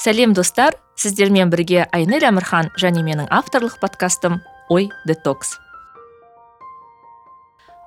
сәлем 0.00 0.32
достар. 0.32 0.76
Сіздермен 0.96 1.50
бірге 1.52 1.86
айнель 1.92 2.24
әмірхан 2.28 2.70
және 2.80 3.02
менің 3.04 3.28
авторлық 3.32 3.78
подкастым 3.80 4.40
ой 4.72 4.88
детокс. 5.08 5.58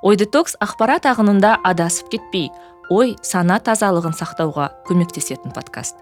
Ой 0.05 0.17
детокс 0.17 0.57
ақпарат 0.61 1.07
ағынында 1.09 1.55
адасып 1.65 2.11
кетпей 2.13 2.49
ой 2.93 3.15
сана 3.25 3.59
тазалығын 3.61 4.17
сақтауға 4.17 4.69
көмектесетін 4.89 5.53
подкаст. 5.53 5.97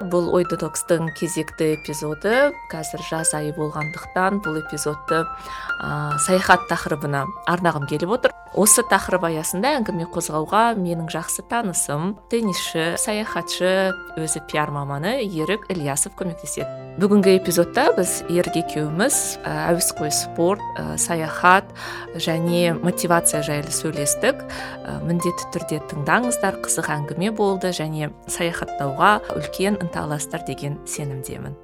Бұл 0.00 0.32
ой 0.32 0.48
детокстың 0.48 1.12
кезекті 1.20 1.74
эпизоды 1.76 2.50
қазір 2.72 3.04
жаз 3.08 3.34
айы 3.36 3.52
болғандықтан 3.56 4.40
бұл 4.44 4.56
эпизодты 4.64 5.24
ә, 5.24 6.16
саяхат 6.24 6.64
тақырыбына 6.72 7.26
арнағым 7.48 7.84
келіп 7.88 8.16
отыр. 8.16 8.39
Осы 8.58 8.82
тақырып 8.90 9.28
аясында 9.28 9.70
әңгіме 9.78 10.08
қозғауға 10.10 10.74
менің 10.74 11.06
жақсы 11.12 11.44
танысым 11.50 12.16
теннисші 12.32 12.96
саяхатшы 12.98 13.92
өзі 14.18 14.42
пиар 14.50 14.72
маманы 14.74 15.20
ерік 15.22 15.68
ілиясов 15.70 16.16
көмектеседі. 16.18 16.66
Бүгінгі 17.00 17.36
эпизодта 17.38 17.86
біз 17.94 18.16
ерік 18.26 18.58
екеуміз 18.64 19.38
әуесқой 19.46 20.10
спорт 20.10 20.64
ә, 20.74 20.98
саяхат 20.98 21.70
және 22.18 22.74
мотивация 22.82 23.44
жайлы 23.46 23.70
сөйлестік. 23.70 24.42
Ә, 24.82 24.98
міндетті 25.06 25.46
түрде 25.54 25.78
тыңдаңыздар 25.92 26.58
қызық 26.64 26.90
әңгіме 26.96 27.30
болды 27.30 27.70
және 27.70 28.10
саяхаттауға 28.26 29.12
үлкен 29.38 29.78
ынталастыр 29.78 30.42
деген 30.50 30.80
сенімдемін. 30.90 31.54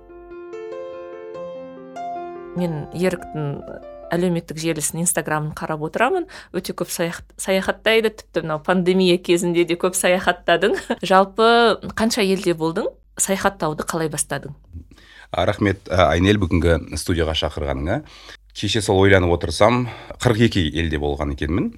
Мен 2.56 2.86
еріктің 2.94 3.58
әлеуметтік 4.14 4.58
желісін 4.60 5.02
инстаграмын 5.04 5.52
қарап 5.56 5.82
отырамын. 5.86 6.28
Өте 6.56 6.74
көп 6.76 6.90
саяхаттайды. 6.92 8.12
Тіпті 8.12 8.44
мынау 8.44 8.62
пандемия 8.64 9.18
кезінде 9.18 9.64
де 9.66 9.76
көп 9.80 9.96
саяхаттадың. 9.98 10.76
Жалпы 11.10 11.48
қанша 11.98 12.24
елде 12.24 12.54
болдың? 12.54 12.90
Саяхаттауды 13.18 13.86
қалай 13.88 14.10
бастадың? 14.12 14.56
Рахмет 15.32 15.88
айнель 15.90 16.38
бүгінгі 16.40 16.96
студияға 16.96 17.34
шақырғаныңа. 17.36 18.02
Кеше 18.56 18.80
сол 18.80 19.02
ойланып 19.02 19.34
отырсам 19.36 19.86
42 20.22 20.70
елде 20.80 21.00
болған 21.02 21.34
екенмін. 21.34 21.74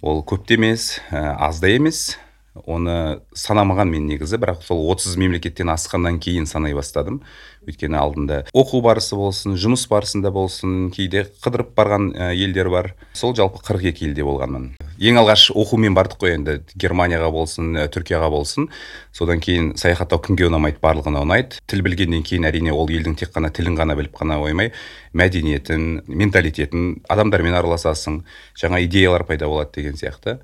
Ол 0.00 0.22
көп 0.24 0.46
те 0.48 0.56
емес 0.58 1.00
аз 1.12 1.60
да 1.60 1.68
емес. 1.72 2.18
Оны 2.54 3.20
санамаған 3.34 3.90
мен 3.90 4.06
негізі 4.06 4.38
бірақ 4.38 4.62
сол 4.62 4.84
30 4.92 5.18
мемлекеттен 5.18 5.72
асқаннан 5.74 6.20
кейін 6.22 6.46
санай 6.46 6.74
бастадым. 6.74 7.20
Өйткені 7.66 7.96
алдында 7.98 8.38
оқу 8.54 8.80
барысы 8.84 9.16
болсын 9.18 9.56
жұмыс 9.58 9.86
барысында 9.90 10.30
болсын 10.30 10.90
кейде 10.94 11.24
қыдырып 11.42 11.72
барған 11.74 12.10
елдер 12.36 12.70
бар. 12.70 12.92
Сол 13.12 13.34
жалпы 13.34 13.62
42 13.64 14.06
елде 14.06 14.26
болғанмын. 14.26 14.68
Ең 15.00 15.18
алғаш 15.22 15.48
оқумен 15.50 15.96
бардық 15.96 16.20
қой 16.22 16.36
енді. 16.36 16.60
Германияға 16.78 17.30
болсын 17.34 17.72
түркияға 17.90 18.30
болсын. 18.30 18.68
Содан 19.12 19.42
кейін 19.42 19.72
саяхаттау 19.80 20.22
кімге 20.22 20.46
ұнамайды 20.50 20.78
барлығына 20.84 21.24
ұнайды. 21.24 21.58
Тіл 21.66 21.82
білгеннен 21.86 22.22
кейін 22.22 22.46
әрине 22.50 22.74
ол 22.76 22.86
елдің 22.92 23.16
тек 23.18 23.34
қана 23.34 23.50
тілін 23.54 23.78
ғана 23.80 23.96
біліп 23.98 24.14
қана 24.20 24.38
қоймай 24.42 24.70
мәдениетін 25.14 26.04
менталитетін 26.06 27.00
адамдармен 27.10 27.54
араласасың 27.58 28.22
жаңа 28.60 28.82
идеялар 28.84 29.24
пайда 29.26 29.48
болады 29.48 29.80
деген 29.80 29.98
сияқты. 29.98 30.38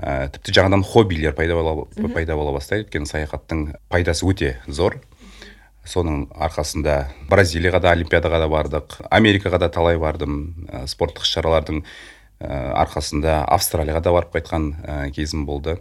Ә, 0.00 0.30
тіпті 0.32 0.56
жаңадан 0.56 0.82
хоббилер 0.86 1.34
пайда 1.36 1.56
бола, 1.58 1.86
пайда 2.14 2.36
бола 2.38 2.54
бастайды. 2.56 2.86
Өйткені 2.86 3.08
саяхаттың 3.08 3.66
пайдасы 3.92 4.26
өте 4.28 4.54
зор. 4.66 4.98
Соның 5.84 6.26
арқасында 6.36 7.10
бразилияға 7.30 7.80
да 7.84 7.92
олимпиадаға 7.96 8.40
да 8.42 8.48
бардық. 8.52 8.98
Америкаға 9.10 9.60
да 9.62 9.70
талай 9.72 9.98
бардым. 10.00 10.66
Ә, 10.68 10.86
спорттық 10.90 11.24
іс 11.24 11.34
шаралардың 11.36 11.82
ә, 11.84 11.84
арқасында 12.84 13.44
австралияға 13.48 14.04
да 14.04 14.14
барып 14.16 14.34
қайтқан 14.36 14.72
ә, 14.80 14.96
кезім 15.16 15.46
болды. 15.48 15.78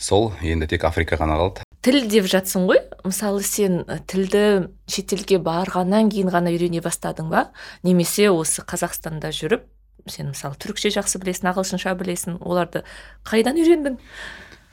Сол 0.00 0.30
енді 0.40 0.70
тек 0.70 0.86
африка 0.88 1.18
ғана 1.20 1.36
қалды. 1.36 1.66
Тіл 1.84 2.06
деп 2.12 2.26
жатсың 2.28 2.66
ғой? 2.68 2.80
Мысалы 3.04 3.42
сен 3.44 3.82
тілді 4.08 4.70
шетелге 4.88 5.38
барғаннан 5.44 6.10
кейін 6.12 6.32
ғана 6.32 6.52
үйрене 6.52 6.80
бастадың 6.84 7.28
ба? 7.32 7.46
Немесе 7.84 8.30
осы 8.32 8.64
қазақстанда 8.64 9.32
жүріп 9.32 9.64
сен 10.06 10.30
мысалы 10.32 10.56
түрікше 10.60 10.92
жақсы 10.94 11.20
білесің 11.22 11.50
ағылшынша 11.52 11.94
білесің 11.98 12.38
оларды 12.40 12.84
қайдан 13.28 13.58
үйрендің? 13.60 13.98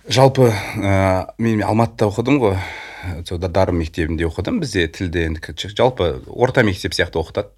Жалпы 0.08 0.52
ә, 0.52 1.34
мен 1.38 1.64
алматыда 1.68 2.08
оқыдым 2.08 2.40
ғой. 2.40 2.60
Сол 3.28 3.40
дарын 3.40 3.76
мектебінде 3.76 4.26
оқыдым. 4.28 4.62
Бізде 4.64 4.88
тілді 4.88 5.26
енді 5.28 5.56
жалпы 5.76 6.22
орта 6.28 6.64
мектеп 6.64 6.96
сияқты 6.96 7.20
оқытады. 7.20 7.52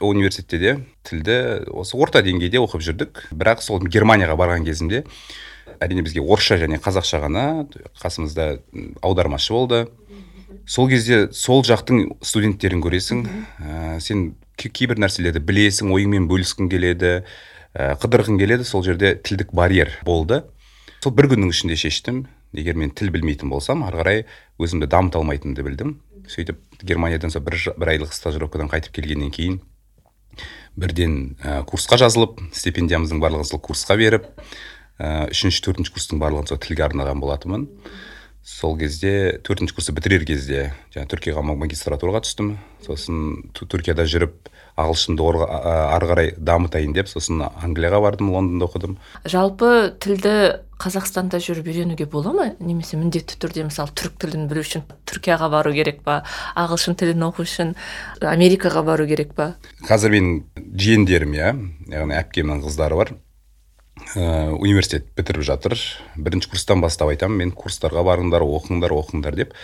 Университетте 0.00 0.58
де 0.58 0.76
тілді 1.02 1.66
осы 1.74 1.96
орта 1.98 2.22
деңгейде 2.22 2.60
оқып 2.62 2.84
жүрдік. 2.86 3.22
Бірақ 3.34 3.62
сол 3.66 3.82
германияға 3.82 4.38
барған 4.38 4.66
кезімде 4.68 5.04
әрине 5.80 6.02
бізге 6.06 6.22
орысша 6.22 6.58
және 6.60 6.78
қазақша 6.82 7.20
ғана 7.22 7.44
қасымызда 8.00 8.60
аудармашы 9.02 9.52
болды. 9.52 9.86
Сол 10.66 10.88
кезде 10.88 11.28
сол 11.32 11.62
жақтың 11.64 12.18
студенттерін 12.22 12.82
көресің. 12.84 13.24
Ә, 13.58 14.00
сен 14.00 14.36
кейбір 14.58 14.98
нәрселерді 15.04 15.42
білесің 15.46 15.92
ойыңмен 15.94 16.26
бөліскің 16.30 16.70
келеді 16.72 17.12
ә, 17.74 17.94
қыдырғың 18.02 18.40
келеді 18.40 18.66
сол 18.66 18.82
жерде 18.82 19.14
тілдік 19.14 19.54
барьер 19.54 19.94
болды. 20.04 20.42
Сол 21.02 21.14
бір 21.14 21.30
күннің 21.32 21.54
ішінде 21.54 21.78
шештім. 21.78 22.26
Егер 22.56 22.78
мен 22.80 22.90
тіл 22.90 23.12
білмейтін 23.14 23.52
болсам 23.52 23.84
ары 23.86 24.00
қарай 24.00 24.22
өзімді 24.58 24.88
дамыта 24.90 25.20
алмайтынымды 25.20 25.62
білдім. 25.62 25.98
Сөйтіп 26.28 26.58
германиядан 26.82 27.30
сол 27.30 27.44
бір, 27.46 27.60
бір 27.78 27.94
айлық 27.94 28.14
стажировкадан 28.16 28.72
қайтып 28.72 28.98
келгеннен 28.98 29.30
кейін 29.30 29.60
бірден 30.78 31.36
ә, 31.42 31.62
курсқа 31.66 31.98
жазылып 31.98 32.38
стипендиямыздың 32.54 33.20
барлығын 33.22 33.48
сол 33.48 33.62
курсқа 33.62 33.96
беріп 33.98 34.28
ә, 34.98 35.26
үшінші 35.32 35.64
төртінші 35.66 35.94
курстың 35.94 36.20
барлығын 36.22 36.50
сол 36.52 36.60
тілге 36.62 36.86
арнаған 36.86 37.22
болатынмын. 37.22 37.66
Сол 38.48 38.78
кезде 38.80 39.38
төртінші 39.44 39.76
курсты 39.76 39.92
бітірер 39.92 40.24
кезде 40.26 40.70
жаңа 40.94 41.08
түркияға 41.12 41.42
магистратураға 41.52 42.22
түстім. 42.24 42.54
Сосын 42.82 43.50
түркияда 43.52 44.06
жүріп 44.08 44.48
ағылшынды 44.78 45.26
ары 45.44 46.08
қарай 46.08 46.32
дамытайын 46.38 46.94
деп 46.96 47.10
сосын 47.10 47.42
англияға 47.44 48.00
бардым 48.06 48.32
лондонда 48.32 48.68
оқыдым. 48.70 48.96
Жалпы 49.28 49.92
тілді 50.00 50.34
қазақстанда 50.80 51.42
жүріп 51.42 51.68
үйренуге 51.68 52.06
бола 52.08 52.32
ма? 52.32 52.48
Немесе 52.62 52.96
міндетті 52.96 53.36
түрде 53.42 53.66
мысалы 53.68 53.92
түрік 53.98 54.16
тілін 54.22 54.48
білу 54.48 54.64
үшін 54.64 54.86
түркияға 55.10 55.50
бару 55.52 55.74
керек 55.76 56.00
па? 56.06 56.22
Ағылшын 56.56 56.96
тілін 56.98 57.28
оқу 57.28 57.44
үшін 57.44 57.74
америкаға 58.22 58.86
бару 58.86 59.08
керек 59.10 59.34
па? 59.36 59.56
Қазір 59.84 60.14
менің 60.14 60.68
жиендерім 60.78 61.34
иә. 61.34 61.56
Яғни 61.90 62.22
әпкемнің 62.22 62.62
қыздары 62.64 63.02
бар. 63.02 63.18
Ә, 64.14 64.50
университет 64.54 65.06
бітіріп 65.16 65.44
жатыр. 65.46 65.74
Бірінші 66.16 66.50
курстан 66.52 66.80
бастап 66.80 67.10
айтамын 67.12 67.42
мен 67.42 67.52
курстарға 67.52 68.04
барыңдар 68.06 68.44
оқыңдар 68.46 68.94
оқыңдар 68.94 69.36
деп. 69.36 69.54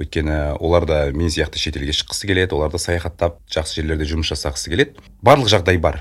Өйткені 0.00 0.56
олар 0.58 0.86
да 0.88 1.00
мен 1.12 1.28
сияқты 1.28 1.60
шетелге 1.60 1.92
шыққысы 1.92 2.30
келеді 2.30 2.56
олар 2.56 2.72
да 2.72 2.78
саяхаттап 2.80 3.40
жақсы 3.52 3.80
жерлерде 3.80 4.08
жұмыс 4.08 4.32
жасағысы 4.32 4.72
келеді. 4.72 5.04
Барлық 5.22 5.50
жағдай 5.52 5.78
бар. 5.78 6.00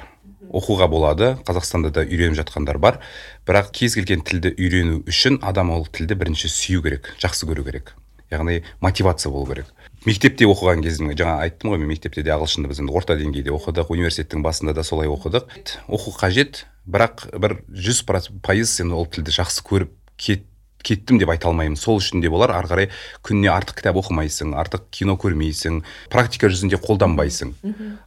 Оқуға 0.50 0.88
болады 0.90 1.34
қазақстанда 1.46 1.92
да 1.94 2.06
үйреніп 2.08 2.40
жатқандар 2.40 2.80
бар. 2.82 3.02
Бірақ 3.46 3.74
кез 3.76 3.98
келген 4.00 4.24
тілді 4.26 4.56
үйрену 4.56 5.04
үшін 5.10 5.42
адам 5.46 5.74
ол 5.76 5.86
тілді 5.86 6.16
бірінші 6.16 6.50
сүю 6.50 6.86
керек 6.86 7.12
жақсы 7.22 7.50
көру 7.50 7.68
керек. 7.68 7.94
Яғни 8.32 8.64
мотивация 8.80 9.32
болу 9.34 9.50
керек. 9.50 9.70
Мектепте 10.06 10.46
оқыған 10.48 10.84
кезім 10.86 11.10
жаңа 11.12 11.42
айттым 11.44 11.74
ғой 11.74 11.82
мен 11.82 11.90
мектепте 11.92 12.24
де 12.24 12.32
ағылшынды 12.32 12.70
біз 12.72 12.80
енді 12.80 12.94
орта 12.96 13.18
деңгейде 13.20 13.52
оқыдық 13.52 13.90
университеттің 13.92 14.46
басында 14.46 14.74
да 14.78 14.84
солай 14.88 15.10
оқыдық. 15.12 15.50
Оқу 15.90 16.14
қажет 16.16 16.64
бірақ 16.90 17.28
бір 17.40 17.60
жүз 17.70 18.04
пайыз 18.44 18.76
сен 18.80 18.94
ол 18.96 19.08
тілді 19.10 19.34
жақсы 19.36 19.64
көріп 19.68 19.94
кет, 20.18 20.46
кеттім 20.84 21.20
деп 21.20 21.30
айта 21.30 21.50
алмаймын. 21.50 21.78
Сол 21.78 22.00
үшін 22.00 22.24
де 22.24 22.30
болар 22.32 22.54
ары 22.56 22.70
қарай 22.72 22.90
күніне 23.26 23.52
артық 23.54 23.80
кітап 23.82 24.00
оқымайсың 24.02 24.56
артық 24.58 24.88
кино 24.96 25.18
көрмейсің 25.20 25.82
практика 26.10 26.50
жүзінде 26.50 26.80
қолданбайсың. 26.84 27.54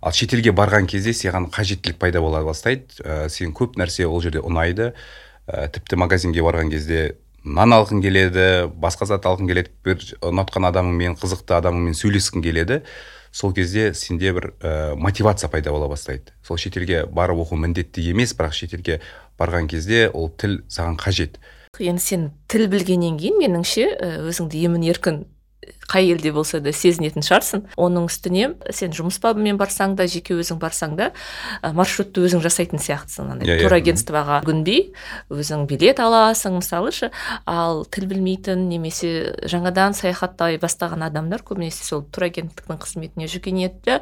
Ал 0.00 0.12
шетелге 0.16 0.54
барған 0.56 0.88
кезде 0.90 1.12
саған 1.12 1.50
қажеттілік 1.52 2.00
пайда 2.00 2.20
бола 2.24 2.42
бастайды. 2.44 2.88
Ә, 3.04 3.28
сен 3.28 3.52
көп 3.52 3.76
нәрсе 3.76 4.06
ол 4.08 4.22
жерде 4.24 4.40
ұнайды. 4.40 4.92
Ә, 5.46 5.68
тіпті 5.68 6.00
магазинге 6.00 6.42
барған 6.42 6.72
кезде 6.72 7.16
нан 7.44 7.74
алғың 7.74 8.02
келеді 8.02 8.70
басқа 8.80 9.06
зат 9.10 9.26
алғың 9.26 9.50
келеді 9.50 9.72
бір 9.84 10.04
ұнатқан 10.22 10.68
адамыңмен 10.70 11.18
қызықты 11.20 11.58
адамыңмен 11.58 11.96
сөйлескің 11.98 12.44
келеді. 12.44 12.82
Сол 13.32 13.54
кезде 13.56 13.94
сенде 13.94 14.32
бір 14.36 14.52
ә, 14.60 14.94
мотивация 14.94 15.48
пайда 15.50 15.72
бола 15.72 15.88
бастайды. 15.88 16.36
Сол 16.44 16.60
шетелге 16.60 17.06
барып 17.06 17.40
оқу 17.46 17.56
міндетті 17.56 18.04
емес 18.12 18.36
бірақ 18.36 18.52
шетелге 18.52 19.00
барған 19.40 19.66
кезде 19.72 20.08
ол 20.12 20.28
тіл 20.28 20.60
саған 20.68 21.00
қажет. 21.00 21.40
Енді 21.80 22.02
сен 22.04 22.30
тіл 22.52 22.68
білгеннен 22.68 23.16
кейін 23.16 23.40
меніңше 23.40 23.86
өзіңді 24.28 24.60
емін 24.68 24.84
еркін 24.92 25.22
қай 25.92 26.08
елде 26.12 26.32
болса 26.32 26.60
да 26.62 26.72
сезінетін 26.72 27.24
шығарсың. 27.24 27.64
Оның 27.76 28.06
үстіне 28.08 28.52
сен 28.72 28.94
жұмыс 28.96 29.18
бабымен 29.22 29.58
барсаң 29.60 29.94
да 29.98 30.06
жеке 30.10 30.34
өзің 30.38 30.58
барсаң 30.62 30.96
да 30.98 31.10
маршрутты 31.76 32.24
өзің 32.26 32.42
жасайтын 32.44 32.82
сияқтысың. 32.82 33.32
Андай 33.34 33.48
yeah, 33.48 33.58
иә, 33.58 33.60
иә. 33.60 33.68
турагентствоға 33.68 34.40
жүгінбей 34.46 34.82
өзің 35.30 35.66
билет 35.70 36.00
аласың 36.02 36.58
мысалы 36.60 36.92
ше. 36.96 37.10
Ал 37.46 37.84
тіл 37.92 38.08
білмейтін 38.10 38.68
немесе 38.70 39.34
жаңадан 39.50 39.96
саяхаттай 39.98 40.58
бастаған 40.62 41.04
адамдар 41.08 41.44
көбінесе 41.46 41.84
сол 41.86 42.06
турагенттіктің 42.10 42.80
қызметіне 42.82 43.28
жүгінеді 43.30 44.00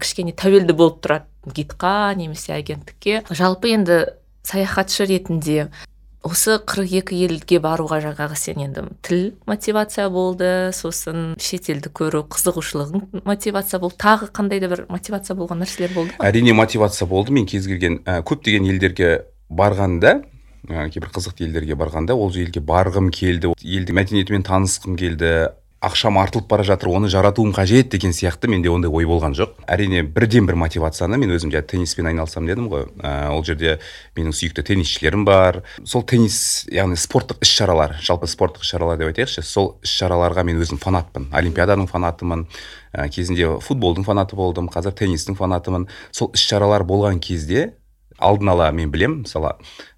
кішкене 0.00 0.36
тәуелді 0.38 0.76
болып 0.76 1.02
тұрады 1.04 1.50
гидқа 1.50 2.14
немесе 2.16 2.54
агенттікке. 2.56 3.24
Жалпы 3.30 3.74
енді 3.74 4.04
саяхатшы 4.44 5.08
ретінде 5.08 5.68
осы 6.24 6.56
қырық 6.64 6.92
екі 7.00 7.18
елге 7.26 7.60
баруға 7.62 8.00
жаңағы 8.04 8.36
сен 8.38 8.62
енді 8.64 8.86
тіл 9.04 9.24
мотивация 9.48 10.08
болды 10.12 10.50
сосын 10.76 11.34
шетелді 11.40 11.92
көру 11.94 12.24
қызығушылығың 12.32 13.24
мотивация 13.28 13.80
болды. 13.82 13.98
Тағы 14.00 14.30
қандай 14.34 14.62
да 14.62 14.70
бір 14.72 14.86
мотивация 14.88 15.36
болған 15.36 15.62
нәрселер 15.64 15.92
болды 15.94 16.16
ма? 16.16 16.24
Әрине 16.24 16.54
мотивация 16.56 17.08
болды. 17.08 17.34
Мен 17.36 17.46
кез 17.46 17.68
келген 17.68 18.00
ә, 18.04 18.22
көптеген 18.24 18.68
елдерге 18.72 19.26
барғанда 19.50 20.22
ә, 20.68 20.88
кейбір 20.88 21.12
қызықты 21.12 21.44
елдерге 21.48 21.76
барғанда 21.76 22.16
ол 22.16 22.32
елге 22.32 22.64
барғым 22.64 23.10
келді. 23.12 23.52
Елдің 23.60 24.00
мәдениетімен 24.00 24.48
танысқым 24.48 24.96
келді 25.00 25.52
ақшам 25.84 26.16
артылып 26.18 26.46
бара 26.48 26.64
жатыр 26.64 26.88
оны 26.88 27.08
жаратуым 27.12 27.52
қажет 27.54 27.90
деген 27.92 28.14
сияқты 28.16 28.48
менде 28.48 28.70
ондай 28.72 28.90
ой 28.90 29.04
болған 29.04 29.36
жоқ. 29.36 29.52
Әрине 29.68 30.02
бірден 30.02 30.46
бір 30.48 30.56
мотивацияны 30.62 31.18
мен 31.20 31.34
өзім 31.36 31.52
жаңа 31.52 31.66
тенниспен 31.68 32.08
айналысамын 32.08 32.48
дедім 32.48 32.70
ғой. 32.72 32.86
Ә, 33.04 33.30
ол 33.34 33.44
жерде 33.44 33.78
менің 34.16 34.32
сүйікті 34.32 34.64
теннисшілерім 34.70 35.26
бар. 35.28 35.62
Сол 35.84 36.02
теннис 36.08 36.64
яғни 36.72 36.96
спорттық 36.96 37.44
іс 37.44 37.52
шаралар 37.52 37.98
жалпы 38.00 38.30
спорттық 38.30 38.64
іс 38.64 38.72
шаралар 38.72 38.98
деп 38.98 39.12
айтайықшы 39.12 39.44
сол 39.44 39.74
іс 39.84 39.92
шараларға 40.00 40.44
мен 40.48 40.60
өзім 40.64 40.80
фанатпын. 40.80 41.28
Олимпиаданың 41.36 41.88
фанатымын 41.92 42.48
ә, 42.92 43.08
кезінде 43.08 43.58
футболдың 43.60 44.08
фанаты 44.08 44.36
болдым 44.40 44.72
қазір 44.72 44.96
теннистің 44.96 45.36
фанатымын. 45.36 45.88
Сол 46.10 46.32
іс 46.34 46.44
шаралар 46.48 46.86
болған 46.88 47.20
кезде 47.20 47.74
алдын 48.18 48.52
ала 48.52 48.70
мен 48.70 48.92
білем 48.94 49.20
мысалы 49.24 49.56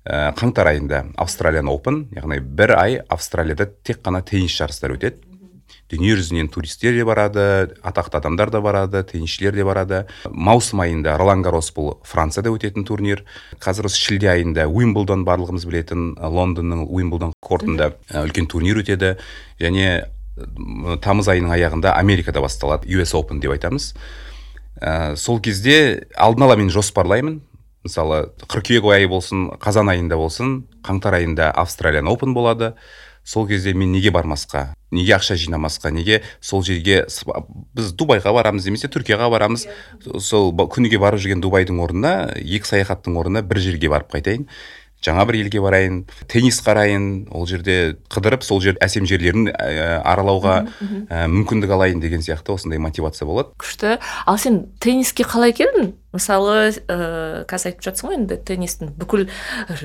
ә, 0.08 0.32
қаңтар 0.38 0.70
айында 0.72 1.02
австралиян 1.20 1.68
опен 1.68 2.06
яғни 2.16 2.40
бір 2.40 2.72
ай 2.78 2.96
австралияда 3.12 3.68
тек 3.84 4.00
қана 4.00 4.22
теннис 4.24 4.56
жарыстары 4.56 4.96
өтеді. 4.96 5.20
Дүние 5.90 6.16
жүзінен 6.18 6.48
туристер 6.50 6.96
де 6.96 7.04
барады 7.06 7.44
атақты 7.86 8.18
адамдар 8.18 8.50
да 8.50 8.60
барады 8.60 9.02
теннисшілер 9.06 9.54
де 9.54 9.64
барады. 9.64 10.02
Маусым 10.30 10.82
айында 10.82 11.16
ролан 11.18 11.42
гарос 11.46 11.70
бұл 11.76 11.96
францияда 12.04 12.50
өтетін 12.50 12.86
турнир. 12.88 13.24
Қазір 13.62 13.86
осы 13.90 14.00
шілде 14.02 14.30
айында 14.32 14.66
уимблдон 14.66 15.24
барлығымыз 15.28 15.66
білетін 15.68 16.12
лондонның 16.18 16.86
уимблдон 16.90 17.32
кортында 17.40 17.92
үлкен 18.24 18.50
турнир 18.50 18.82
өтеді. 18.82 19.16
Және 19.62 20.06
тамыз 21.04 21.30
айының 21.32 21.54
аяғында 21.56 21.94
америкада 21.96 22.42
басталады 22.44 22.90
US 22.98 23.14
Open 23.16 23.40
деп 23.40 23.54
айтамыз. 23.54 23.94
Ә, 24.82 25.16
сол 25.16 25.40
кезде 25.40 26.06
алдын 26.16 26.48
ала 26.48 26.56
мен 26.56 26.68
жоспарлаймын. 26.70 27.40
Мысалы 27.86 28.26
қыркүйек 28.50 28.84
айы 28.90 29.08
болсын 29.08 29.46
қазан 29.62 29.88
айында 29.92 30.18
болсын 30.18 30.64
қаңтар 30.84 31.20
айында 31.20 31.52
австралиян 31.54 32.10
Open 32.10 32.34
болады. 32.34 32.74
Сол 33.26 33.49
кезде 33.50 33.75
мен 33.75 33.90
неге 33.93 34.12
бармасқа 34.14 34.76
неге 34.94 35.17
ақша 35.17 35.34
жинамасқа 35.34 35.90
неге 35.90 36.23
сол 36.40 36.62
жерге 36.62 37.05
біз 37.75 37.93
дубайға 37.99 38.32
барамыз 38.37 38.67
немесе 38.69 38.88
түркияға 38.93 39.28
барамыз. 39.32 39.67
Сол 40.23 40.52
күніге 40.55 41.00
барып 41.02 41.20
жүрген 41.25 41.43
дубайдың 41.43 41.82
орнына 41.82 42.14
екі 42.38 42.70
саяхаттың 42.70 43.19
орнына 43.19 43.43
бір 43.43 43.61
жерге 43.64 43.90
барып 43.90 44.14
қайтайын. 44.14 44.46
Жаңа 45.04 45.26
бір 45.28 45.40
елге 45.43 45.60
барайын 45.62 46.00
теннис 46.31 46.60
қарайын 46.64 47.28
ол 47.34 47.46
жерде 47.48 47.96
қыдырып 48.12 48.44
сол 48.46 48.62
жер 48.64 48.78
әсем 48.84 49.06
жерлерін 49.08 49.50
ә, 49.52 50.00
аралауға 50.02 50.56
ә, 51.10 51.26
мүмкіндік 51.31 51.76
алайын 51.76 52.00
деген 52.00 52.25
сияқты 52.25 52.54
осындай 52.54 52.81
мотивация 52.82 53.28
болады. 53.28 53.52
Күшті. 53.60 53.98
Ал 54.26 54.38
сен 54.38 54.66
тенниске 54.81 55.26
қалай 55.28 55.54
келдің? 55.56 55.94
Мысалы 56.16 56.70
ә, 56.72 57.44
қазір 57.50 57.75
айтып 57.75 57.84
жатсың 57.84 58.08
ғой 58.08 58.16
енді 58.16 58.38
теннистің 58.48 58.94
бүкіл 58.96 59.26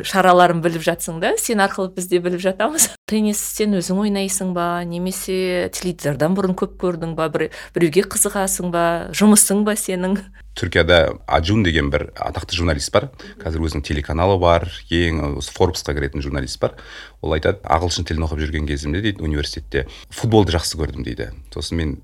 шараларын 0.07 0.61
біліп 0.63 0.85
жатсың 0.85 1.19
да? 1.19 1.33
Сен 1.41 1.59
арқылы 1.63 1.91
біз 1.95 2.07
де 2.07 2.21
біліп 2.23 2.41
жатамыз. 2.43 2.91
Теннис 3.11 3.41
сен 3.57 3.75
өзің 3.75 3.99
ойнайсың 4.05 4.53
ба? 4.55 4.85
Немесе 4.87 5.67
теледидардан 5.75 6.37
бұрын 6.37 6.55
көп 6.55 6.77
көрдің 6.79 7.17
ба? 7.17 7.27
Бір, 7.33 7.49
біреуге 7.75 8.05
қызығасың 8.07 8.71
ба? 8.71 8.85
Жұмысың 9.17 9.65
ба 9.67 9.75
сенің? 9.75 10.21
Түркияда 10.55 11.17
аджун 11.31 11.63
деген 11.63 11.91
бір 11.91 12.09
атақты 12.15 12.55
журналист 12.55 12.91
бар. 12.95 13.09
Қазір 13.39 13.67
өзінің 13.67 13.83
телеканалы 13.87 14.39
бар 14.39 14.67
ең 15.09 15.21
осы 15.41 15.53
форбсқа 15.55 15.95
кіретін 15.97 16.23
журналист 16.23 16.61
бар. 16.61 16.77
Ол 17.21 17.35
айтады 17.37 17.61
ағылшын 17.65 18.07
тілін 18.07 18.27
оқып 18.27 18.45
жүрген 18.45 18.69
кезімде 18.69 19.01
дейді 19.03 19.23
университетте 19.25 19.87
футболды 20.09 20.55
жақсы 20.55 20.79
көрдім 20.79 21.05
дейді. 21.07 21.31
Сосын 21.53 21.79
мен 21.81 21.99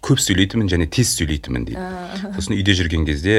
көп 0.00 0.16
сөйлейтінмін 0.16 0.70
және 0.72 0.86
тез 0.88 1.10
сөйлейтінмін 1.18 1.66
дейді. 1.68 1.80
Сосын 2.32 2.54
үйде 2.56 2.72
жүрген 2.72 3.04
кезде 3.04 3.34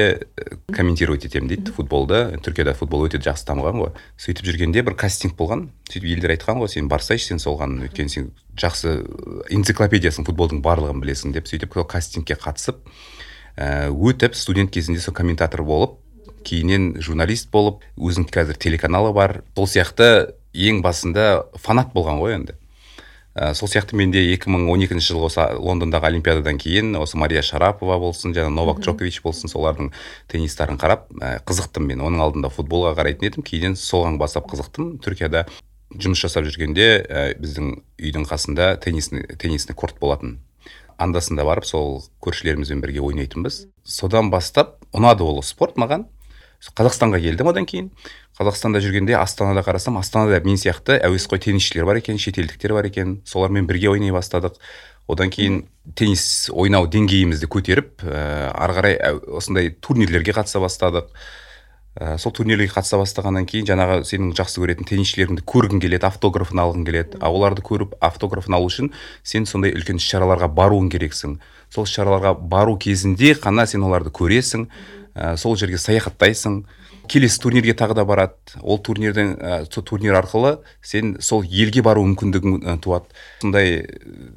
комментировать 0.70 1.24
етемін 1.26 1.50
дейді 1.50 1.72
футболды 1.74 2.20
түркияда 2.38 2.76
футбол 2.78 3.08
өте 3.08 3.18
жақсы 3.18 3.48
дамыған 3.48 3.80
ғой. 3.82 3.90
Сөйтіп 4.14 4.46
жүргенде 4.46 4.84
бір 4.86 4.94
кастинг 4.94 5.34
болған. 5.34 5.72
Сөйтіп 5.90 6.06
елдер 6.12 6.36
айтқан 6.36 6.62
ғой 6.62 6.70
сен 6.70 6.86
барсайшы 6.86 7.32
сен 7.32 7.42
соған 7.42 7.80
өйткені 7.88 8.14
сен 8.14 8.30
жақсы 8.54 8.94
энциклопедиясың 9.58 10.28
футболдың 10.28 10.62
барлығын 10.62 11.02
білесің 11.02 11.34
деп. 11.34 11.50
Сөйтіп 11.50 11.74
сол 11.74 11.88
кастингке 11.90 12.38
қатысып 12.38 12.78
өтіп 13.58 14.38
студент 14.38 14.70
кезінде 14.70 15.02
сол 15.02 15.18
комментатор 15.18 15.66
болып 15.66 15.98
кейіннен 16.44 16.96
журналист 17.02 17.50
болып 17.52 17.84
өзінің 17.96 18.28
қазір 18.32 18.58
телеканалы 18.60 19.12
бар. 19.16 19.40
Сол 19.56 19.68
сияқты 19.70 20.34
ең 20.52 20.82
басында 20.84 21.46
фанат 21.60 21.94
болған 21.94 22.20
ғой 22.22 22.36
енді. 22.36 22.56
Ә, 23.32 23.54
сол 23.56 23.70
сияқты 23.72 23.96
менде 23.96 24.20
2012 24.34 25.00
жылы 25.00 25.24
осы 25.30 25.46
лондондағы 25.56 26.10
олимпиададан 26.10 26.58
кейін 26.60 26.92
осы 27.00 27.16
мария 27.16 27.40
шарапова 27.40 27.96
болсын 28.02 28.34
жаңа 28.36 28.52
новак 28.52 28.82
джокович 28.84 29.22
болсын 29.24 29.48
солардың 29.48 29.88
теннистарын 30.28 30.76
қарап 30.76 31.08
ә, 31.16 31.38
қызықтым 31.48 31.88
мен. 31.88 32.04
Оның 32.04 32.26
алдында 32.26 32.52
футболға 32.52 32.92
қарайтын 33.00 33.30
едім. 33.30 33.46
Кейіннен 33.48 33.78
соған 33.80 34.20
бастап 34.20 34.52
қызықтым. 34.52 34.98
Түркияда 35.00 35.46
жұмыс 35.96 36.20
жасап 36.26 36.44
жүргенде 36.44 36.88
ә, 37.08 37.26
біздің 37.40 37.78
үйдің 38.02 38.28
қасында 38.28 38.74
теннисный 38.84 39.24
теннисный 39.40 39.76
корт 39.76 39.96
болатын 40.00 40.42
андасында 41.00 41.44
барып 41.46 41.66
сол 41.66 42.02
көршілерімізбен 42.22 42.82
бірге 42.84 43.00
ойнайтынбыз. 43.00 43.66
Содан 43.84 44.30
бастап 44.30 44.76
ұнады 44.92 45.24
ол 45.26 45.42
спорт 45.42 45.80
маған. 45.80 46.06
Қазақстанға 46.70 47.18
келдім 47.22 47.50
одан 47.50 47.66
кейін. 47.66 47.90
Қазақстанда 48.38 48.80
жүргенде 48.80 49.16
астанада 49.18 49.64
қарасам 49.66 49.98
астанада 49.98 50.38
мен 50.44 50.56
сияқты 50.56 50.96
әуесқой 51.02 51.42
теннисшілер 51.42 51.84
бар 51.84 51.98
екен 52.00 52.18
шетелдіктер 52.18 52.72
бар 52.72 52.86
екен. 52.86 53.20
Солармен 53.26 53.66
бірге 53.66 53.90
ойнай 53.90 54.14
бастадық. 54.14 54.56
Одан 55.10 55.30
кейін 55.34 55.64
теннис 55.98 56.48
ойнау 56.54 56.86
деңгейімізді 56.86 57.48
көтеріп 57.50 58.04
ә, 58.06 58.52
ары 58.54 58.76
қарай 58.78 58.98
осындай 59.34 59.72
турнирлерге 59.82 60.32
қатыса 60.32 60.62
бастадық. 60.62 61.10
Ә, 61.98 62.16
сол 62.16 62.32
турнирлерге 62.32 62.72
қатыса 62.72 62.96
бастағаннан 63.02 63.44
кейін 63.50 63.66
жаңағы 63.68 64.06
сенің 64.08 64.30
жақсы 64.38 64.62
көретін 64.62 64.88
теннисшілеріңді 64.88 65.44
көргің 65.44 65.82
келеді 65.82 66.08
автографын 66.08 66.62
алғың 66.62 66.86
келеді. 66.86 67.18
А 67.20 67.28
оларды 67.34 67.66
көріп 67.66 67.98
автографын 68.00 68.56
алу 68.56 68.70
үшін 68.70 68.92
сен 69.26 69.44
сондай 69.44 69.74
үлкен 69.74 70.00
іс 70.00 70.06
шараларға 70.08 70.48
баруың 70.54 70.88
керексің. 70.94 71.36
Сол 71.68 71.84
іс 71.84 71.92
шараларға 71.98 72.32
бару 72.38 72.78
кезінде 72.78 73.34
ғана 73.42 73.66
сен 73.66 73.82
оларды 73.84 74.14
көресің. 74.14 74.68
Ә, 75.14 75.36
сол 75.36 75.56
жерге 75.56 75.78
саяхаттайсың. 75.78 76.62
Келесі 77.10 77.40
турнирге 77.42 77.74
тағы 77.74 77.96
да 77.98 78.04
барады. 78.06 78.36
Ол 78.62 78.78
турнирдің 78.78 79.34
ә, 79.36 79.58
сол 79.72 79.84
турнир 79.84 80.16
арқылы 80.20 80.58
сен 80.82 81.16
сол 81.20 81.42
елге 81.42 81.82
бару 81.82 82.04
мүмкіндігің 82.06 82.62
ә, 82.62 82.78
туады. 82.80 83.10
Сондай 83.42 83.84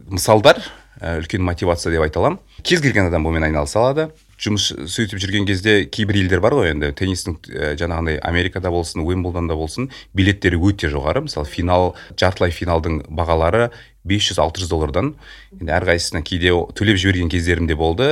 мысалдар 0.10 0.62
ә, 1.00 1.20
үлкен 1.22 1.46
мотивация 1.46 1.94
деп 1.94 2.06
айта 2.06 2.20
аламын. 2.20 2.40
Кез 2.64 2.82
келген 2.82 3.10
адам 3.10 3.28
бұнымен 3.28 3.50
айналыса 3.50 3.80
алады 3.84 4.10
жұмыс 4.42 4.68
сөйтіп 4.92 5.20
жүрген 5.22 5.46
кезде 5.48 5.86
кейбір 5.88 6.20
елдер 6.20 6.42
бар 6.44 6.56
ғой 6.58 6.74
енді. 6.74 6.92
Теннистің 6.98 7.38
ә, 7.48 7.74
жаңағындай 7.80 8.20
америкада 8.20 8.72
болсын 8.74 9.04
уимблдонда 9.06 9.56
болсын 9.56 9.90
билеттері 10.18 10.60
өте 10.60 10.90
жоғары. 10.92 11.24
Мысалы 11.30 11.48
финал 11.48 11.94
жартылай 12.20 12.52
финалдың 12.52 13.06
бағалары 13.08 13.70
500-600 14.06 14.70
доллардан. 14.70 15.14
Енді 15.56 15.76
әрқайсысына 15.78 16.24
кейде 16.26 16.52
төлеп 16.76 17.00
жіберген 17.00 17.32
кездерім 17.32 17.70
де 17.72 17.80
болды. 17.80 18.10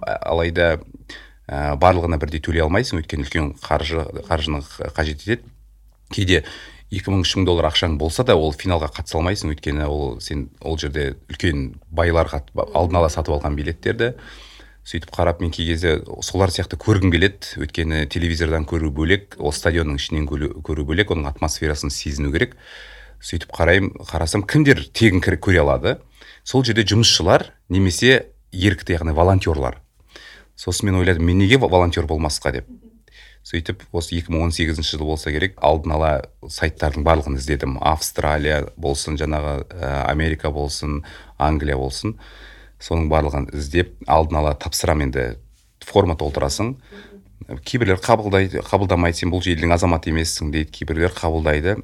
Алайда 0.00 0.78
ә, 1.48 1.76
барлығына 1.80 2.18
бірдей 2.20 2.42
төлей 2.44 2.62
алмайсың 2.64 3.00
өйткені 3.00 3.24
үлкен 3.24 3.52
қаржы 3.62 4.04
қаржыны 4.28 4.60
қажет 4.94 5.24
етеді. 5.24 5.48
Кейде 6.12 6.42
екі 6.92 7.12
мың 7.12 7.24
үш 7.24 7.34
мың 7.36 7.48
доллар 7.48 7.70
ақшаң 7.70 7.96
болса 8.00 8.24
да 8.24 8.36
ол 8.36 8.52
финалға 8.56 8.90
қатыса 8.96 9.18
алмайсың 9.18 9.54
өйткені 9.54 9.88
ол 9.88 10.20
сен 10.24 10.48
ол 10.60 10.78
жерде 10.80 11.16
үлкен 11.28 11.80
байлар 11.90 12.30
алдын 12.32 13.00
ала 13.00 13.08
сатып 13.12 13.38
алған 13.38 13.56
билеттерді. 13.56 14.14
Сөйтіп 14.88 15.10
қарап 15.12 15.42
мен 15.42 15.50
кей 15.52 15.66
кезде 15.68 15.98
солар 16.24 16.52
сияқты 16.52 16.78
көргім 16.80 17.12
келеді. 17.12 17.56
Өйткені 17.60 18.06
телевизордан 18.08 18.64
көру 18.68 18.92
бөлек 18.94 19.36
ол 19.36 19.52
стадионның 19.52 19.98
ішінен 20.00 20.28
көру 20.28 20.86
бөлек 20.88 21.12
оның 21.12 21.28
атмосферасын 21.28 21.92
сезіну 21.92 22.32
керек. 22.32 22.56
Сөйтіп 23.20 23.52
қараймын 23.52 23.92
қарасам 24.08 24.46
кімдер 24.48 24.80
тегін 24.94 25.20
көре 25.20 25.60
алады? 25.60 25.98
Сол 26.44 26.64
жерде 26.64 26.86
жұмысшылар 26.88 27.50
немесе 27.68 28.30
ерікті 28.52 28.96
яғни 28.96 29.12
волонтерлар 29.12 29.82
сосын 30.58 30.90
мен 30.90 30.98
ойладым 31.00 31.24
мен 31.24 31.38
неге 31.38 31.58
волонтер 31.58 32.06
болмасқа 32.10 32.52
деп. 32.52 32.66
Сөйтіп 33.46 33.84
осы 33.96 34.18
2018 34.18 34.82
жыл 34.82 35.06
болса 35.06 35.30
керек 35.32 35.54
алдын 35.64 35.94
ала 35.94 36.10
сайттардың 36.42 37.04
барлығын 37.06 37.38
іздедім. 37.38 37.78
Австралия 37.80 38.66
болсын 38.76 39.16
жаңағы 39.16 39.54
ә, 39.70 39.92
америка 40.10 40.50
болсын 40.50 41.04
англия 41.38 41.78
болсын. 41.78 42.18
Соның 42.82 43.06
барлығын 43.08 43.48
іздеп 43.56 43.94
алдын 44.06 44.42
ала 44.42 44.56
тапсырамын 44.58 45.08
енді. 45.08 45.28
Форма 45.86 46.18
толтырасың. 46.18 46.74
Кейбіреулер 47.64 48.02
қабылдайды 48.04 48.60
қабылдамайды 48.66 49.22
сен 49.22 49.32
бұл 49.32 49.46
елдің 49.46 49.72
азаматы 49.78 50.10
емессің 50.10 50.50
дейді 50.52 50.74
кейбіреулер 50.74 51.14
қабылдайды. 51.16 51.78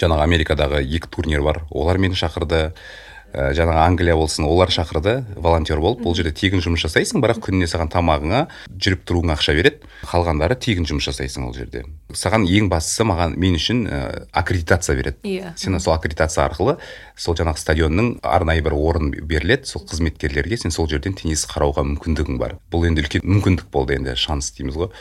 Жаңағы 0.00 0.24
америкадағы 0.24 0.80
екі 0.86 1.10
турнир 1.12 1.42
бар. 1.44 1.64
Олар 1.70 1.98
мені 1.98 2.16
шақырды. 2.16 2.70
Ә, 3.36 3.50
жаңағы 3.56 3.82
англия 3.84 4.16
болсын 4.16 4.46
олар 4.48 4.72
шақырды 4.72 5.18
волонтер 5.36 5.80
болып. 5.82 6.00
Бұл 6.00 6.16
жерде 6.16 6.32
тегін 6.32 6.62
жұмыс 6.64 6.86
жасайсың 6.86 7.20
бірақ 7.22 7.42
күніне 7.44 7.68
саған 7.68 7.92
тамағыңа 7.92 8.46
жүріп 8.72 9.04
тұруыңа 9.06 9.36
ақша 9.36 9.54
береді. 9.58 9.90
Қалғандары 10.08 10.56
тегін 10.56 10.88
жұмыс 10.88 11.10
жасайсың 11.10 11.46
ол 11.46 11.54
жерде. 11.56 11.84
Саған 12.16 12.48
ең 12.48 12.70
бастысы 12.72 13.04
маған 13.06 13.36
мен 13.36 13.58
үшін 13.60 13.84
ә, 13.86 14.00
аккредитация 14.32 14.96
береді. 14.96 15.20
Иә. 15.28 15.52
Сен 15.60 15.78
сол 15.78 15.94
аккредитация 15.94 16.46
арқылы 16.48 16.78
сол 17.16 17.36
жаңағы 17.36 17.60
стадионның 17.60 18.10
арнайы 18.24 18.64
бір 18.64 18.76
орын 18.78 19.12
беріледі 19.12 19.68
сол 19.68 19.84
қызметкерлерге 19.86 20.58
сен 20.60 20.74
сол 20.74 20.88
жерден 20.88 21.14
теннис 21.18 21.44
қарауға 21.50 21.84
мүмкіндігің 21.92 22.40
бар. 22.40 22.56
Бұл 22.72 22.88
енді 22.88 23.04
үлкен 23.04 23.26
мүмкіндік 23.26 23.70
болды 23.72 24.00
енді 24.00 24.16
шанс 24.16 24.50
дейміз 24.56 24.80
ғой. 24.80 24.92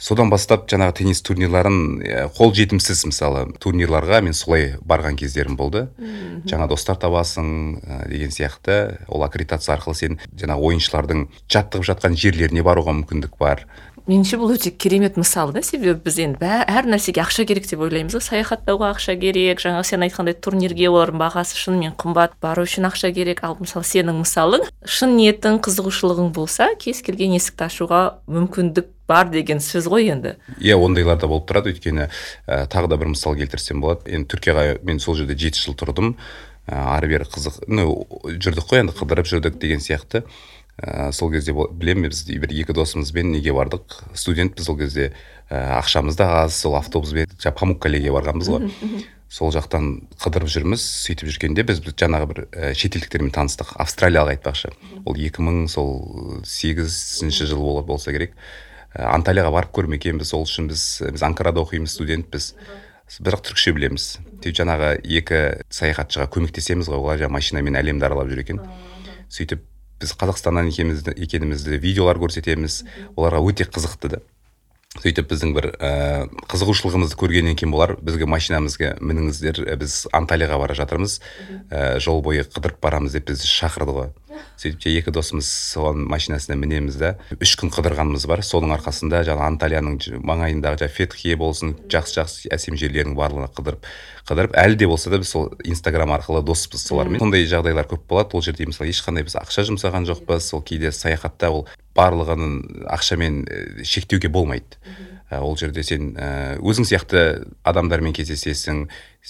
Содан 0.00 0.30
бастап 0.32 0.64
жаңағы 0.70 0.96
теннис 1.00 1.20
турнирларын 1.26 2.30
қол 2.36 2.54
жетімсіз 2.56 3.04
мысалы 3.10 3.44
турнирларға 3.60 4.22
мен 4.24 4.34
солай 4.36 4.74
барған 4.80 5.18
кездерім 5.20 5.58
болды. 5.60 5.86
Жаңа 6.48 6.68
достар 6.70 6.96
табасың 7.00 7.50
ә, 7.84 8.00
деген 8.08 8.32
сияқты. 8.32 9.04
Ол 9.08 9.22
аккредитация 9.26 9.76
арқылы 9.76 9.98
сен 9.98 10.18
жаңағы 10.32 10.72
ойыншылардың 10.72 11.26
жаттығып 11.52 11.88
жатқан 11.92 12.16
жерлеріне 12.16 12.64
баруға 12.64 12.96
мүмкіндік 12.96 13.36
бар. 13.38 13.66
Меніңше 14.08 14.38
бұл 14.40 14.54
өте 14.56 14.72
керемет 14.72 15.18
мысал 15.20 15.52
да. 15.52 15.60
Себебі 15.62 16.00
біз 16.02 16.16
енді 16.24 16.48
әр 16.48 16.88
нәрсеге 16.88 17.20
ақша 17.22 17.44
керек 17.46 17.68
деп 17.68 17.82
ойлаймыз 17.84 18.16
ғой. 18.16 18.24
Саяхаттауға 18.24 18.94
ақша 18.96 19.14
керек. 19.20 19.60
Жаңағы 19.62 19.86
сен 19.86 20.02
айтқандай 20.06 20.34
турнирге 20.34 20.88
олардың 20.90 21.20
бағасы 21.20 21.60
шынымен 21.60 21.94
қымбат. 22.00 22.34
Бару 22.42 22.64
үшін 22.66 22.88
ақша 22.88 23.12
керек. 23.14 23.44
Ал 23.46 23.58
мысалы 23.60 23.86
сенің 23.86 24.22
мысалың 24.24 24.64
шын 24.82 25.14
ниетің 25.14 25.60
қызығушылығың 25.62 26.32
болса 26.34 26.72
кез 26.80 27.04
келген 27.06 27.36
есікті 27.36 27.68
ашуға 27.68 28.00
мүмкіндік 28.26 28.88
бар 29.10 29.32
деген 29.32 29.58
сөз 29.64 29.90
ғой 29.90 30.12
енді. 30.14 30.36
Иә 30.62 30.78
ондайлар 30.78 31.18
да 31.18 31.30
болып 31.30 31.48
тұрады. 31.50 31.74
Өйткені 31.74 32.06
ә, 32.06 32.62
тағы 32.70 32.92
да 32.92 33.00
бір 33.00 33.12
мысал 33.16 33.34
келтірсем 33.38 33.82
болады. 33.82 34.06
Енді 34.14 34.30
түркияға 34.30 34.78
мен 34.86 35.02
сол 35.02 35.18
жерде 35.18 35.34
жеті 35.34 35.66
жыл 35.66 35.76
тұрдым. 35.78 36.14
Ә, 36.70 36.78
ары 36.94 37.10
бері 37.10 37.26
қызық 37.26 37.64
ну 37.66 38.06
жүрдік 38.24 38.70
қой 38.70 38.84
енді 38.84 38.94
қыдырып 38.94 39.26
жүрдік 39.26 39.58
деген 39.58 39.82
сияқты. 39.82 40.22
Ә, 40.80 41.10
сол 41.12 41.32
кезде 41.34 41.52
білемін 41.52 42.08
біз 42.08 42.22
бір 42.24 42.54
екі 42.62 42.72
досымызбен 42.76 43.34
неге 43.34 43.52
бардық? 43.52 43.98
Студентпіз 44.14 44.70
ол 44.70 44.78
кезде. 44.78 45.10
Ә, 45.50 45.80
ақшамыз 45.80 46.16
да 46.16 46.44
аз 46.44 46.56
сол 46.62 46.78
автобуспен 46.78 47.28
жаңағы 47.34 47.58
памуккалеге 47.58 48.14
барғанбыз 48.14 48.48
ғой. 48.54 48.70
Сол 49.30 49.52
жақтан 49.54 50.08
қыдырып 50.18 50.48
жүрміз 50.50 50.82
сөйтіп 51.04 51.28
жүргенде 51.30 51.66
біз 51.66 51.82
жаңағы 51.84 52.30
бір 52.30 52.40
ә, 52.48 52.72
шетелдіктермен 52.74 53.34
таныстық. 53.34 53.76
Австралиялық 53.82 54.38
айтпақшы. 54.38 54.72
Ол 55.04 55.20
екі 55.20 55.44
мың 55.44 55.68
сол 55.70 56.40
сегізінші 56.46 57.50
жыл 57.52 57.82
болса 57.86 58.14
керек. 58.16 58.32
Анталияға 58.94 59.52
барып 59.54 59.74
көрмегенбіз 59.76 60.32
сол 60.32 60.46
үшін 60.46 60.70
біз 60.70 60.84
біз 61.14 61.22
анкарада 61.26 61.62
оқимыз 61.62 61.94
студентпіз. 61.94 62.54
Бірақ 63.20 63.42
түрікше 63.46 63.74
білеміз. 63.74 64.06
Сөйтіп 64.40 64.56
жаңағы 64.60 64.90
екі 65.18 65.38
саяхатшыға 65.74 66.28
көмектесеміз 66.30 66.90
ғой. 66.90 67.00
Олар 67.02 67.18
жаңағы 67.18 67.36
машинамен 67.36 67.78
әлемді 67.80 68.06
аралап 68.06 68.30
жүр 68.30 68.42
екен. 68.44 68.60
Сөйтіп 69.30 69.64
біз 70.00 70.14
қазақстаннан 70.20 70.70
екенімізді, 70.70 71.16
екенімізді 71.18 71.80
видеолар 71.82 72.20
көрсетеміз. 72.22 72.84
Оларға 73.16 73.42
өте 73.50 73.66
қызықты 73.66 74.14
да. 74.14 74.22
Сөйтіп 74.98 75.28
біздің 75.30 75.52
бір 75.54 75.68
ә, 75.78 75.90
қызығушылығымызды 76.50 77.18
көргеннен 77.18 77.58
кейін 77.58 77.74
болар. 77.74 77.96
Бізге 78.02 78.26
машинамызға 78.30 78.96
мініңіздер. 78.98 79.60
Біз 79.78 80.06
анталияға 80.14 80.58
бара 80.62 80.74
жатырмыз. 80.78 81.20
Ә, 81.70 82.00
жол 82.02 82.22
бойы 82.26 82.42
қыдырып 82.42 82.80
барамыз 82.82 83.14
деп 83.14 83.28
бізді 83.30 83.46
шақырды 83.46 83.94
ғой. 83.94 84.10
Сөйтіп 84.60 84.86
екі 85.00 85.12
досымыз 85.14 85.48
соған 85.74 86.04
машинасына 86.10 86.56
мінеміз 86.60 86.98
да. 87.00 87.14
Үш 87.40 87.56
күн 87.60 87.72
қыдырғанымыз 87.74 88.26
бар. 88.28 88.42
Соның 88.44 88.74
арқасында 88.76 89.22
жаңағы 89.28 89.46
анталияның 89.54 89.98
маңайындағы 90.26 90.82
жаңағы 90.82 90.96
фетхие 90.96 91.36
болсын 91.40 91.74
жақсы 91.90 92.18
жақсы 92.20 92.52
әсем 92.54 92.78
жерлердің 92.80 93.16
барлығына 93.18 93.50
қыдырып 93.56 93.88
қыдырып 94.30 94.56
әлі 94.60 94.78
де 94.78 94.88
болса 94.90 95.10
да 95.10 95.18
біз 95.22 95.32
сол 95.32 95.50
инстаграм 95.64 96.12
арқылы 96.14 96.44
доспыз 96.44 96.84
солармен. 96.86 97.20
Сондай 97.22 97.48
жағдайлар 97.48 97.88
көп 97.90 98.04
болады. 98.08 98.36
Ол 98.36 98.44
жерде 98.44 98.68
мысалы 98.68 98.92
ешқандай 98.92 99.24
біз 99.26 99.38
ақша 99.40 99.64
жұмсаған 99.68 100.08
жоқпыз. 100.10 100.52
Сол 100.52 100.62
кейде 100.62 100.92
саяхатта 100.92 101.50
ол 101.50 101.66
барлығын 101.96 102.86
ақшамен 102.92 103.42
шектеуге 103.82 104.28
болмайды. 104.28 104.78
Ол 105.38 105.56
жерде 105.60 105.84
сен 105.86 106.12
өзің 106.58 106.88
сияқты 106.90 107.22
адамдармен 107.62 108.14
кездесесің 108.16 108.86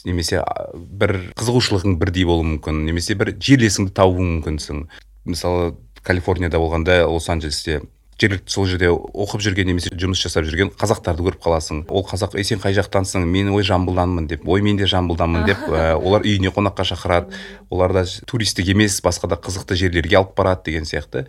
немесе 0.09 0.41
бір 0.75 1.19
қызығушылығың 1.37 1.99
бірдей 2.01 2.25
болуы 2.29 2.55
мүмкін 2.55 2.85
немесе 2.89 3.19
бір 3.21 3.35
жерлесіңді 3.37 3.93
табуың 3.97 4.37
мүмкінсің. 4.39 4.85
Мысалы 5.29 5.75
калифорнияда 6.03 6.61
болғанда 6.63 7.03
лос 7.05 7.29
анджелесте 7.29 7.83
жергілікті 8.21 8.53
сол 8.53 8.67
жерде 8.69 8.91
оқып 8.91 9.41
жүрген 9.45 9.71
немесе 9.71 9.93
жұмыс 9.97 10.21
жасап 10.21 10.45
жүрген 10.45 10.73
қазақтарды 10.77 11.25
көріп 11.25 11.41
қаласың. 11.45 11.83
Ол 11.89 12.05
қазақ 12.05 12.37
ей 12.37 12.45
сен 12.45 12.61
қай 12.61 12.75
жақтансың? 12.77 13.25
Мен 13.25 13.49
ой 13.55 13.65
жамбылданмын 13.65 14.27
деп 14.29 14.45
ой 14.49 14.61
мен 14.65 14.77
де 14.77 14.89
жамбылданмын 14.91 15.47
деп 15.49 15.63
ә, 15.69 15.95
олар 15.97 16.27
үйіне 16.27 16.53
қонаққа 16.53 16.85
шақырады. 16.93 17.33
Олар 17.71 17.95
да 17.97 18.05
туристік 18.27 18.69
емес 18.69 19.01
басқа 19.05 19.33
да 19.33 19.41
қызықты 19.41 19.79
жерлерге 19.81 20.21
алып 20.21 20.37
барады 20.37 20.69
деген 20.69 20.85
сияқты. 20.85 21.27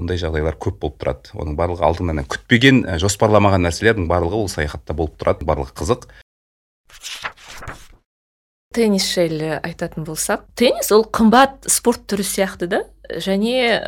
Ондай 0.00 0.18
жағдайлар 0.20 0.56
көп 0.60 0.80
болып 0.82 0.98
тұрады. 1.02 1.34
Оның 1.36 1.56
барлығы 1.58 1.84
алдыңнан 1.86 2.24
күтпеген 2.30 2.82
жоспарламаған 3.02 3.66
нәрселердің 3.68 4.08
барлығы 4.10 4.42
ол 4.42 4.50
саяхатта 4.52 4.96
болып 4.96 5.20
тұрады. 5.20 5.46
Барлығы 5.48 5.76
қызық. 5.80 6.08
Теннис 8.70 9.02
жайлы 9.10 9.56
айтатын 9.66 10.04
болсақ 10.06 10.44
теннис 10.54 10.92
ол 10.94 11.02
қымбат 11.02 11.66
спорт 11.66 12.04
түрі 12.06 12.22
сияқты 12.22 12.68
да? 12.70 12.84
Және 13.10 13.80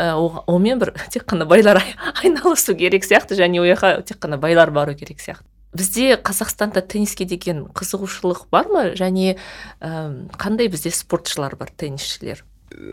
онымен 0.50 0.80
бір 0.82 0.90
тек 1.06 1.22
қана 1.30 1.46
байлар 1.46 1.78
айналысу 2.24 2.74
керек 2.74 3.06
сияқты 3.06 3.38
және 3.38 3.62
ол 3.62 3.70
жаққа 3.70 4.02
тек 4.08 4.18
қана 4.18 4.40
байлар 4.42 4.74
бару 4.74 4.96
керек 4.98 5.22
сияқты. 5.22 5.46
Бізде 5.72 6.18
қазақстанда 6.18 6.82
тенниске 6.82 7.24
деген 7.24 7.62
қызығушылық 7.72 8.48
бар 8.50 8.66
ма? 8.68 8.82
Және 8.98 9.38
ә, 9.80 10.28
қандай 10.34 10.68
бізде 10.68 10.90
спортшылар 10.90 11.54
бар 11.56 11.70
теннисшілер? 11.70 12.42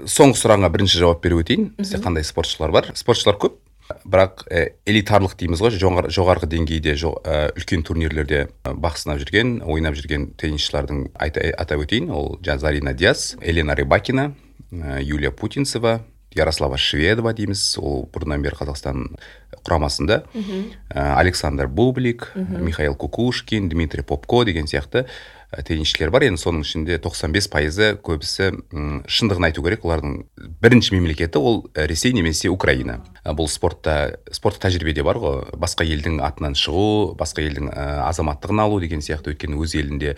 Соңғы 0.10 0.38
сұрағыңа 0.42 0.70
бірінші 0.74 1.02
жауап 1.02 1.24
беріп 1.24 1.44
өтейін. 1.44 1.74
Бізде 1.80 2.00
қандай 2.04 2.26
спортшылар 2.28 2.74
бар? 2.76 2.92
Спортшылар 2.98 3.40
көп 3.42 3.58
бірақ 4.06 4.44
элитарлық 4.86 5.34
дейміз 5.40 5.64
ғой. 5.64 5.74
Жоғары, 5.82 6.12
жоғарғы 6.14 6.50
деңгейде 6.52 6.94
жо, 7.00 7.16
ә, 7.26 7.50
үлкен 7.58 7.84
турнирлерде 7.88 8.48
бақ 8.64 9.00
сынап 9.02 9.22
жүрген 9.24 9.60
ойнап 9.66 9.98
жүрген 9.98 10.30
теннисшілердің 10.40 11.10
айта, 11.18 11.48
атап 11.58 11.86
өтейін. 11.86 12.12
Ол 12.14 12.38
зарина 12.44 12.94
диас 12.94 13.36
елена 13.42 13.76
рыбакина 13.76 14.34
ә, 14.72 15.02
юлия 15.02 15.32
путинцева 15.32 16.02
ярослава 16.36 16.78
шведова 16.78 17.34
дейміз. 17.34 17.64
Ол 17.82 18.06
бұрыннан 18.14 18.46
бері 18.46 18.60
қазақстан 18.62 19.08
құрамасында. 19.66 20.22
Ә, 20.94 21.16
александр 21.18 21.68
бублик 21.68 22.32
михаил 22.36 22.96
кукушкин 22.96 23.70
дмитрий 23.70 24.04
попко 24.04 24.46
деген 24.46 24.66
сияқты. 24.70 25.08
Теннисшілер 25.50 26.12
бар. 26.14 26.28
Енді 26.28 26.42
соның 26.42 26.64
ішінде 26.66 27.00
95 27.02 27.50
пайызы 27.50 27.90
көбісі 28.06 28.52
шындығын 29.10 29.50
айту 29.50 29.64
керек. 29.66 29.86
Олардың 29.88 30.20
бірінші 30.62 30.94
мемлекеті 30.98 31.42
ол 31.42 31.64
ресей 31.74 32.14
немесе 32.14 32.52
украина. 32.54 33.00
Бұл 33.26 33.50
спортта 33.50 34.20
спорттық 34.32 34.68
тәжірибеде 34.68 35.04
бар 35.06 35.20
ғой. 35.22 35.42
Басқа 35.58 35.88
елдің 35.90 36.22
атынан 36.26 36.58
шығу 36.60 37.16
басқа 37.20 37.46
елдің 37.48 37.72
азаматтығын 38.06 38.64
алу 38.66 38.80
деген 38.84 39.02
сияқты. 39.06 39.34
Өйткені 39.34 39.58
өз 39.58 39.76
елінде 39.80 40.16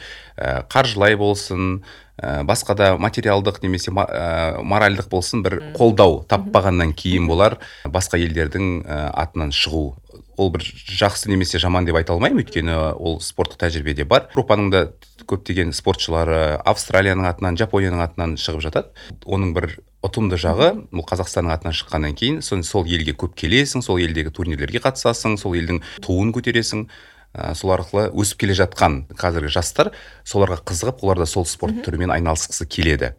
қаржылай 0.72 1.16
болсын 1.20 1.82
ә, 2.20 2.44
басқа 2.48 2.76
да 2.76 2.92
материалдық 3.00 3.62
немесе 3.64 3.92
моральдық 3.92 5.08
болсын 5.12 5.46
бір 5.46 5.62
қолдау 5.78 6.22
таппағаннан 6.28 6.92
кейін 6.92 7.32
болар. 7.32 7.60
Басқа 7.88 8.20
елдердің 8.20 8.84
атынан 9.16 9.56
шығу 9.56 9.96
ол 10.38 10.52
бір 10.54 10.64
жақсы 10.64 11.32
немесе 11.32 11.60
жаман 11.60 11.86
деп 11.88 11.98
айта 12.00 12.14
алмаймын. 12.14 12.44
Өйткені 12.44 12.76
ол 12.96 13.20
спорттық 13.24 13.60
тәжірибеде 13.64 14.06
бар. 14.06 14.30
Еуропаның 14.32 14.72
да 14.74 14.84
көптеген 15.28 15.74
спортшылары 15.76 16.58
австралияның 16.68 17.28
атынан 17.30 17.60
жапонияның 17.60 18.04
атынан 18.06 18.36
шығып 18.42 18.66
жатады. 18.68 18.92
Оның 19.26 19.54
бір 19.58 19.70
ұтымды 20.06 20.40
жағы 20.42 20.74
бұл 20.90 21.06
қазақстанның 21.08 21.56
атынан 21.56 21.78
шыққаннан 21.78 22.18
кейін 22.18 22.42
сол, 22.46 22.64
сол 22.66 22.90
елге 22.90 23.14
көп 23.14 23.36
келесің 23.38 23.86
сол 23.86 24.02
елдегі 24.02 24.34
турнирлерге 24.34 24.82
қатысасың 24.82 25.38
сол 25.42 25.58
елдің 25.60 25.82
туын 26.02 26.34
көтересің. 26.36 26.88
Ә, 27.32 27.54
сол 27.56 27.72
арқылы 27.72 28.10
өсіп 28.12 28.42
келе 28.44 28.58
жатқан 28.60 29.06
қазіргі 29.16 29.54
жастар 29.54 29.94
соларға 30.28 30.58
қызығып 30.68 31.06
олар 31.06 31.22
да 31.22 31.28
сол 31.30 31.46
спорт 31.48 31.78
түрімен 31.86 32.12
айналысқысы 32.12 32.66
келеді. 32.68 33.14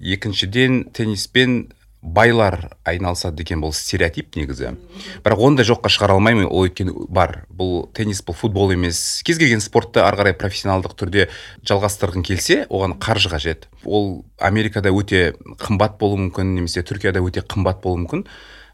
Екіншіден 0.00 0.86
тенниспен 0.96 1.66
байлар 2.02 2.72
айналысады 2.84 3.38
деген 3.38 3.62
бұл 3.62 3.72
стереотип 3.72 4.34
негізі. 4.34 4.74
Бірақ 5.22 5.42
оны 5.46 5.60
да 5.60 5.66
жоққа 5.66 5.88
шығара 5.92 6.16
алмаймын. 6.18 6.48
Ол 6.50 6.66
өйткені 6.66 7.06
бар. 7.08 7.44
Бұл 7.48 7.86
теннис 7.94 8.20
бұл 8.26 8.34
футбол 8.36 8.74
емес. 8.74 9.22
Кез 9.22 9.38
келген 9.38 9.62
спортты 9.62 10.02
ары 10.02 10.18
қарай 10.18 10.34
профессионалдық 10.34 10.96
түрде 10.98 11.28
жалғастырғың 11.62 12.26
келсе 12.26 12.58
оған 12.66 12.98
қаржы 12.98 13.30
қажет. 13.30 13.68
Ол 13.86 14.24
америкада 14.42 14.90
өте 14.90 15.32
қымбат 15.62 15.96
болуы 16.02 16.26
мүмкін 16.26 16.56
немесе 16.58 16.82
түркияда 16.82 17.22
өте 17.22 17.46
қымбат 17.46 17.80
болуы 17.86 18.02
мүмкін. 18.02 18.26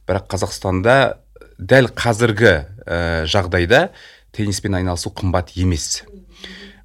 Бірақ 0.09 0.31
қазақстанда 0.33 1.19
дәл 1.59 1.93
қазіргі 1.93 2.55
ә, 2.89 3.27
жағдайда 3.29 3.91
тенниспен 4.33 4.81
айналысу 4.81 5.13
қымбат 5.13 5.53
емес. 5.61 6.05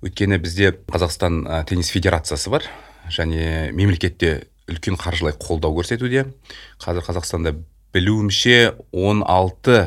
Өйткені 0.03 0.43
бізде 0.43 0.73
қазақстан 0.91 1.45
ә, 1.47 1.63
теннис 1.63 1.93
федерациясы 1.93 2.51
бар 2.51 2.67
және 3.07 3.71
мемлекетте 3.71 4.49
үлкен 4.69 4.97
қаржылай 4.99 5.35
қолдау 5.39 5.75
көрсетуде. 5.77 6.27
Қазір 6.81 7.05
қазақстанда 7.05 7.55
білуімше 7.93 8.73
16 8.91 9.77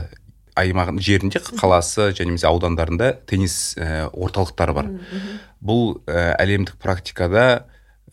аймақ 0.57 0.97
жерінде 1.05 1.41
қаласы 1.61 2.11
және 2.17 2.33
немесе 2.33 2.49
аудандарында 2.49 3.13
теннис 3.29 3.77
ә, 3.77 4.09
орталықтары 4.13 4.77
бар. 4.77 4.91
Бұл 5.61 5.99
ә, 6.09 6.33
әлемдік 6.41 6.79
практикада 6.81 7.67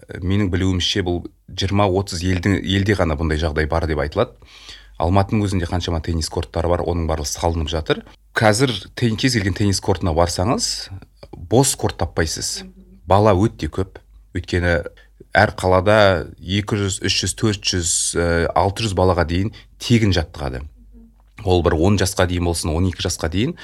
ә, 0.10 0.20
менің 0.20 0.52
білуімше 0.52 1.06
бұл 1.08 1.24
жиырма 1.48 1.88
отыз 1.88 2.24
елді, 2.26 2.58
елде 2.60 2.98
ғана 3.00 3.16
бұндай 3.20 3.40
жағдай 3.40 3.70
бар 3.72 3.88
деп 3.88 4.04
айтылады. 4.04 4.36
Алматының 5.02 5.48
өзінде 5.48 5.68
қаншама 5.70 6.04
теннис 6.06 6.30
корттары 6.32 6.70
бар 6.72 6.84
оның 6.86 7.08
барлығы 7.10 7.32
салынып 7.32 7.72
жатыр. 7.72 8.04
Қазір 8.38 8.74
тен, 8.96 9.16
кез 9.20 9.38
келген 9.38 9.56
теннис 9.58 9.82
кортына 9.84 10.14
барсаңыз 10.16 10.90
бос 11.32 11.76
корт 11.80 11.98
таппайсыз. 12.02 12.64
Бала 13.08 13.34
өте 13.36 13.70
көп. 13.72 14.00
Өйткені 14.34 14.82
әр 15.34 15.54
қалада 15.58 16.28
200, 16.40 17.00
300, 17.04 17.36
400, 17.40 17.94
600 18.54 18.96
балаға 18.98 19.26
дейін 19.30 19.54
тегін 19.82 20.14
жаттығады. 20.16 20.64
Ол 21.44 21.64
бір 21.66 21.76
10 21.76 22.00
жасқа 22.04 22.28
дейін 22.30 22.48
болсын 22.48 22.72
12 22.74 23.04
жасқа 23.08 23.30
дейін. 23.34 23.56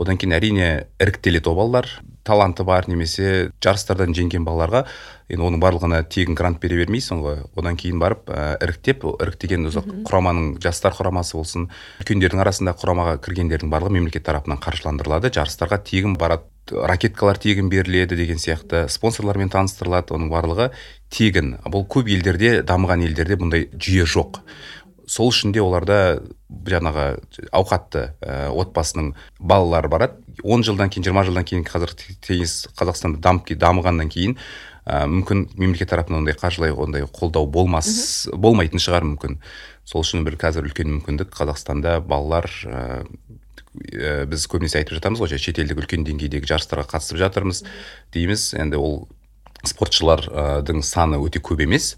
Одан 0.00 0.18
кейін 0.18 0.36
әрине 0.38 0.68
іріктеледі 1.02 1.50
ол 1.50 1.58
балалар 1.60 1.88
таланты 2.24 2.64
бар 2.64 2.88
немесе 2.88 3.50
жарыстардан 3.62 4.14
жеңген 4.16 4.46
балаларға 4.46 4.84
енді 5.28 5.44
оның 5.44 5.60
барлығына 5.62 6.00
тегін 6.12 6.36
грант 6.36 6.60
бере 6.62 6.78
бермейсің 6.80 7.20
ғой. 7.24 7.38
Одан 7.56 7.76
кейін 7.80 8.00
барып 8.00 8.28
ә, 8.32 8.56
іріктеп 8.64 9.04
іріктеген 9.12 9.68
өзі 9.68 9.84
құраманың 10.08 10.56
жастар 10.64 10.96
құрамасы 10.96 11.36
болсын 11.36 11.68
үлкендердің 12.02 12.42
арасында 12.44 12.74
құрамаға 12.80 13.18
кіргендердің 13.24 13.72
барлығы 13.72 13.98
мемлекет 13.98 14.26
тарапынан 14.28 14.60
қаржыландырылады. 14.64 15.32
Жарыстарға 15.36 15.80
тегін 15.84 16.18
барады 16.20 16.48
ракеткалар 16.72 17.40
тегін 17.40 17.68
беріледі 17.72 18.16
деген 18.16 18.40
сияқты 18.40 18.86
спонсорлармен 18.92 19.52
таныстырылады. 19.52 20.16
Оның 20.16 20.32
барлығы 20.32 20.70
тегін. 21.12 21.58
Бұл 21.68 21.84
көп 21.88 22.08
елдерде 22.12 22.62
дамыған 22.64 23.04
елдерде 23.08 23.40
бұндай 23.40 23.68
жүйе 23.76 24.08
жоқ. 24.08 24.40
Сол 25.10 25.30
үшін 25.32 25.52
де 25.54 25.62
оларда 25.62 26.20
жаңағы 26.48 27.06
ауқатты 27.52 28.04
ә, 28.20 28.50
отбасының 28.52 29.14
балалары 29.38 29.90
барады. 29.92 30.20
Он 30.42 30.64
жылдан 30.64 30.90
кейін 30.90 31.06
жиырма 31.06 31.24
жылдан 31.26 31.46
кейін 31.48 31.64
қазір 31.66 31.94
теннис 32.24 32.66
қазақстанда 32.78 33.20
дамып 33.24 33.52
дамығаннан 33.58 34.10
кейін 34.12 34.36
ә, 34.86 35.04
мүмкін 35.10 35.48
мемлекет 35.58 35.90
тарапынан 35.92 36.22
ондай 36.22 36.36
қаржылай 36.38 36.72
ондай 36.72 37.06
қолдау 37.06 37.46
болмас 37.46 38.28
болмайтын 38.32 38.82
шығар 38.82 39.06
мүмкін. 39.12 39.40
Сол 39.84 40.04
үшін 40.04 40.24
бір 40.24 40.38
қазір 40.40 40.68
үлкен 40.68 40.90
мүмкіндік 40.96 41.34
қазақстанда 41.34 41.98
балалар 42.04 42.48
ә, 42.64 42.84
біз 44.30 44.46
көбінесе 44.48 44.80
айтып 44.80 45.00
жатамыз 45.00 45.20
ғой 45.20 45.36
шетелдік 45.36 45.82
үлкен 45.82 46.06
деңгейдегі 46.06 46.48
жарыстарға 46.48 46.86
қатысып 46.94 47.18
жатырмыз 47.20 47.64
дейміз. 48.14 48.52
Енді 48.56 48.78
ол 48.78 48.98
спортшылардың 49.66 50.82
саны 50.86 51.18
өте 51.24 51.42
көп 51.42 51.64
емес. 51.64 51.94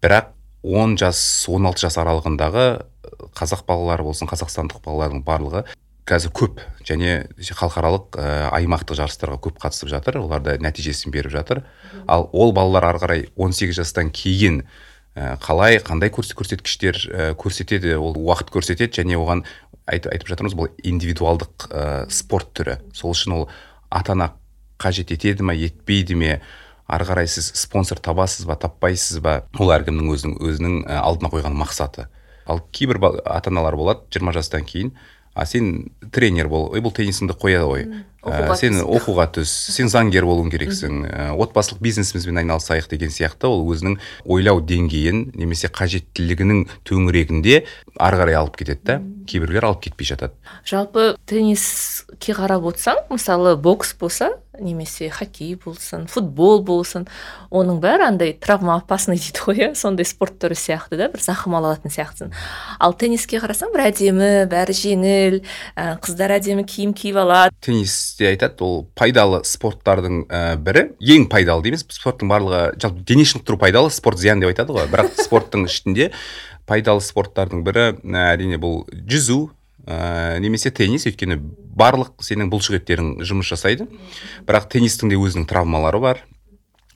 Бірақ 0.00 0.32
он 0.62 0.96
жас 1.00 1.20
16 1.48 1.80
жас 1.80 1.96
аралығындағы 2.00 2.64
қазақ 3.36 3.64
балалары 3.68 4.04
болсын 4.04 4.28
қазақстандық 4.30 4.82
балалардың 4.84 5.24
барлығы 5.24 5.64
қазір 6.10 6.32
көп. 6.34 6.60
Және 6.86 7.28
халықаралық 7.38 8.18
ә, 8.18 8.28
аймақтық 8.56 8.98
жарыстарға 8.98 9.38
көп 9.44 9.60
қатысып 9.62 9.90
жатыр. 9.92 10.18
Олар 10.22 10.42
да 10.42 10.56
нәтижесін 10.58 11.14
беріп 11.14 11.32
жатыр. 11.34 11.62
Ал 12.10 12.28
ол 12.32 12.54
балалар 12.56 12.88
ары 12.90 13.02
қарай 13.02 13.26
18 13.36 13.76
жастан 13.78 14.10
кейін 14.10 14.62
ә, 15.14 15.36
қалай 15.42 15.78
қандай 15.84 16.10
көрсеткіштер 16.10 16.98
көрсетеді 17.38 17.94
ол 18.00 18.16
уақыт 18.18 18.50
көрсетеді. 18.50 18.90
Және 19.02 19.20
оған 19.20 19.44
айтып, 19.86 20.10
айтып 20.12 20.32
жатырмыз 20.32 20.56
бұл 20.58 20.72
индивидуалдық 20.82 21.70
ә, 21.70 21.86
спорт 22.10 22.50
түрі. 22.58 22.80
Сол 22.96 23.14
үшін 23.14 23.36
ол 23.38 23.48
ата 23.90 24.16
ана 24.16 24.32
қажет 24.80 25.12
етеді 25.14 25.46
ма 25.46 25.54
етпейді 25.54 26.16
ме? 26.16 26.40
Ары 26.90 27.06
қарай 27.08 27.30
сіз 27.30 27.52
спонсор 27.58 28.00
табасыз 28.02 28.46
ба 28.48 28.56
таппайсыз 28.60 29.22
ба? 29.24 29.40
Ол 29.58 29.72
әркімнің 29.74 30.10
өзінің 30.14 30.36
өзінің 30.50 30.76
алдына 31.00 31.30
қойған 31.32 31.56
мақсаты. 31.58 32.08
Ал 32.50 32.62
кейбір 32.72 33.00
ата 33.24 33.50
аналар 33.50 33.76
болады 33.78 34.06
жиырма 34.10 34.34
жастан 34.36 34.66
кейін 34.66 34.94
а 35.34 35.46
сен 35.46 35.90
тренер 36.12 36.48
бол 36.50 36.68
ой 36.74 36.82
бұл 36.82 36.92
теннисіңді 36.94 37.36
қоя 37.38 37.62
ғой. 37.64 37.86
Ә, 38.24 38.56
сен 38.60 38.80
оқуға 38.84 39.26
түс 39.36 39.50
сен 39.74 39.88
заңгер 39.92 40.26
болуың 40.28 40.50
керексің. 40.52 41.04
Ә, 41.06 41.28
отбасылық 41.40 41.80
бизнесімізбен 41.84 42.42
айналысайық 42.42 42.90
деген 42.90 43.14
сияқты 43.14 43.48
ол 43.48 43.64
өзінің 43.72 43.96
ойлау 44.26 44.60
деңгейін 44.60 45.30
немесе 45.38 45.70
қажеттілігінің 45.72 46.66
төңірегінде 46.88 47.64
ары 47.98 48.20
қарай 48.20 48.38
алып 48.40 48.60
кетеді 48.60 48.84
да. 48.84 49.00
Кейбіреулер 49.30 49.68
алып 49.68 49.84
кетпей 49.84 50.08
жатады. 50.10 50.34
Жалпы 50.66 51.14
тенниске 51.30 52.34
қарап 52.34 52.66
отырсаң 52.72 53.04
мысалы 53.12 53.54
бокс 53.56 53.94
болса 54.00 54.32
немесе 54.60 55.08
хоккей 55.10 55.54
болсын 55.56 56.06
футбол 56.10 56.60
болсын 56.66 57.06
оның 57.50 57.80
бәрі 57.82 58.08
андай 58.10 58.32
травма 58.34 58.76
опасный 58.76 59.16
дейді 59.20 59.44
ғой 59.46 59.60
иә? 59.62 59.68
Сондай 59.78 60.04
спорт 60.08 60.36
түрі 60.42 60.58
сияқты 60.58 60.98
да 61.00 61.08
бір 61.12 61.22
зақым 61.24 61.56
ала 61.56 61.72
алатын 61.72 61.92
сияқтысың. 61.94 62.34
Ал 62.80 62.94
тенниске 62.98 63.40
қарасаң 63.40 63.72
бір 63.74 63.86
әдемі 63.88 64.30
бәрі 64.50 64.76
жеңіл 64.76 65.38
ә, 65.76 65.96
қыздар 66.02 66.36
әдемі 66.36 66.66
киім 66.68 66.92
киіп 66.96 67.22
алады. 67.22 67.54
Теннисте 68.10 68.28
айтады 68.28 68.64
ол 68.64 68.88
пайдалы 68.94 69.42
спорттардың 69.44 70.24
ә, 70.28 70.56
бірі. 70.56 70.90
Ең 71.00 71.28
пайдалы 71.30 71.62
дейміз. 71.62 71.86
Спорттың 71.88 72.28
барлығы 72.30 72.78
жалпы 72.80 73.04
дене 73.06 73.24
шынықтыру 73.24 73.58
пайдалы 73.58 73.90
спорт 73.90 74.18
зиян 74.18 74.40
деп 74.40 74.50
айтады 74.50 74.72
ғой. 74.72 74.88
Бірақ 74.90 75.14
спорттың 75.26 75.66
ішінде 75.66 76.10
пайдалы 76.66 77.00
спорттардың 77.00 77.64
бірі 77.64 77.86
әрине 78.04 78.58
бұл 78.60 78.84
жүзу 78.90 79.50
ә, 79.86 80.38
немесе 80.40 80.70
теннис. 80.70 81.06
Өйткені 81.06 81.38
барлық 81.76 82.20
сенің 82.22 82.50
бұлшықеттерің 82.52 83.20
жұмыс 83.22 83.52
жасайды. 83.54 83.88
Бірақ 84.46 84.70
теннистің 84.72 85.12
де 85.12 85.20
өзінің 85.20 85.48
травмалары 85.50 86.02
бар 86.02 86.24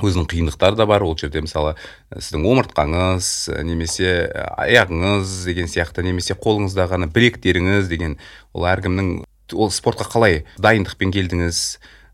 өзінің 0.02 0.26
қиындықтары 0.26 0.74
да 0.74 0.88
бар. 0.90 1.04
Ол 1.06 1.14
жерде 1.14 1.38
мысалы 1.44 1.76
сіздің 2.10 2.48
омыртқаңыз 2.50 3.28
немесе 3.62 4.26
аяғыңыз 4.58 5.44
деген 5.46 5.70
сияқты 5.70 6.02
немесе 6.02 6.34
қолыңыздағы 6.34 6.96
ғана 6.96 7.06
білектеріңіз 7.14 7.86
деген 7.92 8.18
ол 8.58 8.66
әркімнің 8.66 9.20
ол 9.52 9.70
спортқа 9.74 10.06
қалай 10.08 10.44
дайындықпен 10.56 11.12
келдіңіз? 11.12 11.60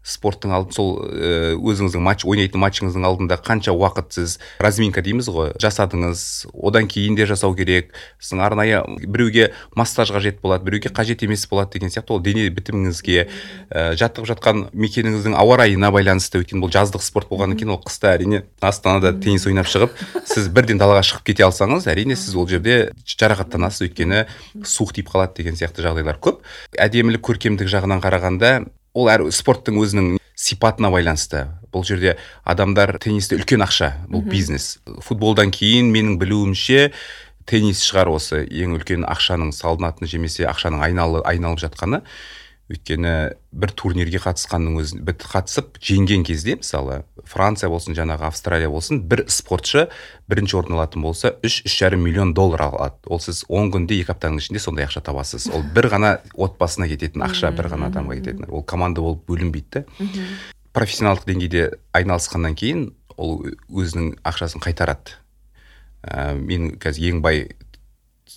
Спорттың 0.02 0.52
алдын 0.54 0.74
сол 0.74 0.90
э, 1.04 1.54
өзіңіздің 1.56 2.02
матч 2.04 2.24
ойнайтын 2.24 2.60
матчыңыздың 2.62 3.04
алдында 3.04 3.36
қанша 3.44 3.74
уақыт 3.76 4.14
сіз 4.16 4.38
разминка 4.62 5.02
дейміз 5.04 5.28
ғой 5.28 5.52
жасадыңыз 5.60 6.22
одан 6.56 6.88
кейін 6.88 7.18
де 7.18 7.26
жасау 7.28 7.54
керек 7.58 7.92
сіздің 8.18 8.42
арнайы 8.46 8.80
біреуге 9.04 9.50
массаж 9.76 10.12
қажет 10.14 10.40
болады 10.40 10.64
біреуге 10.64 10.88
қажет 10.88 11.24
емес 11.26 11.46
болады 11.50 11.76
деген 11.76 11.92
сияқты 11.92 12.16
ол 12.16 12.22
дене 12.24 12.48
бітіміңізге 12.48 13.26
ә, 13.70 13.94
жаттығып 14.00 14.30
жатқан 14.32 14.64
мекеніңіздің 14.72 15.36
ауа 15.36 15.60
райына 15.60 15.92
байланысты 15.92 16.40
өйткені 16.40 16.64
бұл 16.64 16.72
жаздық 16.72 17.04
спорт 17.04 17.28
болғаннан 17.28 17.60
кейін 17.60 17.76
ол 17.76 17.82
қыста 17.84 18.14
әрине 18.16 18.44
астанада 18.60 19.12
теннис 19.12 19.46
ойнап 19.46 19.68
шығып 19.68 19.94
сіз 20.24 20.48
бірден 20.48 20.80
далаға 20.80 21.04
шығып 21.04 21.28
кете 21.28 21.44
алсаңыз 21.44 21.90
әрине 21.92 22.16
сіз 22.16 22.36
ол 22.40 22.48
жерде 22.48 22.90
жарақаттанасыз 23.04 23.88
өйткені 23.88 24.24
суық 24.64 24.94
тиіп 24.96 25.12
қалады 25.12 25.40
деген 25.40 25.58
сияқты 25.58 25.84
жағдайлар 25.84 26.20
көп. 26.22 26.42
Әдемілік 26.78 27.24
көркемдік 27.26 27.70
жағынан 27.70 28.02
қарағанда 28.04 28.52
ол 28.94 29.10
әр 29.12 29.26
спорттың 29.34 29.78
өзінің 29.80 30.10
сипатына 30.40 30.90
байланысты. 30.92 31.46
Бұл 31.70 31.84
жерде 31.86 32.16
адамдар 32.48 32.96
теннисте 33.02 33.36
үлкен 33.38 33.62
ақша 33.64 33.92
бұл 34.10 34.24
бизнес. 34.26 34.78
Футболдан 35.04 35.52
кейін 35.54 35.92
менің 35.94 36.18
білуімше 36.20 36.90
теннис 37.50 37.82
шығар 37.86 38.10
осы 38.14 38.42
ең 38.46 38.78
үлкен 38.78 39.06
ақшаның 39.08 39.52
салынатын 39.54 40.10
жемесе 40.10 40.46
ақшаның 40.50 40.82
айналы, 40.86 41.22
айналып 41.26 41.62
жатқаны. 41.62 42.02
Өйткені 42.70 43.12
бір 43.50 43.72
турнирге 43.74 44.20
қатысқанның 44.22 45.02
біт 45.06 45.24
қатысып 45.26 45.80
жеңген 45.82 46.22
кезде 46.26 46.54
мысалы 46.60 47.00
франция 47.26 47.70
болсын 47.72 47.96
жаңағы 47.98 48.28
австралия 48.28 48.70
болсын 48.70 49.02
бір 49.10 49.24
спортшы 49.26 49.88
бірінші 50.30 50.60
орын 50.60 50.76
алатын 50.78 51.02
болса 51.02 51.34
үш 51.46 51.60
үш 51.66 51.74
жарым 51.82 52.04
миллион 52.06 52.32
доллар 52.34 52.68
алады. 52.68 53.02
Ол 53.10 53.20
сіз 53.20 53.42
он 53.48 53.72
күнде 53.74 53.98
екі 53.98 54.14
аптаның 54.14 54.38
ішінде 54.38 54.62
сондай 54.62 54.86
ақша 54.86 55.02
табасыз. 55.02 55.48
Ол 55.50 55.66
бір 55.74 55.90
ғана 55.90 56.12
отбасына 56.34 56.86
кететін 56.90 57.26
ақша 57.26 57.50
бір 57.56 57.72
ғана 57.74 57.90
адамға 57.90 58.20
кететін. 58.20 58.46
Ол 58.48 58.62
команда 58.62 59.02
болып 59.02 59.26
бөлінбейді 59.26 59.82
да 59.82 60.08
профессионалдық 60.76 61.26
деңгейде 61.26 61.66
айналысқаннан 61.98 62.54
кейін 62.54 62.90
ол 63.18 63.40
өзінің 63.68 64.20
ақшасын 64.22 64.62
қайтарады. 64.62 65.18
Ә, 66.06 66.38
мен 66.38 66.76
қазір 66.80 67.10
ең 67.10 67.24
бай 67.24 67.48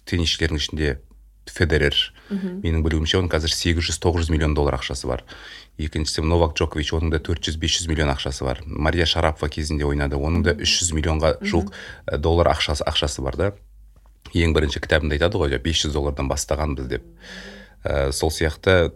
теннисшілердің 0.10 0.60
ішінде 0.60 0.96
федерер. 1.52 1.96
Менің 2.30 2.84
білуімше 2.86 3.18
оның 3.20 3.30
қазір 3.32 3.52
800-900 3.54 4.32
миллион 4.32 4.56
доллар 4.58 4.78
ақшасы 4.80 5.08
бар. 5.10 5.24
Екіншісі 5.78 6.24
новак 6.26 6.56
джокович 6.58 6.94
оның 6.96 7.12
да 7.14 7.20
400-500 7.20 7.90
миллион 7.90 8.14
ақшасы 8.14 8.46
бар. 8.46 8.62
Мария 8.66 9.06
шарапова 9.06 9.50
кезінде 9.52 9.86
ойнады 9.86 10.18
оның 10.18 10.44
да 10.46 10.56
300 10.56 10.94
миллионға 10.96 11.34
жуық 11.44 11.74
доллар 12.18 12.54
ақшасы, 12.54 12.86
ақшасы 12.88 13.24
бар 13.26 13.38
да. 13.38 13.52
Ең 14.34 14.56
бірінші 14.56 14.82
кітабында 14.82 15.18
айтады 15.18 15.42
ғой 15.42 15.58
500 15.60 15.94
доллардан 15.94 16.30
бастағанбыз 16.32 16.88
деп. 16.90 17.06
Ә, 17.84 18.12
сол 18.12 18.32
сияқты 18.32 18.94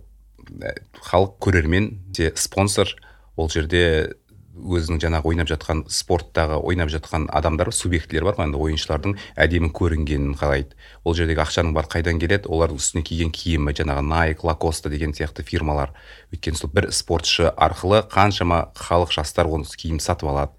халық 1.03 1.37
көрермен 1.43 1.91
де 2.07 2.31
спонсор 2.35 2.95
ол 3.35 3.49
жерде 3.49 4.15
өзінің 4.57 5.01
жаңағы 5.03 5.29
ойнап 5.31 5.49
жатқан 5.51 5.83
спорттағы 5.91 6.57
ойнап 6.63 6.89
жатқан 6.93 7.27
адамдар 7.29 7.71
субъектілер 7.71 8.25
бар 8.27 8.37
ғой. 8.37 8.47
Енді 8.47 8.61
ойыншылардың 8.63 9.15
әдемі 9.37 9.69
көрінгенін 9.77 10.33
қалайды. 10.39 10.75
Ол 11.03 11.15
жердегі 11.17 11.43
ақшаның 11.43 11.75
бары 11.77 11.91
қайдан 11.91 12.19
келеді? 12.21 12.49
Олардың 12.49 12.81
үстіне 12.81 13.05
киген 13.07 13.31
киімі 13.31 13.75
жаңағы 13.77 14.03
найк 14.07 14.43
лакоста 14.47 14.89
деген 14.89 15.13
сияқты 15.13 15.45
фирмалар. 15.45 15.93
Өйткені 16.33 16.57
сол 16.57 16.73
бір 16.73 16.91
спортшы 16.91 17.51
арқылы 17.53 18.03
қаншама 18.11 18.71
халық 18.75 19.13
жастар 19.15 19.47
оны 19.47 19.69
киім 19.69 19.99
сатып 19.99 20.33
алады. 20.33 20.53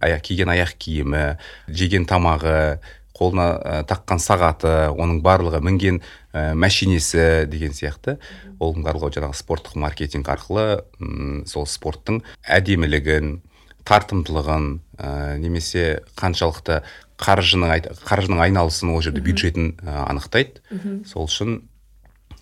Аяқ 0.00 0.24
киген 0.26 0.50
аяқ 0.52 0.74
киімі 0.78 1.38
жеген 1.68 2.04
тамағы 2.08 2.80
қолына 3.14 3.46
ә, 3.62 3.74
таққан 3.88 4.20
сағаты 4.22 4.72
оның 4.90 5.20
барлығы 5.24 5.60
мінген 5.64 6.00
ә, 6.32 6.52
мәшинесі 6.58 7.46
деген 7.50 7.74
сияқты. 7.76 8.18
Оның 8.58 8.84
барлығы 8.86 9.12
жаңағы 9.18 9.38
спорттық 9.38 9.78
маркетинг 9.78 10.28
арқылы 10.34 10.82
ұм, 10.98 11.44
сол 11.46 11.66
спорттың 11.70 12.22
әдемілігін 12.42 13.36
тартымдылығын 13.84 14.68
ә, 14.98 15.38
немесе 15.38 16.00
қаншалықты 16.18 16.82
қаржының 17.20 17.92
қаржының 18.08 18.40
айналысын 18.48 18.90
ол 18.90 19.02
жерде 19.04 19.22
бюджетін 19.22 19.76
анықтайды. 19.86 20.64
Сол 21.06 21.28
үшін 21.28 21.60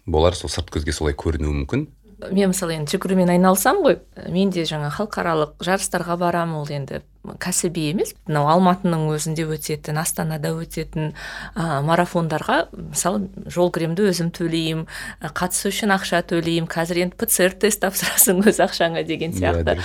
болар 0.06 0.34
сол 0.34 0.50
сырт 0.50 0.70
көзге 0.72 0.94
солай 0.96 1.14
көрінуі 1.14 1.52
мүмкін. 1.62 1.86
Мен 2.30 2.52
мысалы 2.52 2.76
енді 2.76 2.92
жүгірумен 2.94 3.30
айналысамын 3.34 3.84
ғой. 3.86 3.96
Мен 4.32 4.52
де 4.54 4.64
жаңа 4.68 4.90
халықаралық 4.94 5.56
жарыстарға 5.64 6.16
барамын 6.20 6.60
ол 6.60 6.70
енді 6.70 7.00
кәсіби 7.42 7.88
емес. 7.92 8.12
Мынау 8.26 8.50
алматының 8.52 9.06
өзінде 9.14 9.46
өтетін 9.54 10.00
астанада 10.02 10.52
өтетін 10.58 11.12
ә, 11.54 11.80
марафондарға 11.86 12.58
мысалы 12.74 13.28
жол 13.46 13.72
кіремді 13.74 14.08
өзім 14.10 14.32
төлеймін. 14.34 14.88
Қатысу 15.22 15.70
үшін 15.70 15.94
ақша 15.96 16.22
төлеймін. 16.32 16.68
Қазір 16.70 17.04
енді 17.06 17.18
пцр 17.20 17.56
тест 17.62 17.82
тапсырасың 17.84 18.42
өз 18.50 18.60
ақшаңа 18.66 19.06
деген 19.06 19.34
иә, 19.34 19.54
сияқты. 19.54 19.78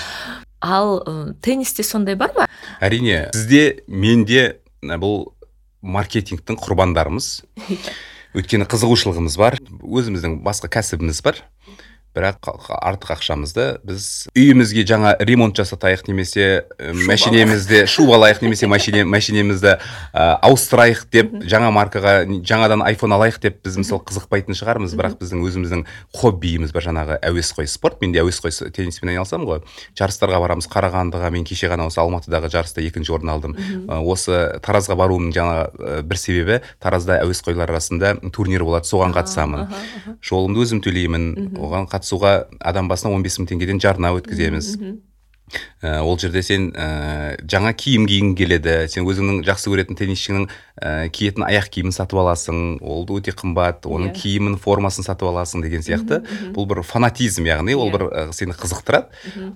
ал 0.62 1.00
ә, 1.02 1.34
теннисте 1.42 1.86
сондай 1.86 2.16
бар 2.16 2.34
ма? 2.38 2.50
Әрине 2.82 3.30
сізде 3.34 3.84
менде 3.88 4.60
бұл 4.82 5.32
маркетингтің 5.82 6.58
құрбандарымыз. 6.62 7.32
Өйткені 8.38 8.68
қызығушылығымыз 8.70 9.38
бар. 9.40 9.56
Өзіміздің 9.82 10.42
басқа 10.46 10.70
кәсібіміз 10.78 11.22
бар. 11.26 11.40
Бірақ 12.16 12.52
артық 12.78 13.18
ақшамызды 13.18 13.68
біз 13.86 14.28
үйімізге 14.34 14.86
жаңа 14.88 15.16
ремонт 15.20 15.58
жасатайық 15.60 16.08
немесе 16.08 16.66
мәшинемізді 16.80 17.86
шуба 17.90 18.18
алайық 18.18 18.42
немесе 18.46 18.68
машине 18.74 19.04
мәшинемізді 19.06 19.76
ә, 19.78 20.28
ауыстырайық 20.48 21.06
деп 21.14 21.36
жаңа 21.46 21.70
маркаға 21.76 22.18
жаңадан 22.26 22.84
айфон 22.86 23.14
алайық 23.16 23.40
деп 23.44 23.60
біз 23.66 23.78
мысалы 23.82 24.02
қызықпайтын 24.08 24.58
шығармыз. 24.58 24.96
Бірақ 24.98 25.18
біздің 25.22 25.44
өзіміздің 25.46 25.84
хоббиіміз 26.18 26.74
бар 26.76 26.86
жаңағы 26.88 27.18
әуесқой 27.28 27.68
спорт. 27.70 28.02
Мен 28.02 28.14
де 28.14 28.22
әуесқой 28.22 28.54
тенниспен 28.76 29.12
айналысамын 29.14 29.48
ғой. 29.48 29.62
Жарыстарға 29.98 30.40
барамыз. 30.44 30.68
Қарағандыға 30.72 31.32
мен 31.34 31.46
кеше 31.48 31.70
ғана 31.72 31.88
осы 31.90 32.02
алматыдағы 32.02 32.52
жарыста 32.54 32.84
екінші 32.86 33.16
орын 33.18 33.34
алдым. 33.34 33.58
Осы 33.88 34.60
таразға 34.66 34.98
баруымның 35.00 35.36
жаңа 35.36 36.02
бір 36.08 36.22
себебі 36.22 36.60
таразда 36.84 37.20
әуесқойлар 37.24 37.74
арасында 37.74 38.16
турнир 38.34 38.66
болады. 38.68 38.88
Соған 38.90 39.16
қатысамын. 39.16 39.68
жолымды 40.22 40.64
өзім 40.64 40.82
төлеймін. 40.86 41.28
Оған 41.58 41.90
қатысуға 41.98 42.38
адам 42.62 42.88
басына 42.88 43.14
он 43.16 43.26
бес 43.26 43.38
мың 43.42 43.50
теңгеден 43.52 43.82
жарна 43.84 44.14
өткіземіз. 44.18 44.74
Ә, 45.82 46.02
ол 46.04 46.18
жерде 46.20 46.42
сен 46.44 46.72
ә, 46.76 47.38
жаңа 47.48 47.72
киім 47.78 48.08
кигің 48.10 48.34
келеді 48.36 48.74
сен 48.92 49.08
өзіңнің 49.08 49.46
жақсы 49.48 49.72
көретін 49.72 49.96
теннисшіңнің 49.96 50.50
ә, 50.82 51.10
киетін 51.10 51.46
аяқ 51.48 51.70
киімін 51.74 51.96
сатып 51.96 52.22
аласың 52.22 52.78
ол 52.86 53.06
да 53.08 53.18
өте 53.18 53.34
қымбат 53.38 53.88
оның 53.90 54.12
yeah. 54.12 54.16
Иә. 54.16 54.22
киімін 54.22 54.58
формасын 54.62 55.08
сатып 55.08 55.32
аласың 55.32 55.66
деген 55.66 55.82
сияқты. 55.86 56.22
бұл 56.54 56.68
бір 56.70 56.84
фанатизм 56.86 57.48
яғни 57.50 57.76
ол 57.76 57.90
иә. 57.90 57.98
бір 57.98 58.08
ә, 58.12 58.26
сені 58.32 58.54
қызықтырады. 58.58 59.10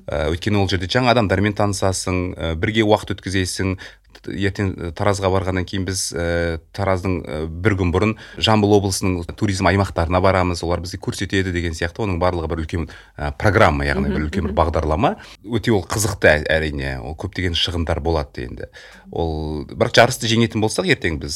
Ә, 0.07 0.29
өйткені 0.33 0.61
ол 0.61 0.69
жерде 0.69 0.89
жаңа 0.89 1.13
адамдармен 1.15 1.53
танысасың 1.57 2.21
ә, 2.35 2.55
бірге 2.55 2.85
уақыт 2.87 3.17
өткізесің. 3.17 3.77
Ертең 4.21 4.93
таразға 4.93 5.31
барғаннан 5.33 5.65
кейін 5.65 5.85
біз 5.87 6.11
ә, 6.13 6.59
тараздың 6.77 7.13
ә, 7.25 7.37
бір 7.49 7.73
күн 7.79 7.93
бұрын 7.93 8.11
жамбыл 8.37 8.75
облысының 8.77 9.23
туризм 9.39 9.65
аймақтарына 9.71 10.21
барамыз 10.21 10.61
олар 10.61 10.83
бізге 10.83 10.99
көрсетеді 11.01 11.53
деген 11.55 11.73
сияқты. 11.73 12.03
Оның 12.05 12.19
барлығы 12.21 12.51
бір 12.51 12.61
үлкен 12.61 12.85
ә, 13.17 13.31
программа 13.33 13.87
яғни 13.87 14.11
бір 14.13 14.27
үлкен 14.27 14.45
бір 14.45 14.53
бағдарлама. 14.59 15.15
Өте 15.41 15.73
ол 15.73 15.81
қызықты 15.89 16.43
әрине. 16.53 16.99
Ол 17.01 17.15
көптеген 17.17 17.57
шығындар 17.57 18.03
болады 18.03 18.45
енді. 18.45 18.69
Ол 19.09 19.65
бірақ 19.65 19.95
жарысты 19.97 20.29
жеңетін 20.29 20.61
болсақ 20.61 20.91
ертең 20.93 21.10
біз 21.19 21.35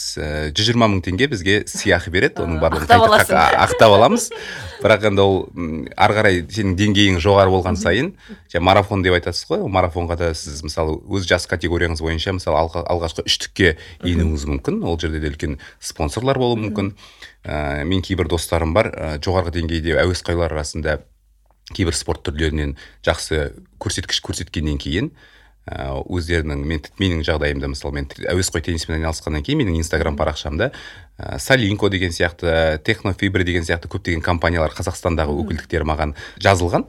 жүз 0.55 0.69
жиырма 0.69 0.87
мың 0.91 1.01
теңге 1.05 1.27
бізге 1.31 1.57
сыйақы 1.67 2.13
береді 2.13 2.43
оның 2.45 2.61
барлығын 2.63 2.91
ақтап 3.65 3.95
аламыз. 3.97 4.29
Бірақ 4.83 5.07
енді 5.09 5.25
ол 5.25 5.37
ары 5.97 6.17
қарай 6.19 6.41
сенің 6.47 6.75
деңгейің 6.79 7.19
жоғары 7.23 7.51
болған 7.51 7.79
сайын 7.79 8.13
марафон 8.61 9.03
деп 9.03 9.17
айтасыз 9.17 9.49
ғой 9.49 9.65
марафонға 9.67 10.19
да 10.19 10.31
сіз 10.37 10.61
мысалы 10.67 10.99
өз 11.09 11.27
жас 11.27 11.47
категорияңыз 11.51 12.03
бойынша 12.05 12.35
мысалы 12.37 12.83
алғашқы 12.85 13.25
үштікке 13.25 13.75
енуіңіз 14.05 14.45
мүмкін 14.53 14.83
ол 14.85 14.99
жерде 15.01 15.19
де 15.23 15.33
үлкен 15.33 15.59
спонсорлар 15.79 16.39
болуы 16.39 16.61
мүмкін. 16.67 16.93
Ә, 17.45 17.83
мен 17.85 18.01
кейбір 18.01 18.25
достарым 18.25 18.71
бар 18.73 18.87
ә, 18.89 19.09
жоғарғы 19.21 19.59
деңгейде 19.59 19.99
әуесқойлар 20.01 20.55
арасында 20.55 20.95
кейбір 21.77 21.93
спорт 21.93 22.23
түрлерінен 22.25 22.73
жақсы 23.05 23.51
көрсеткіш 23.81 24.23
көрсеткеннен 24.25 24.79
кейін 24.81 25.11
ә, 25.65 25.97
өздерінің 26.05 26.63
мен 26.65 26.83
менің 27.01 27.25
жағдайымда 27.25 27.69
мысалы 27.71 27.99
мен 27.99 28.09
әуесқой 28.29 28.63
тенниспен 28.65 28.99
айналысқаннан 28.99 29.45
кейін 29.45 29.63
менің 29.63 29.79
инстаграм 29.81 30.17
парақшамда 30.19 30.71
ә, 31.17 31.39
салинко 31.39 31.89
деген 31.89 32.13
сияқты 32.13 32.77
технофибр 32.85 33.43
деген 33.43 33.65
сияқты 33.65 33.89
көптеген 33.89 34.21
компаниялар 34.25 34.73
қазақстандағы 34.77 35.35
өкілдіктері 35.43 35.87
маған 35.89 36.15
жазылған. 36.43 36.85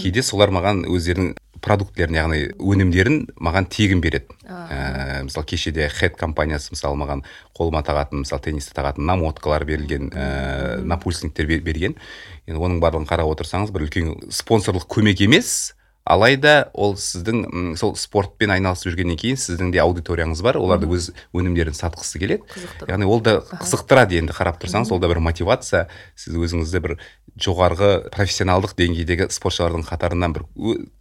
Кейде 0.00 0.22
солар 0.22 0.54
маған 0.54 0.86
өздерінің 0.88 1.34
продуктілерін 1.64 2.16
яғни 2.18 2.40
өнімдерін 2.60 3.20
маған 3.40 3.68
тегін 3.72 4.02
береді. 4.04 4.34
Ә, 4.44 5.24
мысалы 5.24 5.46
кешеде 5.48 5.88
хед 5.92 6.18
компаниясы 6.20 6.74
мысалы 6.74 6.98
маған 7.00 7.24
қолыма 7.56 7.80
тағатын 7.86 8.24
мысалы 8.24 8.44
теннисте 8.44 8.74
тағатын 8.76 9.06
намоткалар 9.08 9.64
берілген 9.68 10.10
ә, 10.12 10.82
напульсниктер 10.84 11.48
берген. 11.48 11.96
Енді 12.44 12.60
оның 12.60 12.82
барлығын 12.84 13.08
қарап 13.08 13.32
отырсаңыз 13.32 13.72
бір 13.72 13.86
үлкен 13.86 14.12
спонсорлық 14.28 14.88
көмек 14.92 15.24
емес 15.24 15.72
алайда 16.04 16.68
ол 16.76 16.94
сіздің 17.00 17.74
сол 17.80 17.94
спортпен 17.96 18.52
айналысып 18.52 18.92
жүргеннен 18.92 19.16
кейін 19.20 19.38
сіздің 19.40 19.70
де 19.72 19.80
аудиторияңыз 19.80 20.42
бар 20.44 20.58
оларды 20.60 20.88
өз 20.92 21.10
өнімдерін 21.32 21.76
сатқысы 21.76 22.20
келеді. 22.20 22.44
Яғни 22.84 23.08
ол 23.08 23.22
да 23.24 23.38
қызықтырады. 23.40 24.18
енді 24.20 24.36
қарап 24.36 24.60
тұрсаңыз 24.60 24.92
ол 24.92 25.00
да 25.00 25.08
бір 25.08 25.22
мотивация. 25.24 25.88
Сіз 26.14 26.36
өзіңізді 26.36 26.82
бір 26.84 26.98
жоғарғы 27.40 28.10
профессионалдық 28.12 28.76
деңгейдегі 28.76 29.30
спортшылардың 29.32 29.86
қатарынан 29.88 30.36
бір 30.36 30.44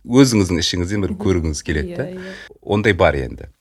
өзіңіздің 0.07 0.63
ішіңізден 0.63 1.03
бір 1.03 1.17
көргіңіз 1.19 1.63
келеді 1.67 1.97
да. 1.99 2.07
иә, 2.07 2.15
иә. 2.15 2.57
ондай 2.63 2.95
бар 2.95 3.19
енді. 3.19 3.51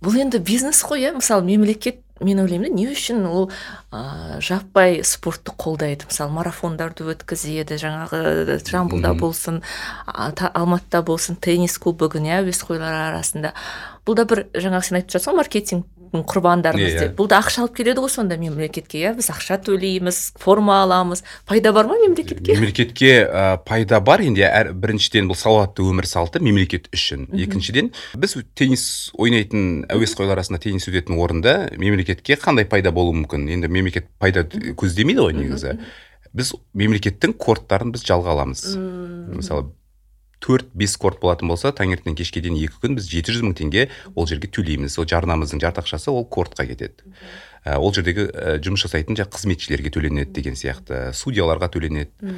Бұл 0.00 0.16
енді 0.24 0.40
бизнес 0.40 0.80
қой 0.84 1.04
иә? 1.04 1.14
Мысалы 1.20 1.44
мемлекет 1.44 2.00
мен 2.20 2.40
ойлаймын 2.40 2.70
да 2.70 2.76
не 2.78 2.86
үшін 2.88 3.26
ол 3.28 3.50
ә, 3.92 4.40
жаппай 4.40 5.02
спортты 5.04 5.52
қолдайды? 5.52 6.08
Мысалы 6.08 6.32
марафондарды 6.32 7.04
өткізеді 7.12 7.76
жаңағы 7.82 8.58
жамбылда 8.64 9.12
болсын 9.20 9.62
алматыда 10.06 11.02
болсын 11.02 11.36
теннис 11.36 11.76
кубогын 11.78 12.28
иә 12.28 12.40
әуесқойлар 12.40 13.10
арасында. 13.10 13.52
Бұл 14.06 14.16
да 14.16 14.24
бір 14.28 14.46
жаңағы 14.54 14.88
сен 14.88 15.00
айтып 15.00 15.16
жатрсың 15.16 15.34
ғой 15.34 15.42
маркетинг 15.42 15.95
құрбандарымыз 16.12 16.82
yeah, 16.82 16.94
иә, 16.94 17.00
деп. 17.00 17.12
иә. 17.12 17.16
бұл 17.18 17.28
да 17.30 17.38
ақша 17.42 17.64
алып 17.64 17.76
келеді 17.76 18.02
ғой 18.04 18.12
сонда 18.12 18.36
мемлекетке 18.40 19.00
иә? 19.00 19.12
Біз 19.16 19.28
ақша 19.32 19.58
төлейміз 19.66 20.18
форма 20.40 20.80
аламыз. 20.84 21.22
Пайда 21.46 21.72
бар 21.76 21.88
ма 21.90 21.98
мемлекетке? 22.00 22.54
Мемлекетке 22.54 23.12
ә, 23.24 23.58
пайда 23.66 24.00
бар. 24.00 24.24
Енді 24.26 24.44
әр 24.46 24.72
біріншіден 24.72 25.30
бұл 25.30 25.38
салауатты 25.38 25.84
өмір 25.86 26.08
салты 26.08 26.42
мемлекет 26.44 26.90
үшін. 26.94 27.28
Екіншіден 27.36 27.92
біз 28.16 28.36
теннис 28.58 28.86
ойнайтын 29.18 29.86
әуесқойлар 29.92 30.38
арасында 30.38 30.62
теннис 30.62 30.88
өтетін 30.90 31.18
орында 31.18 31.56
мемлекетке 31.76 32.38
қандай 32.40 32.68
пайда 32.68 32.92
болуы 32.94 33.22
мүмкін? 33.22 33.48
Енді 33.56 33.70
мемлекет 33.72 34.10
пайда 34.20 34.46
көздемейді 34.46 35.26
ғой 35.26 35.36
негізі. 35.40 35.78
Біз 36.36 36.52
мемлекеттің 36.76 37.32
корттарын 37.40 37.94
біз 37.94 38.04
жалға 38.04 38.34
аламыз. 38.36 38.68
Мысалы 38.76 39.70
төрт 40.46 40.70
бес 40.78 40.94
корт 41.00 41.18
болатын 41.22 41.50
болса 41.50 41.72
таңертеңнен 41.74 42.16
кешке 42.18 42.42
дейін 42.44 42.60
екі 42.60 42.78
күн 42.84 42.96
біз 42.98 43.08
жеті 43.10 43.34
жүз 43.34 43.44
мың 43.48 43.56
теңге 43.58 43.88
ол 44.14 44.28
жерге 44.30 44.50
төлейміз. 44.54 44.94
Сол 44.94 45.08
жарнамыздың 45.10 45.62
жарты 45.62 45.82
ақшасы 45.82 46.12
ол 46.12 46.26
кортқа 46.30 46.68
кетеді. 46.68 47.02
Ә, 47.66 47.80
ол 47.82 47.90
жердегі 47.90 48.28
ә, 48.30 48.58
жұмыс 48.62 48.84
жасайтын 48.84 49.18
жаңағы 49.18 49.34
қызметшілерге 49.34 49.90
төленеді 49.90 50.30
деген 50.36 50.54
сияқты 50.54 51.10
судьяларға 51.18 51.66
төленеді. 51.74 52.30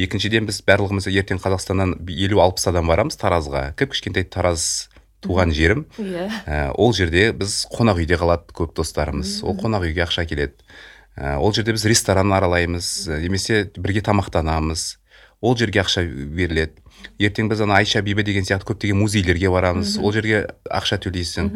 Екіншіден 0.00 0.48
біз 0.48 0.62
барлығымыз 0.64 1.10
ертең 1.12 1.42
қазақстаннан 1.42 1.98
елу 2.08 2.40
алпыс 2.40 2.64
адам 2.70 2.88
барамыз 2.88 3.20
таразға. 3.20 3.74
Кіп 3.76 3.92
кішкентай 3.92 4.24
тараз 4.24 4.88
туған 5.20 5.52
жерім. 5.52 5.84
Иә. 6.00 6.30
Ә, 6.48 6.62
ол 6.80 6.96
жерде 6.96 7.28
біз 7.36 7.66
қонақ 7.74 8.00
үйде 8.00 8.16
қалады 8.16 8.56
көп 8.56 8.72
достарымыз. 8.80 9.42
Ол 9.44 9.58
қонақ 9.60 9.84
үйге 9.84 10.06
ақша 10.06 10.24
келеді. 10.24 10.56
Ә, 11.12 11.36
ол 11.36 11.52
жерде 11.52 11.76
біз 11.76 11.84
ресторан 11.84 12.32
аралаймыз. 12.32 13.10
Немесе 13.20 13.66
бірге 13.76 14.00
тамақтанамыз. 14.00 14.94
Ол 15.44 15.60
жерге 15.60 15.84
ақша 15.84 16.06
беріледі 16.08 16.80
ертең 17.20 17.50
біз 17.50 17.64
ана 17.64 17.80
айша 17.80 18.02
бибі 18.02 18.24
деген 18.26 18.44
сияқты 18.44 18.72
көптеген 18.72 19.00
музейлерге 19.00 19.50
барамыз. 19.50 19.98
Ол 19.98 20.12
жерге 20.12 20.46
ақша 20.70 21.00
төлейсің. 21.02 21.52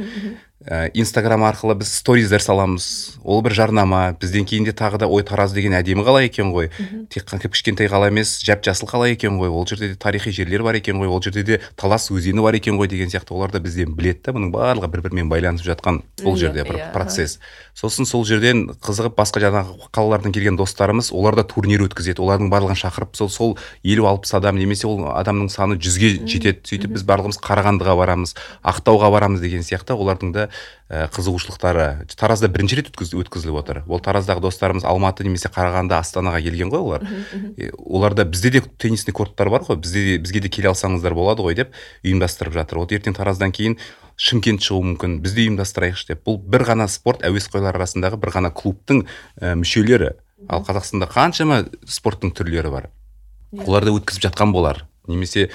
Ә, 0.65 0.89
инстаграм 0.97 1.43
арқылы 1.45 1.75
біз 1.77 1.91
сториздар 1.93 2.41
саламыз. 2.41 3.19
Ол 3.21 3.43
бір 3.45 3.53
жарнама. 3.53 4.15
Бізден 4.17 4.47
кейін 4.49 4.65
де 4.65 4.73
тағы 4.73 4.97
да 5.03 5.09
ой 5.13 5.21
тараз 5.27 5.53
деген 5.53 5.75
әдемі 5.77 6.07
қала 6.07 6.23
екен 6.25 6.55
ғой? 6.55 6.71
Тек 7.13 7.27
қана 7.29 7.51
кішкентай 7.53 7.91
қала 7.93 8.09
емес 8.09 8.39
жап 8.41 8.65
жасыл 8.65 8.89
қала 8.89 9.11
екен 9.13 9.37
ғой? 9.37 9.53
Ол 9.53 9.67
жерде 9.69 9.91
де 9.93 9.99
тарихи 10.01 10.33
жерлер 10.33 10.65
бар 10.65 10.79
екен 10.81 10.97
ғой? 11.03 11.11
Ол 11.13 11.21
жерде 11.21 11.43
де 11.45 11.61
талас 11.77 12.09
өзені 12.09 12.41
бар 12.41 12.57
екен 12.57 12.79
ғой 12.81 12.89
деген 12.89 13.13
сияқты. 13.13 13.37
Олар 13.37 13.53
да 13.53 13.61
бізден 13.61 13.93
біледі 13.93 14.23
да 14.25 14.33
бұның 14.39 14.55
барлығы 14.55 14.89
бір 14.89 15.05
бірімен 15.05 15.29
байланысып 15.29 15.69
жатқан 15.75 16.01
ол 16.25 16.39
жерде 16.41 16.65
бір 16.65 16.81
иә, 16.81 16.93
процесс. 16.95 17.41
сосын 17.75 18.07
сол 18.07 18.25
жерден 18.25 18.71
қызығып 18.81 19.19
басқа 19.19 19.43
жаңағы 19.45 19.91
қалалардан 19.93 20.33
келген 20.33 20.57
достарымыз 20.57 21.11
олар 21.13 21.35
да 21.35 21.45
турнир 21.45 21.83
өткізеді. 21.85 22.23
Олардың 22.23 22.49
барлығын 22.49 22.79
шақырып 22.79 23.17
сол 23.19 23.29
сол 23.29 23.59
елу 23.83 24.07
алпыс 24.07 24.33
адам 24.39 24.57
немесе 24.57 24.87
ол 24.87 25.11
адам 25.11 25.34
адамның 25.35 25.51
саны 25.51 25.77
жүзге 25.83 26.11
жетеді. 26.31 26.63
Сөйтіп 26.69 26.95
біз 26.95 27.05
барлығымыз 27.09 27.39
қарағандыға 27.43 27.95
барамыз 27.99 28.35
ақтауға 28.63 29.11
барамыз 29.13 29.43
деген 29.43 29.65
сияқты 29.67 29.97
олардың 29.99 30.33
да 30.35 30.47
ә, 30.89 31.09
қызығушылықтары. 31.13 32.07
Таразда 32.15 32.49
бірінші 32.49 32.79
рет 32.79 32.91
өткізіліп 32.95 33.59
отыр. 33.59 33.83
Ол 33.89 34.01
тараздағы 34.01 34.45
достарымыз 34.47 34.87
алматы 34.87 35.27
немесе 35.27 35.51
қарағанды 35.51 35.99
астанаға 35.99 36.41
келген 36.45 36.71
ғой 36.71 36.85
олар. 36.87 37.07
Оларда 37.79 38.25
бізде 38.25 38.51
де 38.51 38.63
теннисный 38.79 39.15
корттар 39.15 39.51
бар 39.51 39.67
ғой. 39.67 39.77
Бізде 39.77 40.05
де 40.05 40.19
бізге 40.23 40.45
де 40.47 40.49
келе 40.49 40.71
алсаңыздар 40.71 41.15
болады 41.15 41.43
ғой 41.43 41.59
деп 41.59 41.75
ұйымдастырып 42.05 42.55
жатыр. 42.55 42.85
Вот 42.85 42.93
ертең 42.95 43.17
тараздан 43.19 43.53
кейін 43.53 43.79
шымкент 44.17 44.63
шығуы 44.63 44.95
мүмкін. 44.95 45.21
Біз 45.25 45.35
де 45.35 45.49
ұйымдастырайықшы 45.49 46.13
деп. 46.13 46.25
Бұл 46.29 46.39
бір 46.39 46.69
ғана 46.71 46.89
спорт 46.89 47.25
әуесқойлар 47.27 47.75
арасындағы 47.75 48.21
бір 48.23 48.37
ғана 48.39 48.53
клубтың 48.55 49.07
ә, 49.41 49.57
мүшелері. 49.59 50.15
Ал 50.49 50.61
қазақстанда 50.67 51.09
қаншама 51.09 51.65
спорттың 51.89 52.35
түрлері 52.37 52.71
бар. 52.71 52.91
Иә. 53.55 53.69
олар 53.69 53.85
да 53.87 53.95
өткізіп 53.95 54.27
жатқан 54.29 54.53
болар. 54.53 54.85
Немесе 55.09 55.51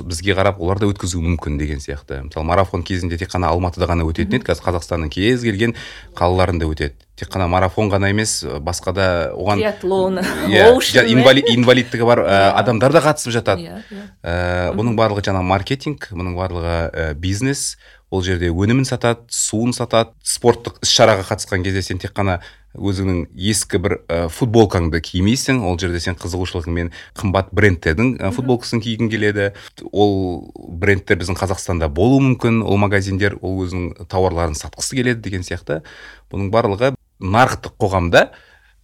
бізге 0.00 0.34
қарап 0.36 0.60
олар 0.62 0.80
да 0.80 0.88
өткізуі 0.88 1.22
мүмкін 1.24 1.58
деген 1.60 1.80
сияқты. 1.82 2.22
Мысалы 2.26 2.46
марафон 2.48 2.84
кезінде 2.86 3.18
тек 3.20 3.32
қана 3.32 3.50
алматыда 3.52 3.88
ғана 3.90 4.06
өтетін 4.08 4.38
еді 4.38 4.48
қазір 4.48 4.64
қазақстанның 4.68 5.12
кез 5.12 5.44
келген 5.44 5.74
қалаларында 6.16 6.68
өтеді. 6.70 6.96
Тек 7.14 7.28
қана 7.30 7.46
марафон 7.50 7.92
ғана 7.92 8.08
емес 8.10 8.40
басқа 8.64 8.94
да 8.96 9.08
оған 9.36 9.60
триатлон 9.60 10.18
иә 10.48 10.72
инвалидтігі 11.54 12.08
бар 12.08 12.24
ә, 12.24 12.38
адамдар 12.58 12.96
да 12.96 13.04
қатысып 13.04 13.36
жатады. 13.36 13.68
Иә, 13.68 13.82
иә. 13.92 14.06
Ә, 14.24 14.72
бұның 14.74 14.96
барлығы 14.98 15.28
жаңағы 15.28 15.50
маркетинг 15.52 16.08
бұның 16.10 16.34
барлығы 16.40 16.74
ә, 16.88 17.12
бизнес. 17.14 17.76
Ол 18.10 18.22
жерде 18.22 18.50
өнімін 18.50 18.86
сатады 18.86 19.24
суын 19.32 19.72
сатады 19.74 20.14
спорттық 20.22 20.82
іс 20.84 20.92
шараға 20.94 21.24
қатысқан 21.32 21.64
кезде 21.66 21.82
сен 21.82 21.98
тек 21.98 22.12
қана 22.14 22.40
өзіңнің 22.74 23.20
ескі 23.50 23.78
бір 23.82 23.94
ә, 24.08 24.18
футболкаңды 24.32 25.00
кимейсің 25.04 25.62
ол 25.66 25.78
жерде 25.78 26.00
сен 26.02 26.16
қызығушылығыңмен 26.18 26.90
қымбат 27.18 27.52
брендтердің 27.54 28.16
ә, 28.18 28.32
футболкасын 28.34 28.82
кигің 28.84 29.10
келеді. 29.12 29.52
Ол 29.92 30.50
брендтер 30.56 31.20
біздің 31.20 31.38
қазақстанда 31.38 31.88
болуы 31.88 32.22
мүмкін. 32.30 32.62
Ол 32.66 32.80
магазиндер 32.82 33.38
ол 33.40 33.62
өзінің 33.64 34.08
тауарларын 34.10 34.58
сатқысы 34.58 34.98
келеді 34.98 35.22
деген 35.28 35.46
сияқты. 35.46 35.82
Бұның 36.32 36.50
барлығы 36.54 36.92
нарықтық 37.22 37.78
қоғамда 37.78 38.26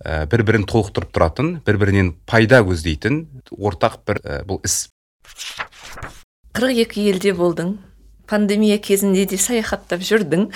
ә, 0.05 0.25
бір 0.31 0.47
бірін 0.47 0.67
толықтырып 0.71 1.13
тұратын 1.13 1.53
бір 1.67 1.83
бірінен 1.83 2.15
пайда 2.31 2.63
көздейтін 2.67 3.25
ортақ 3.59 4.01
бір 4.07 4.23
ә, 4.25 4.43
бұл 4.47 4.63
іс. 4.65 4.87
қырық 6.55 6.85
екі 6.87 7.11
елде 7.11 7.35
болдың. 7.35 7.79
Пандемия 8.31 8.79
кезінде 8.79 9.27
де 9.27 9.37
саяхаттап 9.39 10.05
жүрдің. 10.07 10.47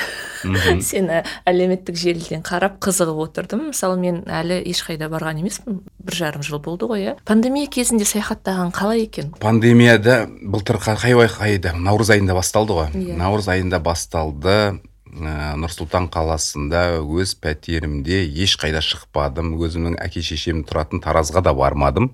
Сені 0.89 1.23
әлеуметтік 1.49 1.99
желіден 1.99 2.45
қарап 2.47 2.79
қызығып 2.85 3.19
отырдым. 3.27 3.69
Мысалы 3.73 3.99
мен 3.99 4.23
әлі 4.31 4.61
ешқайда 4.71 5.11
барған 5.11 5.43
емеспін. 5.43 5.81
Бір 6.05 6.19
жарым 6.21 6.47
жыл 6.47 6.63
болды 6.63 6.87
ғой 6.87 7.03
иә. 7.09 7.17
Пандемия 7.27 7.67
кезінде 7.67 8.07
саяхаттаған 8.07 8.71
қалай 8.77 9.09
екен? 9.09 9.35
Пандемияда 9.43 10.25
былтыр 10.31 10.79
қай 10.79 11.19
айда 11.19 11.75
наурыз 11.75 12.15
айында 12.15 12.39
басталды 12.39 12.79
ғой. 12.79 12.91
Yeah. 12.95 13.15
Иә. 13.15 13.19
наурыз 13.19 13.51
айында 13.51 13.83
басталды. 13.83 14.79
Ә, 15.15 15.55
нұр 15.55 15.71
сұлтан 15.71 16.09
қаласында 16.11 16.99
өз 16.99 17.37
пәтерімде 17.39 18.25
ешқайда 18.47 18.83
шықпадым. 18.83 19.53
Өзімнің 19.63 19.99
әке 20.03 20.23
шешем 20.27 20.65
тұратын 20.67 21.03
таразға 21.05 21.43
да 21.47 21.55
бармадым. 21.55 22.11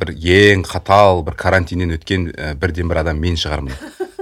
Бір 0.00 0.14
ең 0.16 0.64
қатал 0.64 1.20
бір 1.24 1.36
карантиннен 1.36 1.92
өткен 1.98 2.30
ә, 2.32 2.54
бірден 2.56 2.88
бір 2.88 3.04
адам 3.04 3.20
мен 3.20 3.36
шығармын. 3.36 3.76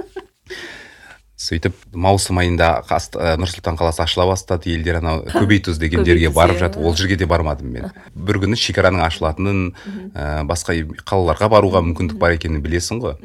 сөйтіп 1.43 1.75
маусым 1.91 2.39
айында 2.41 2.69
ә, 2.87 3.33
нұр 3.39 3.51
сұлтан 3.51 3.77
қаласы 3.79 4.03
ашыла 4.05 4.25
бастады 4.29 4.71
елдер 4.71 5.01
анау 5.01 5.23
көбейтұз 5.27 5.79
деген 5.81 6.05
жерге 6.07 6.31
барып 6.33 6.61
жатыр 6.61 6.83
ол 6.85 6.95
жерге 6.95 7.17
де 7.19 7.27
бармадым 7.27 7.73
мен. 7.73 7.91
Бір 8.15 8.39
күні 8.45 8.59
шекараның 8.59 9.03
ашылатынын 9.09 9.61
ә, 10.15 10.43
басқа 10.47 10.77
қалаларға 11.03 11.51
баруға 11.51 11.83
мүмкіндік 11.89 12.19
бар 12.21 12.37
екенін 12.37 12.63
білесің 12.63 13.03
ғой. 13.03 13.17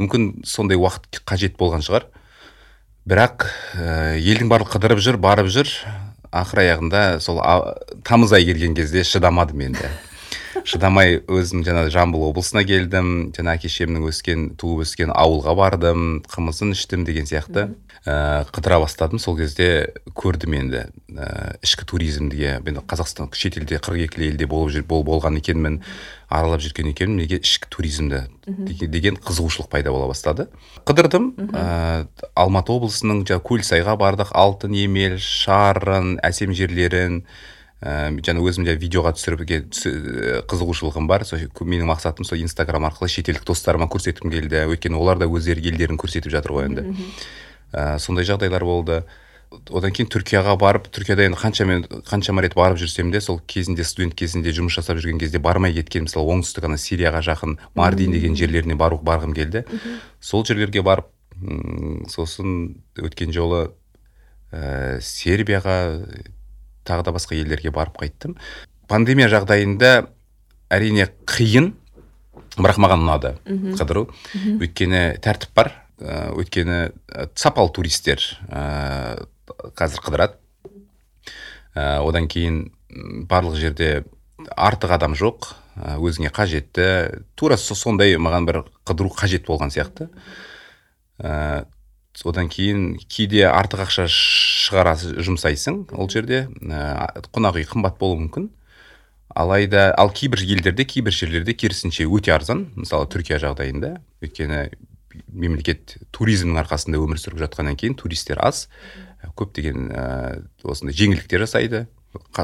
Мүмкін 0.00 0.28
сондай 0.48 0.80
уақыт 0.80 1.22
қажет 1.28 1.58
болған 1.60 1.84
шығар. 1.84 2.08
Бірақ 3.08 3.48
ә, 3.76 4.16
елдің 4.16 4.48
барлығы 4.52 4.76
қыдырып 4.78 5.04
жүр 5.04 5.20
барып 5.20 5.52
жүр. 5.52 5.72
Ақыр 6.28 6.64
аяғында 6.64 7.06
сол 7.24 7.40
тамыз 8.04 8.34
айы 8.36 8.50
келген 8.52 8.76
кезде 8.76 9.04
шыдамадым 9.04 9.68
енді. 9.70 9.88
Шыдамай 10.66 11.20
өзім 11.28 11.62
жаңа 11.66 11.88
жамбыл 11.92 12.28
облысына 12.30 12.64
келдім 12.66 13.30
жаңа 13.36 13.56
әке 13.58 13.70
шешемнің 13.70 14.08
өскен 14.10 14.48
туып 14.58 14.86
өскен 14.86 15.12
ауылға 15.14 15.54
бардым 15.58 16.06
қымызын 16.30 16.74
іштім 16.74 17.04
деген 17.08 17.28
сияқты. 17.28 17.68
Ә, 18.06 18.46
қыдыра 18.54 18.78
бастадым. 18.80 19.18
Сол 19.20 19.36
кезде 19.36 19.90
көрдім 20.16 20.54
енді 20.56 20.84
ә, 21.12 21.58
ішкі 21.66 21.84
туризмге 21.88 22.54
мен 22.64 22.78
қазақстан 22.88 23.28
шетелде 23.34 23.80
қырық 23.82 24.06
екі 24.06 24.22
елде 24.28 24.46
болып 24.48 24.72
жүр, 24.76 24.86
бол, 24.88 25.02
болған 25.04 25.36
екенмін 25.40 25.80
аралап 26.30 26.62
жүрген 26.64 26.92
екенмін. 26.92 27.18
Неге 27.24 27.40
ішкі 27.42 27.68
туризмді 27.74 28.22
деген 28.46 29.18
қызығушылық 29.18 29.68
пайда 29.72 29.92
бола 29.92 30.08
бастады. 30.12 30.48
Қыдырдым. 30.88 31.32
Ә, 31.52 32.06
алматы 32.38 32.72
облысының 32.72 33.26
жаңағы 33.26 33.44
көлсайға 33.50 33.98
бардық. 34.00 34.32
Алтын 34.32 34.78
емел 34.78 35.18
шарын 35.18 36.16
әсем 36.24 36.54
жерлерін 36.56 37.24
ә, 37.82 38.10
жаңа 38.24 38.42
өзім 38.42 38.66
де 38.66 38.74
видеоға 38.78 39.14
түсіруге 39.16 39.62
қызығушылығым 40.50 41.06
бар. 41.10 41.24
Сол 41.28 41.46
менің 41.60 41.88
мақсатым 41.92 42.26
сол 42.26 42.42
инстаграм 42.42 42.88
арқылы 42.88 43.10
шетелдік 43.12 43.46
достарыма 43.46 43.88
көрсеткім 43.90 44.32
келді. 44.34 44.66
Өйткені 44.72 44.98
олар 44.98 45.20
да 45.20 45.30
өздері 45.30 45.62
елдерін 45.70 46.00
көрсетіп 46.00 46.32
жатыр 46.34 46.56
ғой 46.58 46.68
енді. 46.70 46.86
Ә, 47.72 47.98
сондай 48.02 48.26
жағдайлар 48.28 48.64
болды. 48.64 49.02
Одан 49.48 49.94
кейін 49.96 50.10
түркияға 50.12 50.58
барып 50.60 50.90
түркияда 50.92 51.24
енді 51.24 51.38
қанша 51.40 51.64
мен 51.64 51.86
қаншама 52.04 52.42
рет 52.44 52.52
барып 52.52 52.76
жүрсем 52.82 53.08
де 53.14 53.20
сол 53.24 53.38
кезінде 53.48 53.84
студент 53.84 54.12
кезінде 54.12 54.52
жұмыс 54.52 54.76
жасап 54.76 54.98
жүрген 55.00 55.20
кезде 55.22 55.40
бармай 55.40 55.72
кеткен 55.72 56.04
мысалы 56.04 56.34
оңтүстік 56.34 56.66
ана 56.68 56.76
сирияға 56.76 57.22
жақын 57.24 57.56
мардин 57.78 58.12
деген 58.12 58.36
жерлеріне 58.36 58.76
бару 58.76 59.00
барғым 59.00 59.32
келді. 59.32 59.64
Сол 60.20 60.44
жерлерге 60.44 60.82
барып 60.84 61.08
сосын 62.12 62.76
өткен 63.00 63.32
жолы 63.32 63.70
ә, 64.52 65.00
сербияға 65.00 65.96
тағы 66.88 67.04
да 67.06 67.14
басқа 67.14 67.36
елдерге 67.36 67.70
барып 67.74 68.00
қайттым. 68.00 68.38
Пандемия 68.88 69.28
жағдайында 69.28 70.08
әрине 70.72 71.08
қиын 71.28 71.72
бірақ 72.58 72.80
маған 72.82 73.04
ұнады. 73.04 73.34
Қыдыру. 73.78 74.08
Өйткені 74.58 75.20
тәртіп 75.22 75.54
бар. 75.54 75.72
Ә, 75.98 76.30
өйткені 76.38 76.92
сапалы 77.34 77.72
туристер 77.74 78.22
ә, 78.48 79.26
қазір 79.78 80.02
қыдырады. 80.06 80.38
Ә, 81.74 82.00
одан 82.06 82.28
кейін 82.30 82.68
барлық 83.28 83.58
жерде 83.58 84.04
артық 84.56 84.94
адам 84.94 85.16
жоқ. 85.18 85.52
Өзіңе 85.78 86.30
қажетті. 86.34 87.24
Тура 87.38 87.58
сондай 87.58 88.16
маған 88.18 88.46
бір 88.48 88.62
қыдыру 88.86 89.12
қажет 89.14 89.46
болған 89.46 89.74
сияқты. 89.74 90.08
Одан 92.26 92.48
кейін 92.50 92.96
кейде 93.06 93.44
артық 93.46 93.84
ақша 93.86 94.06
шығара 94.10 94.94
жұмсайсың 94.98 95.84
ол 95.94 96.08
жерде. 96.10 96.46
Ә, 96.64 97.22
қонақ 97.30 97.60
үй 97.60 97.66
қымбат 97.68 97.98
болуы 98.00 98.24
мүмкін. 98.24 98.48
Алайда 99.38 99.92
ал 99.94 100.10
кейбір 100.10 100.42
елдерде 100.42 100.86
кейбір 100.88 101.14
жерлерде 101.14 101.54
керісінше 101.54 102.08
өте 102.08 102.32
арзан 102.34 102.66
мысалы 102.74 103.06
түркия 103.12 103.38
жағдайында. 103.42 103.98
Өйткені 104.24 104.64
мемлекет 105.28 105.98
туризмнің 106.14 106.58
арқасында 106.64 106.98
өмір 106.98 107.20
сүріп 107.20 107.42
жатқаннан 107.44 107.78
кейін 107.78 107.94
туристер 107.98 108.40
аз. 108.42 108.66
Көптеген 109.38 109.92
ә, 109.92 110.06
осындай 110.64 110.96
жеңілдіктер 110.96 111.44
жасайды. 111.46 111.86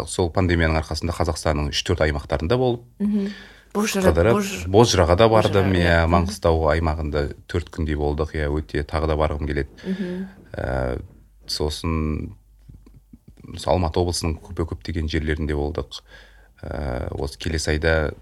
Сол 0.07 0.31
пандемияның 0.31 0.79
арқасында 0.83 1.17
қазақстанның 1.17 1.73
үш 1.73 1.83
төрт 1.83 2.05
аймақтарында 2.05 2.59
болып. 2.61 2.85
Бозжыраға 3.75 5.17
да 5.19 5.27
бардым 5.31 5.73
иә 5.75 6.05
маңғыстау 6.11 6.69
аймағында 6.71 7.25
төрт 7.51 7.73
күндей 7.75 7.99
болдық 7.99 8.37
иә 8.39 8.47
өте 8.55 8.85
тағы 8.87 9.09
да 9.11 9.17
барғым 9.19 9.49
келеді. 9.51 9.69
Ә, 10.55 11.01
сосын 11.51 12.35
алматы 13.67 14.01
облысының 14.01 14.39
көп 14.45 14.63
көптеген 14.75 15.11
жерлерінде 15.11 15.57
болдық. 15.59 16.01
Ә, 16.63 17.11
осы 17.19 17.39
келесі 17.43 17.75
айда 17.75 18.15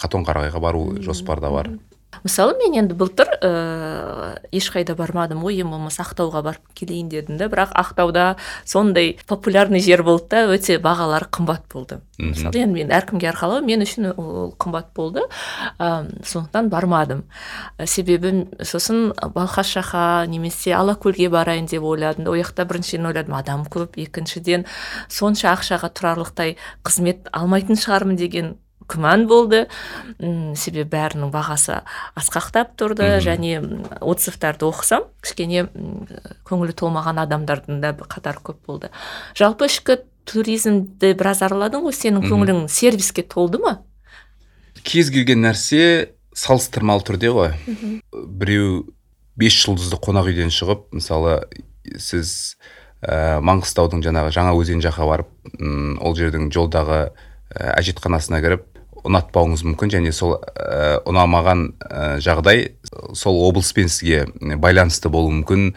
қатонқарағайға 0.00 0.62
бару 0.64 0.86
жоспарда 1.04 1.50
бар. 1.52 1.74
Мысалы 2.22 2.54
мен 2.60 2.78
енді 2.78 2.94
былтыр 2.94 3.28
ә, 3.40 4.38
ешқайда 4.54 4.94
бармадым 4.98 5.42
ғой 5.44 5.60
ең 5.64 5.72
болмаса 5.74 6.04
ақтауға 6.04 6.42
барып 6.46 6.74
келейін 6.78 7.10
дедім 7.12 7.38
да. 7.40 7.48
Бірақ 7.52 7.74
ақтауда 7.74 8.36
сондай 8.64 9.16
популярный 9.26 9.80
жер 9.80 10.04
болды 10.06 10.30
да 10.30 10.44
өте 10.54 10.78
бағалары 10.78 11.28
қымбат 11.34 11.66
болды. 11.72 12.00
Мысалы 12.18 12.62
енді 12.62 12.84
мен 12.84 12.94
әркімге 12.94 13.30
арқалау 13.32 13.64
мен 13.64 13.82
үшін 13.82 14.12
ол 14.14 14.54
қымбат 14.58 14.92
болды. 14.94 15.24
Ә, 15.78 16.06
сондықтан 16.22 16.70
бармадым. 16.70 17.24
Себебі 17.84 18.46
сосын 18.62 19.12
балқаш 19.18 19.74
жаққа 19.78 20.26
немесе 20.30 20.74
алакөлге 20.78 21.30
барайын 21.32 21.66
деп 21.66 21.82
ойладым 21.82 22.28
ол 22.30 22.38
жақта 22.38 22.68
біріншіден 22.68 23.10
ойладым 23.10 23.34
адам 23.38 23.64
көп. 23.66 23.98
Екіншіден 23.98 24.66
сонша 25.08 25.54
ақшаға 25.54 25.90
тұрарлықтай 25.90 26.56
қызмет 26.84 27.28
алмайтын 27.32 27.78
шығармын 27.78 28.20
деген 28.20 28.54
күмән 28.90 29.26
болды. 29.30 29.64
М 30.18 30.54
себебі 30.58 30.90
бәрінің 30.94 31.32
бағасы 31.34 31.80
асқақтап 32.18 32.74
тұрды. 32.80 33.18
Және 33.24 33.60
отзывтарды 34.00 34.66
оқысам 34.68 35.08
кішкене 35.24 35.68
көңілі 36.48 36.76
толмаған 36.76 37.22
адамдардың 37.24 37.80
да 37.84 37.94
қатары 37.94 38.42
көп 38.44 38.60
болды. 38.66 38.90
Жалпы 39.38 39.68
ішкі 39.70 40.00
туризмді 40.28 41.14
біраз 41.18 41.42
араладың 41.44 41.84
ғой? 41.84 41.96
Сенің 41.96 42.28
көңілің 42.28 42.66
сервиске 42.72 43.22
толды 43.22 43.60
ма? 43.62 43.78
Кез 44.84 45.10
келген 45.12 45.44
нәрсе 45.44 46.14
салыстырмалы 46.36 47.04
түрде 47.06 47.32
ғой. 47.32 47.54
Біреу 48.12 48.84
бес 49.38 49.56
жұлдызды 49.64 49.98
қонақ 50.02 50.30
үйден 50.30 50.52
шығып 50.54 50.88
мысалы 50.94 51.38
сіз 52.00 52.56
ә, 53.02 53.40
маңғыстаудың 53.44 54.02
жаңағы 54.04 54.32
жаңа 54.34 54.54
өзен 54.56 54.82
жаққа 54.84 55.08
барып 55.08 55.32
ол 56.00 56.16
жердің 56.16 56.50
жолдағы 56.54 57.00
әжетханасына 57.52 58.40
кіріп 58.44 58.64
ұнатпауыңыз 59.04 59.64
мүмкін 59.68 59.92
және 59.92 60.12
сол 60.16 60.38
ә, 60.38 61.00
ұнамаған 61.04 61.66
ә, 61.84 62.04
жағдай 62.24 62.70
сол 63.16 63.42
облыспен 63.48 63.90
сізге 63.92 64.24
байланысты 64.60 65.12
болуы 65.12 65.34
мүмкін 65.40 65.72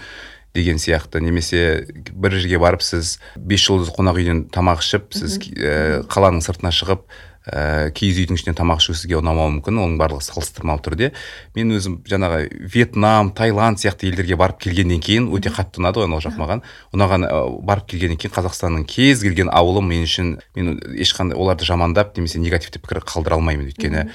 деген 0.56 0.80
сияқты. 0.82 1.22
Немесе 1.22 1.86
бір 2.14 2.38
жерге 2.40 2.62
барып 2.64 2.86
сіз 2.86 3.18
бес 3.36 3.66
жұлдызды 3.68 3.96
қонақ 3.98 4.22
үйден 4.22 4.44
тамақ 4.54 4.84
ішіп 4.86 5.12
сіз 5.18 5.40
ә, 5.58 6.06
қаланың 6.08 6.42
сыртына 6.46 6.72
шығып 6.74 7.04
ә, 7.48 7.90
киіз 7.96 8.20
үйдің 8.22 8.38
ішінен 8.38 8.58
тамақ 8.58 8.82
ішу 8.84 8.96
сізге 8.98 9.18
ұнамауы 9.20 9.58
мүмкін 9.58 9.80
оның 9.84 9.98
барлығы 10.02 10.26
салыстырмалы 10.28 10.84
түрде. 10.84 11.12
Мен 11.56 11.72
өзім 11.78 11.98
жаңағы 12.08 12.68
вьетнам 12.74 13.32
таиланд 13.38 13.82
сияқты 13.82 14.10
елдерге 14.12 14.38
барып 14.40 14.60
келгеннен 14.66 15.02
кейін 15.04 15.30
өте 15.36 15.52
қатты 15.56 15.82
ұнады 15.82 16.02
ғой 16.02 16.10
анау 16.10 16.22
жақ 16.24 16.38
маған. 16.42 16.64
Ұнаған 16.96 17.28
ә, 17.28 17.42
барып 17.68 17.88
келгеннен 17.94 18.20
кейін 18.20 18.36
қазақстанның 18.36 18.88
кез 18.92 19.24
келген 19.24 19.52
ауылы 19.54 19.84
мен 19.86 20.04
үшін 20.08 20.36
мен 20.58 20.76
ешқандай 21.00 21.40
оларды 21.40 21.68
жамандап 21.68 22.18
немесе 22.18 22.42
негативті 22.44 22.84
пікір 22.84 23.04
қалдыра 23.08 23.40
алмаймын 23.40 23.72
өйткені. 23.72 24.08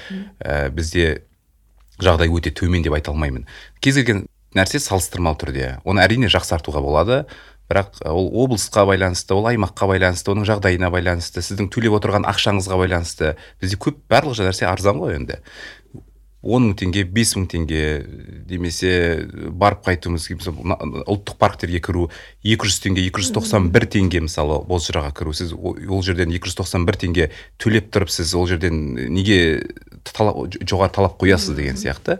Ә, 0.43 0.69
бізде 0.73 1.23
жағдай 2.01 2.29
өте 2.29 2.53
төмен 2.53 2.85
деп 2.85 2.95
айта 2.97 3.11
алмаймын. 3.13 3.47
Кез 3.81 3.99
келген 3.99 4.27
нәрсе 4.57 4.79
салыстырмалы 4.81 5.39
түрде. 5.41 5.69
Оны 5.85 6.03
әрине 6.03 6.29
жақсартуға 6.31 6.81
болады. 6.83 7.23
Бірақ 7.71 8.01
ол 8.09 8.27
облысқа 8.43 8.85
байланысты 8.89 9.35
ол 9.35 9.47
аймаққа 9.51 9.87
байланысты 9.93 10.33
оның 10.33 10.47
жағдайына 10.49 10.89
байланысты 10.93 11.43
сіздің 11.45 11.69
төлеп 11.73 11.95
отырған 11.99 12.27
ақшаңызға 12.29 12.79
байланысты. 12.81 13.35
Бізде 13.61 13.79
көп 13.79 14.03
барлық 14.11 14.43
нәрсе 14.43 14.67
арзан 14.69 14.99
ғой 15.01 15.17
енді. 15.21 15.39
Он 16.43 16.65
мың 16.67 16.73
теңге 16.75 17.05
бес 17.07 17.29
мың 17.37 17.45
теңге 17.47 17.83
немесе 18.49 18.89
барып 19.47 19.85
қайтуымыз 19.85 20.25
ұлттық 20.27 21.37
парктерге 21.39 21.79
кіру 21.79 22.09
екі 22.43 22.67
жүз 22.67 22.81
теңге 22.83 23.05
екі 23.07 23.23
жүз 23.23 23.31
тоқсан 23.37 23.69
бір 23.71 23.85
теңге 23.87 24.25
мысалы 24.25 24.57
бозжыраға 24.67 25.13
кіру. 25.15 25.31
Сіз 25.31 25.53
ол 25.55 26.03
жерден 26.03 26.35
екі 26.35 26.51
жүз 26.51 26.57
тоқсан 26.59 26.83
бір 26.83 26.99
теңге 26.99 27.29
төлеп 27.63 27.87
тұрып 27.95 28.11
сіз 28.11 28.35
ол 28.35 28.49
жерден 28.51 28.75
неге 29.15 29.39
жоғары 30.03 30.91
талап 30.91 31.15
қоясыз 31.21 31.55
деген 31.55 31.79
сияқты. 31.79 32.19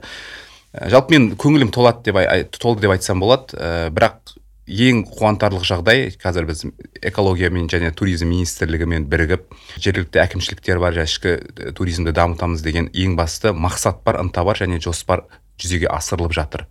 Жалпы 0.72 1.18
мен 1.18 1.36
көңілім 1.36 1.76
толады 1.76 2.08
деп 2.08 2.56
толды 2.56 2.88
деп 2.88 2.96
айтсам 2.96 3.20
болады 3.20 3.60
ә, 3.60 3.92
бірақ 3.92 4.38
ең 4.64 5.04
қуантарлық 5.10 5.66
жағдай 5.68 6.06
қазір 6.16 6.48
біз 6.48 6.64
экологиямен 7.04 7.68
және 7.68 7.92
туризм 7.92 8.30
министрлігімен 8.32 9.10
бірігіп 9.12 9.50
жергілікті 9.76 10.22
әкімшіліктер 10.24 10.80
бар 10.80 11.00
ішкі 11.04 11.36
туризмді 11.76 12.14
дамытамыз 12.16 12.64
деген 12.64 12.88
ең 12.94 13.18
басты 13.20 13.52
мақсат 13.52 14.00
бар 14.06 14.22
ынта 14.22 14.46
бар 14.48 14.62
және 14.62 14.80
жоспар 14.80 15.26
жүзеге 15.60 15.92
асырылып 15.92 16.32
жатыр. 16.34 16.66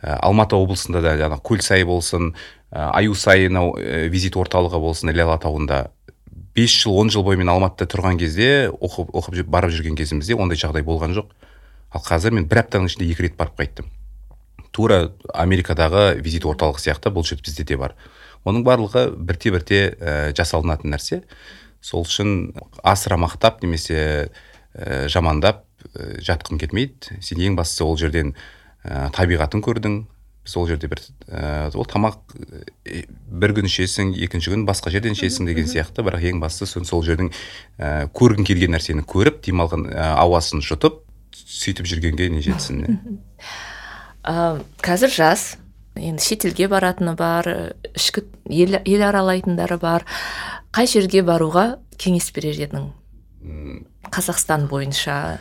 Ә, 0.00 0.16
алматы 0.16 0.56
облысында 0.56 1.02
да 1.04 1.12
жаңағы 1.20 1.44
көлсай 1.44 1.84
болсын 1.84 2.32
ә, 2.72 2.88
аюсай 2.96 3.50
мынау 3.50 3.76
ә, 3.76 4.08
визит 4.08 4.36
орталығы 4.40 4.80
болсын 4.80 5.12
іле 5.12 5.26
алатауында 5.28 5.90
бес 6.56 6.72
жыл 6.72 6.96
он 6.96 7.12
жыл 7.12 7.22
бойы 7.22 7.36
мен 7.36 7.52
алматыда 7.52 7.84
тұрған 7.92 8.16
кезде 8.18 8.70
оқып 8.72 9.12
оқып 9.12 9.44
барып 9.44 9.76
жүрген 9.76 10.00
кезімізде 10.00 10.40
ондай 10.40 10.56
жағдай 10.56 10.82
болған 10.88 11.12
жоқ. 11.20 11.28
Ал 11.92 12.00
қазір 12.00 12.32
мен 12.32 12.48
бір 12.48 12.64
аптаның 12.64 12.88
ішінде 12.88 13.12
екі 13.12 13.28
рет 13.28 13.36
барып 13.36 13.60
қайттым. 13.60 13.92
Тура 14.80 15.10
америкадағы 15.36 16.20
визит 16.24 16.46
орталық 16.48 16.80
сияқты 16.80 17.12
бұл 17.12 17.26
жер 17.26 17.40
бізде 17.44 17.66
де 17.68 17.76
бар. 17.76 17.94
Оның 18.48 18.64
барлығы 18.64 19.10
бірте 19.12 19.52
бірте 19.52 19.80
ә, 19.92 20.32
жасалынатын 20.36 20.94
нәрсе. 20.94 21.20
Сол 21.84 22.06
үшін 22.06 22.54
асыра 22.82 23.18
мақтап 23.20 23.60
немесе 23.60 24.30
ә, 24.72 25.08
жамандап 25.12 25.66
ә, 25.92 26.16
жатқым 26.24 26.60
келмейді. 26.62 27.20
Сен 27.20 27.42
ең 27.44 27.58
бастысы 27.60 27.84
ол 27.84 27.98
жерден 28.00 28.32
ә, 28.84 29.10
табиғатын 29.12 29.60
көрдің. 29.66 30.00
Біз 30.48 30.56
ол 30.56 30.70
жерде 30.70 30.88
бір 30.88 31.02
ә, 31.28 31.68
ол 31.76 31.84
тамақ 31.84 32.16
бір 33.28 33.56
күн 33.58 33.68
ішесің 33.68 34.14
екінші 34.24 34.54
күн 34.54 34.64
басқа 34.68 34.94
жерден 34.94 35.12
ішесің 35.12 35.50
деген 35.50 35.68
сияқты. 35.68 36.06
Бірақ 36.06 36.24
ең 36.32 36.40
бастысы 36.40 36.80
сол 36.88 37.04
жердің 37.04 37.28
ә, 37.76 38.08
көргің 38.16 38.48
келген 38.48 38.72
нәрсені 38.72 39.04
көріп 39.04 39.44
демалған 39.44 39.90
ә, 39.92 40.14
ауасын 40.24 40.64
жұтып 40.64 41.02
сөйтіп 41.36 41.86
жүргенге 41.86 42.30
не 42.32 42.40
жетсін 42.42 42.80
ә, 44.30 44.62
қазір 44.84 45.10
жас. 45.12 45.44
Енді 45.98 46.22
шетелге 46.22 46.68
баратыны 46.70 47.16
бар 47.18 47.74
ішкі 47.90 48.22
ел, 48.48 48.78
ел 48.86 49.02
аралайтындары 49.08 49.76
бар. 49.82 50.06
Қай 50.70 50.86
жерге 50.86 51.24
баруға 51.26 51.80
кеңес 51.98 52.30
берер 52.34 52.60
едің? 52.62 52.92
Қазақстан 54.14 54.68
бойынша. 54.70 55.40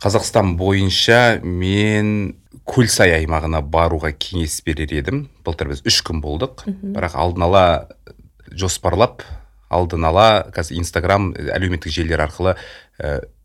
Қазақстан 0.00 0.54
бойынша 0.60 1.40
мен 1.42 2.36
көлсай 2.70 3.16
аймағына 3.18 3.60
баруға 3.66 4.14
кеңес 4.14 4.60
берер 4.64 4.94
едім. 4.94 5.26
Былтыр 5.44 5.74
біз 5.74 5.82
үш 5.88 6.00
күн 6.06 6.22
болдық. 6.22 6.64
Бірақ 6.70 7.18
алдын 7.18 7.48
ала 7.50 7.64
жоспарлап 8.50 9.26
алдын 9.70 10.04
ала 10.08 10.28
қазір 10.54 10.80
инстаграм 10.80 11.30
әлеуметтік 11.34 11.94
желілер 11.94 12.24
арқылы 12.26 12.56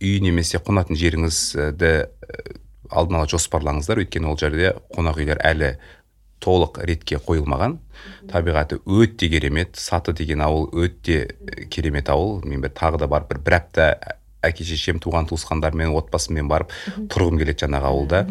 үй 0.01 0.19
немесе 0.25 0.57
қонатын 0.57 0.97
жеріңізді 0.97 1.91
алдын 2.89 3.21
ала 3.21 3.29
жоспарлаңыздар. 3.29 4.03
Өйткені 4.03 4.31
ол 4.31 4.37
жерде 4.39 4.75
қонақ 4.95 5.21
үйлер 5.21 5.41
әлі 5.45 5.71
толық 6.43 6.81
ретке 6.85 7.17
қойылмаған. 7.23 7.79
Табиғаты 8.29 8.81
өте 8.85 9.29
керемет 9.31 9.79
саты 9.79 10.13
деген 10.13 10.43
ауыл 10.45 10.69
өте 10.73 11.35
керемет 11.71 12.09
ауыл. 12.09 12.41
Мен 12.45 12.61
бір 12.61 12.75
тағы 12.75 13.01
да 13.01 13.09
барып 13.09 13.33
бір, 13.33 13.41
бір 13.45 13.57
апта 13.61 13.89
әке 14.45 14.67
шешем 14.67 15.01
туған 15.01 15.29
туысқандармен 15.31 15.95
отбасыммен 15.95 16.47
барып 16.51 16.73
тұрғым 17.09 17.41
келеді 17.41 17.65
жаңағы 17.65 17.91
ауылда. 17.91 18.23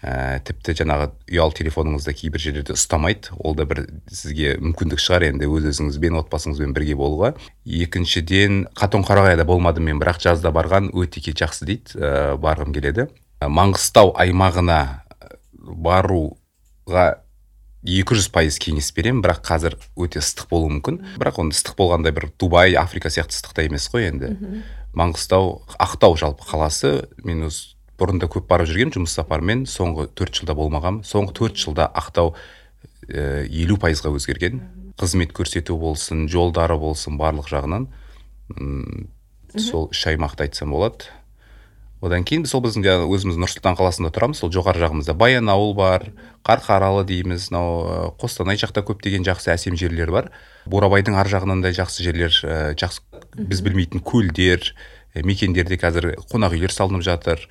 Ә, 0.00 0.40
тіпті 0.48 0.72
жаңағы 0.78 1.10
ұялы 1.28 1.52
телефоныңызды 1.58 2.14
кейбір 2.16 2.40
жерлерде 2.40 2.72
ұстамайды. 2.72 3.34
Ол 3.36 3.52
да 3.58 3.66
бір 3.68 3.82
сізге 4.08 4.54
мүмкіндік 4.56 5.02
шығар 5.02 5.26
енді 5.26 5.50
өз 5.52 5.66
өзіңізбен 5.74 6.16
отбасыңызбен 6.22 6.72
бірге 6.72 6.96
болуға. 6.96 7.34
Екіншіден 7.68 8.62
қатонқарағайда 8.80 9.44
болмадым 9.44 9.90
мен 9.90 10.00
бірақ 10.00 10.22
жазда 10.24 10.54
барған. 10.56 10.88
Өте 10.96 11.20
жақсы 11.20 11.68
дейді 11.68 12.00
ә, 12.00 12.38
барғым 12.40 12.72
келеді. 12.72 13.10
Маңғыстау 13.40 14.12
аймағына 14.20 14.80
баруға 15.60 17.06
200 17.86 18.28
пайыз 18.34 18.58
кеңес 18.60 18.90
беремін 18.92 19.22
бірақ 19.24 19.40
қазір 19.46 19.76
өте 19.96 20.20
ыстық 20.20 20.50
болуы 20.50 20.74
мүмкін. 20.76 20.98
Бірақ 21.20 21.40
оны 21.40 21.54
ыстық 21.54 21.78
болғандай 21.78 22.12
бір 22.12 22.28
дубай 22.38 22.76
африка 22.76 23.08
сияқты 23.08 23.38
ыстықта 23.38 23.64
емес 23.64 23.88
қой 23.88 24.10
енді. 24.10 24.34
Маңғыстау 24.92 25.62
ақтау 25.80 26.18
жалпы 26.20 26.44
қаласы. 26.44 27.08
Мен 27.24 27.46
өз 27.48 27.78
бұрында 28.00 28.28
көп 28.32 28.50
барып 28.50 28.68
жүргенмін 28.68 28.98
жұмыс 28.98 29.16
сапарымен 29.16 29.64
соңғы 29.68 30.10
төрт 30.16 30.36
жылда 30.36 30.56
болмаған 30.58 31.00
соңғы 31.08 31.36
төрт 31.40 31.60
жылда 31.60 31.88
ақтау 31.96 32.34
елу 33.08 33.78
ә, 33.78 33.80
пайызға 33.80 34.12
өзгерген. 34.12 34.60
Қызмет 35.00 35.32
көрсету 35.32 35.78
болсын 35.80 36.26
жолдары 36.28 36.76
болсын 36.76 37.16
барлық 37.16 37.48
жағынан. 37.48 37.88
Сол 39.56 39.88
үш 39.88 40.04
аймақты 40.12 40.44
айтсам 40.44 40.76
болады. 40.76 41.08
Одан 42.00 42.24
кейін 42.24 42.46
сол 42.48 42.62
біздің 42.64 42.84
жаңағы 42.84 43.08
өзіміз 43.12 43.36
нұр 43.40 43.50
сұлтан 43.52 43.76
қаласында 43.76 44.10
тұрамыз 44.14 44.40
сол 44.40 44.50
жоғары 44.52 44.80
жағымызда 44.80 45.14
баянауыл 45.20 45.74
бар 45.76 46.06
қарқаралы 46.48 47.04
дейміз 47.08 47.50
мынау 47.52 48.14
қостанай 48.20 48.56
жақта 48.60 48.82
көптеген 48.88 49.26
жақсы 49.26 49.52
әсем 49.52 49.76
жерлер 49.76 50.12
бар. 50.14 50.30
Бурабайдың 50.64 51.18
ар 51.20 51.28
жағынан 51.28 51.60
да 51.60 51.74
жақсы 51.76 52.06
жерлер 52.06 52.32
ә, 52.40 52.72
жақсы 52.80 53.04
біз 53.36 53.60
білмейтін 53.66 54.00
көлдер 54.00 54.72
ә, 55.12 55.20
мекендерде 55.26 55.76
қазір 55.76 56.14
қонақ 56.32 56.56
үйлер 56.56 56.72
салынып 56.72 57.04
жатыр. 57.04 57.44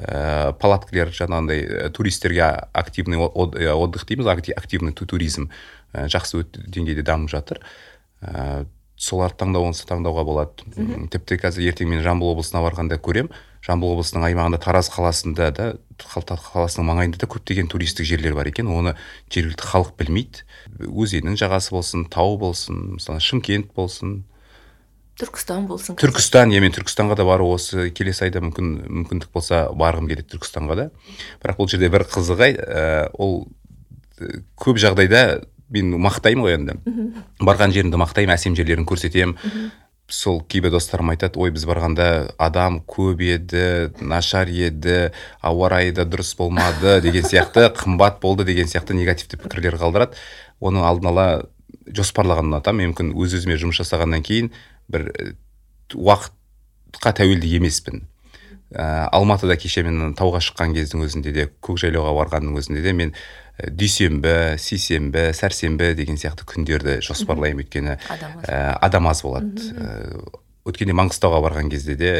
Ә, 0.00 0.56
палаткалер 0.56 1.12
жаңағындай 1.12 1.92
туристерге 1.92 2.48
активный 2.72 3.20
отдых 3.20 4.08
дейміз 4.08 4.32
активный 4.32 4.96
туризм 4.96 5.50
ә, 5.92 6.08
жақсы 6.08 6.46
деңгейде 6.56 7.04
дамып 7.04 7.28
жатыр. 7.28 7.60
Ә, 8.24 8.64
соларды 8.96 9.44
таңдау 9.44 9.68
таңдауға 9.76 10.24
болады. 10.24 10.64
Тіпті 11.12 11.36
қазір 11.44 11.68
ертең 11.68 11.92
мен 11.92 12.02
жамбыл 12.04 12.32
облысына 12.32 12.64
барғанда 12.64 12.96
көремін 13.00 13.32
жамбыл 13.64 13.94
облысының 13.94 14.24
аймағында 14.30 14.60
тараз 14.62 14.88
қаласында 14.92 15.50
да 15.56 15.66
қаласының 16.00 16.86
маңайында 16.88 17.20
да 17.20 17.28
көптеген 17.30 17.68
туристік 17.68 18.08
жерлер 18.08 18.34
бар 18.38 18.48
екен. 18.48 18.70
Оны 18.72 18.94
жергілікті 19.32 19.68
халық 19.68 19.92
білмейді. 20.00 20.44
Өзеннің 20.88 21.36
жағасы 21.40 21.74
болсын 21.74 22.06
тау 22.08 22.38
болсын 22.40 22.96
мысалы 22.96 23.20
шымкент 23.20 23.74
болсын. 23.76 24.22
Түркістан 25.20 25.66
болсын 25.68 25.98
түркістан 26.00 26.54
иә 26.54 26.62
мен 26.64 26.72
түркістанға 26.72 27.18
да 27.20 27.26
бару 27.28 27.50
осы 27.52 27.90
келесі 27.92 28.24
айда 28.30 28.40
мүмкін 28.40 28.70
мүмкіндік 28.88 29.34
болса 29.34 29.66
барғым 29.76 30.08
келеді 30.08 30.30
түркістанға 30.32 30.76
да. 30.78 30.86
Бірақ 31.42 31.60
бұл 31.60 31.68
жерде 31.68 31.90
бір 31.92 32.06
қызығы 32.08 32.54
ә, 32.56 33.10
ол 33.12 33.42
көп 34.56 34.80
жағдайда 34.80 35.42
мен 35.70 35.92
мақтаймын 36.00 36.46
ғой 36.46 36.56
енді. 36.56 36.78
Барған 37.44 37.76
жерімді 37.76 38.00
мақтаймын 38.00 38.34
әсем 38.34 38.56
жерлерін 38.56 38.88
көрсетемін. 38.88 39.36
Сол 40.10 40.40
кейбір 40.42 40.74
достарым 40.74 41.12
айтады 41.14 41.38
ой 41.40 41.52
біз 41.54 41.64
барғанда 41.68 42.06
адам 42.38 42.80
көп 42.82 43.22
еді 43.22 43.94
нашар 44.02 44.50
еді 44.50 45.12
ауа 45.40 45.70
райы 45.70 45.94
да 45.94 46.04
дұрыс 46.04 46.34
болмады 46.38 46.98
деген 47.00 47.24
сияқты 47.24 47.68
қымбат 47.76 48.20
болды 48.20 48.44
деген 48.44 48.66
сияқты 48.66 48.94
негативті 48.98 49.38
пікірлер 49.38 49.78
қалдырады. 49.80 50.18
Оны 50.60 50.82
алдын 50.84 51.12
ала 51.12 51.26
жоспарлаған 51.86 52.50
ұнатамын 52.50 52.90
мүмкін 52.90 53.12
өз 53.14 53.38
өзіме 53.38 53.58
жұмыс 53.60 53.80
жасағаннан 53.80 54.24
кейін 54.26 54.50
бір 54.90 55.10
уақытқа 55.94 57.14
тәуелді 57.22 57.54
емеспін. 57.60 58.04
Ә, 58.70 59.08
алматыда 59.10 59.56
кеше 59.58 59.82
мен 59.82 60.14
тауға 60.18 60.42
шыққан 60.44 60.74
кездің 60.76 61.06
өзінде 61.06 61.32
де 61.34 61.48
көкжайлауға 61.62 62.12
барғанның 62.20 62.60
өзінде 62.60 62.84
де 62.84 62.92
мен 62.94 63.14
дүйсенбі 63.68 64.56
сейсенбі 64.60 65.30
сәрсенбі 65.36 65.92
деген 65.98 66.18
сияқты 66.20 66.46
күндерді 66.48 67.00
жоспарлаймын 67.04 67.64
өйткені 67.64 67.98
Адам 68.08 68.38
аз. 68.38 68.48
ә, 68.48 68.78
адам 68.80 69.10
аз 69.10 69.22
болады. 69.26 69.68
Ә, 69.74 70.24
өткенде 70.70 70.96
маңғыстауға 70.96 71.42
барған 71.46 71.70
кезде 71.72 71.96
де 71.96 72.12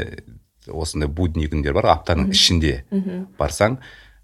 осындай 0.68 1.08
будний 1.08 1.48
күндер 1.50 1.74
бар 1.76 1.90
аптаның 1.96 2.30
ішінде 2.34 2.84
барсаң 3.38 3.78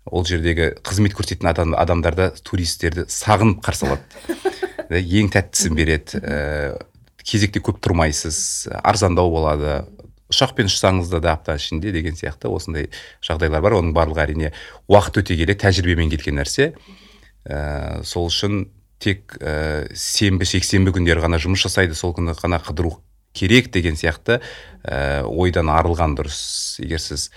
ол 0.06 0.26
жердегі 0.26 0.70
қызмет 0.86 1.16
көрсететін 1.18 1.50
адам, 1.50 1.74
адамдарды 1.78 2.30
туристерді 2.46 3.06
сағынып 3.10 3.62
қарсы 3.64 3.88
алады. 3.88 4.02
Ең 5.18 5.32
тәттісін 5.34 5.74
береді. 5.74 6.20
Ә, 6.22 6.76
кезекте 7.26 7.60
көп 7.64 7.80
тұрмайсыз 7.82 8.68
арзандау 8.86 9.32
болады. 9.34 9.80
Ұшақпен 10.30 10.70
ұшсаңыз 10.70 11.10
да 11.10 11.34
апта 11.34 11.56
ішінде 11.58 11.92
деген 11.94 12.14
сияқты 12.18 12.50
осындай 12.50 12.88
жағдайлар 13.26 13.62
бар. 13.62 13.76
Оның 13.80 13.94
барлығы 13.96 14.22
әрине 14.24 14.52
уақыт 14.90 15.20
өте 15.22 15.36
келе 15.38 15.54
тәжірибемен 15.58 16.10
келген 16.10 16.38
нәрсе. 16.40 16.72
Ә, 17.46 18.02
сол 18.04 18.28
үшін 18.30 18.66
тек 19.02 19.36
ә, 19.40 19.86
сенбі 19.94 20.48
жексенбі 20.48 20.94
күндері 20.96 21.24
ғана 21.24 21.40
жұмыс 21.42 21.66
жасайды 21.66 21.96
сол 21.98 22.14
күні 22.16 22.34
ғана 22.38 22.60
қыдыру 22.62 22.96
керек 23.36 23.70
деген 23.74 23.98
сияқты 23.98 24.40
ә, 24.82 25.22
ойдан 25.24 25.70
арылған 25.72 26.16
дұрыс. 26.16 26.80
Егер 26.80 27.02
сіз 27.02 27.28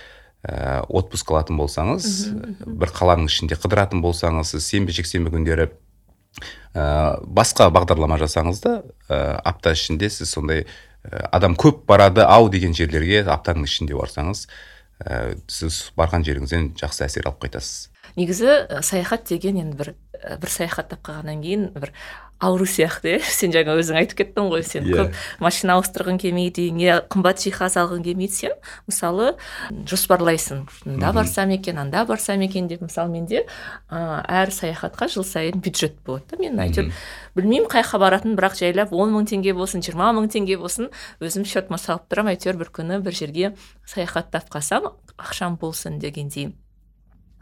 ә, 0.42 0.80
отпуск 0.88 1.30
алатын 1.30 1.60
болсаңыз 1.60 2.08
бір 2.64 2.94
қаланың 2.96 3.28
ішінде 3.28 3.58
қыдыратын 3.60 4.02
болсаңыз 4.04 4.54
сіз 4.54 4.66
сенбі 4.72 4.96
жексенбі 4.96 5.32
күндері 5.34 5.68
ә, 6.72 7.20
басқа 7.24 7.68
бағдарлама 7.74 8.18
жасаңыз 8.22 8.64
да 8.64 8.74
ә, 9.08 9.36
апта 9.44 9.74
ішінде 9.76 10.08
сіз 10.10 10.32
сондай 10.32 10.64
ә, 10.64 11.28
адам 11.30 11.58
көп 11.60 11.84
барады 11.90 12.24
ау 12.24 12.48
деген 12.48 12.72
жерлерге 12.76 13.26
аптаның 13.28 13.68
ішінде 13.68 13.98
барсаңыз 14.00 14.46
ә, 15.04 15.36
сіз 15.50 15.90
барған 16.00 16.24
жеріңізден 16.24 16.72
жақсы 16.80 17.04
әсер 17.04 17.28
алып 17.28 17.44
қайтасыз. 17.44 17.90
Негізі 18.20 18.50
ә, 18.68 18.82
саяхат 18.86 19.26
деген 19.30 19.60
енді 19.64 19.78
бір 19.80 19.94
ә, 20.20 20.36
бір 20.40 20.52
саяхаттап 20.52 21.00
қалғаннан 21.06 21.40
кейін 21.42 21.70
бір 21.74 21.94
ауру 22.40 22.64
сияқты. 22.64 23.18
Иә 23.18 23.24
сен 23.38 23.52
жаңа 23.52 23.74
өзің 23.76 23.98
айтып 24.00 24.22
кеттің 24.22 24.48
ғой 24.52 24.64
сен 24.64 24.86
Иә. 24.88 24.96
көп 24.96 25.18
машина 25.44 25.76
ауыстырғың 25.76 26.20
келмейді 26.22 26.64
үйіңе 26.70 26.94
қымбат 27.12 27.42
жиһаз 27.44 27.76
алғың 27.80 28.04
келмейді 28.06 28.36
сен 28.36 28.54
мысалы 28.88 29.34
жоспарлайсың. 29.70 30.64
Мында 30.86 31.12
барсам 31.16 31.52
екен 31.52 31.80
анда 31.82 32.06
барсам 32.08 32.40
екен 32.46 32.68
деп 32.70 32.80
мысалы 32.86 33.12
менде 33.12 33.44
ә, 33.90 34.24
әр 34.24 34.52
саяхатқа 34.56 35.10
жыл 35.12 35.26
сайын 35.28 35.60
бюджет 35.60 36.00
болады 36.06 36.32
да 36.32 36.40
мен 36.40 36.56
әйтеуір 36.64 36.94
білмеймін 37.36 37.68
қай 37.68 37.84
жаққа 37.84 38.00
баратынын 38.00 38.40
бірақ 38.40 38.56
жайлап 38.56 38.96
он 38.96 39.12
мың 39.14 39.28
теңге 39.28 39.54
болсын 39.54 39.84
жиырма 39.84 40.10
мың 40.16 40.30
теңге 40.32 40.56
болсын 40.60 40.88
өзім 41.20 41.44
счетыма 41.44 41.78
салып 41.78 42.08
тұрамын 42.08 42.34
әйтеуір 42.34 42.58
бір 42.64 42.72
күні 42.80 43.00
бір 43.04 43.20
жерге 43.20 43.52
саяхаттап 43.84 44.48
қалсам 44.48 44.94
ақшам 45.20 45.60
болсын 45.60 46.00
дегендей. 46.00 46.54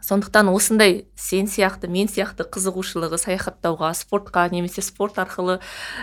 Сондықтан 0.01 0.49
осындай 0.51 1.05
сен 1.15 1.47
сияқты 1.51 1.89
мен 1.91 2.07
сияқты 2.07 2.47
қызығушылығы 2.47 3.19
саяхаттауға 3.19 3.91
спортқа 3.97 4.47
немесе 4.51 4.81
спорт 4.81 5.19
арқылы 5.21 5.59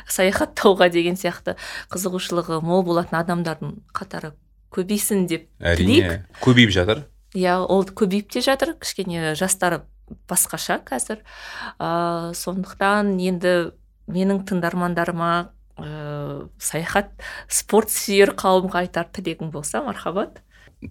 саяхаттауға 0.08 0.90
деген 0.92 1.16
сияқты 1.16 1.56
қызығушылығы 1.92 2.60
мол 2.62 2.84
болатын 2.86 3.20
адамдардың 3.22 3.78
қатары 3.96 4.34
көбейсін 4.74 5.26
деп 5.30 5.48
әрине 5.60 6.24
көбейіп 6.44 6.72
жатыр. 6.74 7.04
Иә 7.36 7.58
ол 7.64 7.84
көбейіп 7.84 8.30
те 8.32 8.42
жатыр. 8.44 8.74
Кішкене 8.80 9.34
жастар 9.38 9.82
басқаша 10.28 10.80
қазір. 10.86 11.22
Ә, 11.78 12.32
сондықтан 12.36 13.16
енді 13.20 13.54
менің 14.08 14.44
тыңдармандарыма 14.48 15.32
ә, 15.76 16.46
саяхат 16.58 17.12
спорт 17.48 17.92
сүйер 17.92 18.34
қауымға 18.38 18.86
айтар 18.86 19.10
тілегің 19.12 19.50
болса 19.54 19.82
мархабат. 19.84 20.42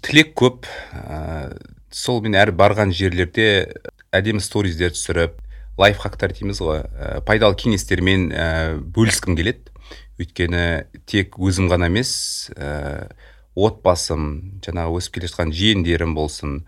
Тілек 0.05 0.33
көп 0.37 0.69
ә, 0.93 1.55
сол 1.95 2.19
мен 2.25 2.35
әр 2.35 2.51
барған 2.51 2.91
жерлерде 2.95 3.71
әдемі 4.15 4.43
сториздер 4.43 4.91
түсіріп 4.95 5.39
лайфхактар 5.79 6.33
дейміз 6.35 6.59
ғой. 6.63 6.83
Ә, 6.83 7.21
пайдалы 7.27 7.55
кеңестермен 7.59 8.27
ә, 8.31 8.47
бөліскім 8.95 9.37
келеді. 9.39 9.71
Өйткені 10.19 10.87
тек 11.07 11.35
өзім 11.39 11.69
ғана 11.71 11.89
емес 11.91 12.51
ә, 12.55 13.11
отбасым 13.55 14.59
жаңағы 14.63 14.99
өсіп 14.99 15.17
келе 15.17 15.31
жатқан 15.31 15.51
жиендерім 15.55 16.15
болсын 16.15 16.61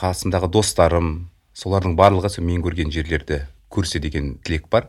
қасымдағы 0.00 0.50
достарым 0.52 1.10
солардың 1.56 1.96
барлығы 1.96 2.32
сол 2.32 2.44
мен 2.48 2.64
көрген 2.64 2.92
жерлерді 2.92 3.42
көрсе 3.72 4.00
деген 4.00 4.38
тілек 4.44 4.68
бар. 4.72 4.88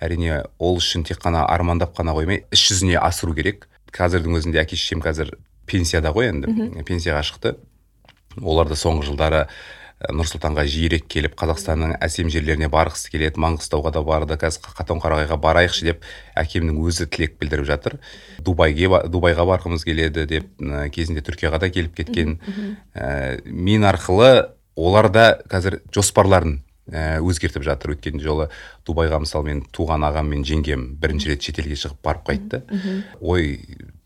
Әрине 0.00 0.46
ол 0.58 0.80
үшін 0.80 1.04
тек 1.04 1.20
қана 1.20 1.44
армандап 1.48 1.92
қана 1.96 2.16
қоймай 2.16 2.44
іс 2.52 2.64
жүзіне 2.70 2.96
асыру 3.00 3.36
керек. 3.36 3.68
Қазірдің 3.92 4.36
өзінде 4.38 4.60
әке 4.62 4.76
шешем 4.76 5.02
қазір 5.04 5.34
пенсияда 5.68 6.12
ғой 6.14 6.30
енді 6.30 6.84
пенсияға 6.88 7.24
шықты. 7.26 7.56
Олар 8.38 8.68
да 8.70 8.78
соңғы 8.78 9.08
жылдары 9.10 9.40
ә, 9.46 10.12
нұр 10.16 10.28
сұлтанға 10.30 10.64
жиірек 10.70 11.08
келіп 11.10 11.34
қазақстанның 11.40 11.96
әсем 12.00 12.30
жерлеріне 12.32 12.70
барғысы 12.72 13.10
келеді 13.12 13.42
маңғыстауға 13.42 13.92
да 13.96 14.02
барды 14.06 14.38
қазір 14.40 14.70
қатонқарағайға 14.78 15.36
барайықшы 15.42 15.90
деп 15.90 16.06
әкемнің 16.40 16.78
өзі 16.86 17.08
тілек 17.10 17.36
білдіріп 17.42 17.68
жатыр. 17.68 17.98
Дубайге 18.38 18.88
ба- 18.88 19.04
дубайға 19.08 19.44
барғымыз 19.50 19.84
келеді 19.84 20.26
деп 20.30 20.48
ә, 20.60 20.88
кезінде 20.94 21.20
түркияға 21.26 21.60
да 21.60 21.70
келіп 21.74 21.96
кеткен. 22.00 22.38
Ә, 22.94 23.42
мен 23.44 23.84
арқылы 23.84 24.50
олар 24.76 25.10
да 25.12 25.26
қазір 25.50 25.82
жоспарларын 25.92 26.62
ә, 26.88 27.18
өзгертіп 27.20 27.62
жатыр. 27.66 27.96
Өткен 27.96 28.20
жолы 28.22 28.48
дубайға 28.86 29.20
мысалы 29.20 29.50
мен 29.52 29.62
туған 29.74 30.06
ағам 30.08 30.30
мен 30.32 30.44
жеңгем 30.46 30.94
бірінші 31.00 31.32
рет 31.34 31.42
шетелге 31.42 31.76
шығып 31.76 32.00
барып 32.04 32.24
қайтты. 32.30 32.62
Ой 33.20 33.60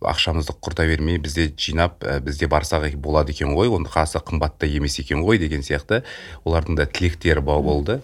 ақшамызды 0.04 0.52
құрта 0.60 0.84
бермей 0.84 1.16
бізде 1.16 1.46
жинап 1.56 2.02
ә, 2.04 2.18
бізде 2.20 2.44
барсақ 2.46 2.90
болады 3.00 3.32
екен 3.32 3.54
ғой 3.56 3.70
оны 3.72 3.88
қасы 3.88 4.20
қымбат 4.20 4.58
та 4.60 4.66
емес 4.68 4.98
екен 5.00 5.22
ғой 5.24 5.38
деген 5.40 5.62
сияқты 5.64 6.02
олардың 6.44 6.76
да 6.76 6.84
тілектері 6.84 7.40
ба- 7.40 7.56
болды. 7.62 8.00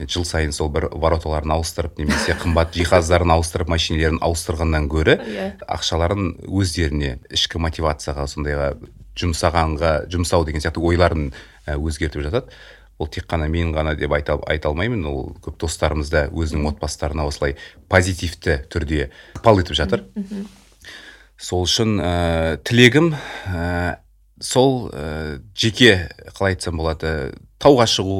жыл 0.00 0.24
сайын 0.24 0.52
сол 0.56 0.70
бір 0.72 0.88
вороталарын 0.88 1.52
ауыстырып 1.52 1.98
немесе 1.98 2.32
қымбат 2.40 2.72
жиһаздарын 2.72 3.28
ауыстырып 3.36 3.68
машинелерін 3.68 4.22
ауыстырғаннан 4.24 4.88
гөрі 4.88 5.18
Иә. 5.20 5.50
ақшаларын 5.68 6.32
өздеріне 6.48 7.18
ішкі 7.30 7.60
мотивацияға 7.60 8.24
сондайға 8.24 8.72
жұмсағанға 9.20 9.92
жұмсау 10.08 10.44
деген 10.48 10.60
сияқты 10.64 10.80
ойларын 10.82 11.28
ә, 11.66 11.76
өзгертіп 11.76 12.24
жатады. 12.24 12.48
Ол 12.98 13.08
тек 13.10 13.26
қана 13.30 13.48
мен 13.50 13.72
ғана 13.74 13.94
деп 13.98 14.12
айта, 14.12 14.38
айта 14.46 14.70
алмаймын. 14.70 15.04
Ол 15.08 15.32
көп 15.42 15.58
достарымыз 15.64 16.10
да 16.12 16.26
өзінің 16.30 16.74
отбасыларына 16.74 17.26
осылай 17.28 17.56
позитивті 17.88 18.62
түрде 18.70 19.10
ықпал 19.38 19.62
етіп 19.62 19.78
жатыр. 19.78 20.04
Сол 21.40 21.64
үшін 21.66 21.98
ә, 21.98 22.12
тілегім 22.62 23.12
ә, 23.50 23.98
сол 24.40 24.88
ә, 24.92 25.40
жеке 25.56 26.08
қалай 26.36 26.54
айтсам 26.54 26.78
болады 26.78 27.34
тауға 27.58 27.88
шығу 27.90 28.18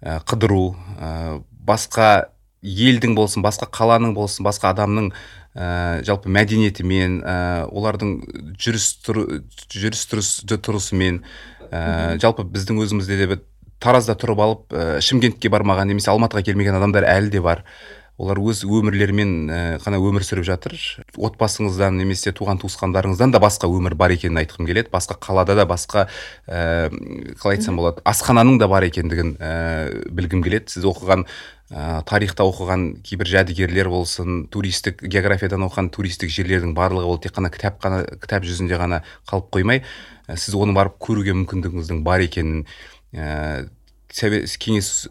ә, 0.00 0.18
қыдыру 0.24 0.72
ә, 0.96 1.42
басқа 1.52 2.32
елдің 2.62 3.16
болсын 3.18 3.44
басқа 3.44 3.68
қаланың 3.74 4.14
болсын 4.16 4.46
басқа 4.46 4.72
адамның 4.72 5.12
ә, 5.12 6.00
жалпы 6.06 6.32
мәдениетімен 6.32 7.20
ә, 7.20 7.36
олардың 7.68 8.16
жүріс 8.56 8.88
жүріс 9.04 10.04
тұрыс 10.08 10.30
тұрысымен 10.48 11.20
ә, 11.68 12.16
жалпы 12.22 12.46
біздің 12.48 12.80
өзімізде 12.86 13.18
де 13.20 13.28
бір 13.34 13.42
таразда 13.82 14.16
тұрып 14.18 14.44
алып 14.44 14.76
ә, 14.76 15.00
шымкентке 15.02 15.50
бармаған 15.52 15.90
немесе 15.90 16.12
алматыға 16.12 16.44
келмеген 16.46 16.78
адамдар 16.78 17.06
әлі 17.08 17.32
де 17.34 17.42
бар. 17.42 17.64
Олар 18.20 18.38
өз 18.38 18.60
өмірлерімен 18.68 19.30
ә, 19.48 19.60
ғана 19.82 19.98
өмір 19.98 20.22
сүріп 20.22 20.44
жатыр. 20.46 20.76
Отбасыңыздан 21.16 21.96
немесе 21.98 22.30
туған 22.36 22.60
туысқандарыңыздан 22.62 23.32
да 23.32 23.40
басқа 23.42 23.70
өмір 23.72 23.96
бар 23.98 24.14
екенін 24.14 24.42
айтқым 24.42 24.68
келеді. 24.68 24.92
Басқа 24.92 25.16
қалада 25.18 25.56
да 25.58 25.64
басқа 25.66 26.04
ә, 26.46 26.92
қалай 27.40 27.56
айтсам 27.56 27.80
болады 27.80 28.04
асхананың 28.06 28.60
да 28.62 28.68
бар 28.70 28.86
екендігін 28.86 29.34
ә, 29.40 29.50
білгім 30.12 30.44
келеді. 30.44 30.70
Сіз 30.76 30.86
оқыған 30.92 31.26
ә, 31.72 32.04
тарихта 32.06 32.44
оқыған 32.46 32.88
кейбір 33.02 33.32
жәдігерлер 33.32 33.88
болсын 33.90 34.46
туристік 34.52 35.02
географиядан 35.02 35.64
оқыған 35.66 35.90
туристік 35.96 36.30
жерлердің 36.30 36.76
барлығы 36.76 37.08
ол 37.08 37.20
тек 37.22 37.34
қана 37.38 37.50
кітап 37.50 37.80
қана 37.82 38.04
кітап 38.20 38.44
жүзінде 38.44 38.78
ғана 38.78 39.02
қалып 39.30 39.48
қоймай 39.56 39.82
ә, 40.28 40.36
сіз 40.36 40.54
оны 40.54 40.76
барып 40.76 41.00
көруге 41.00 41.34
мүмкіндігіңіздің 41.40 42.04
бар 42.04 42.28
екенін 42.28 42.66
ә, 43.14 43.68
совет 44.12 44.50
кеңес 44.60 45.08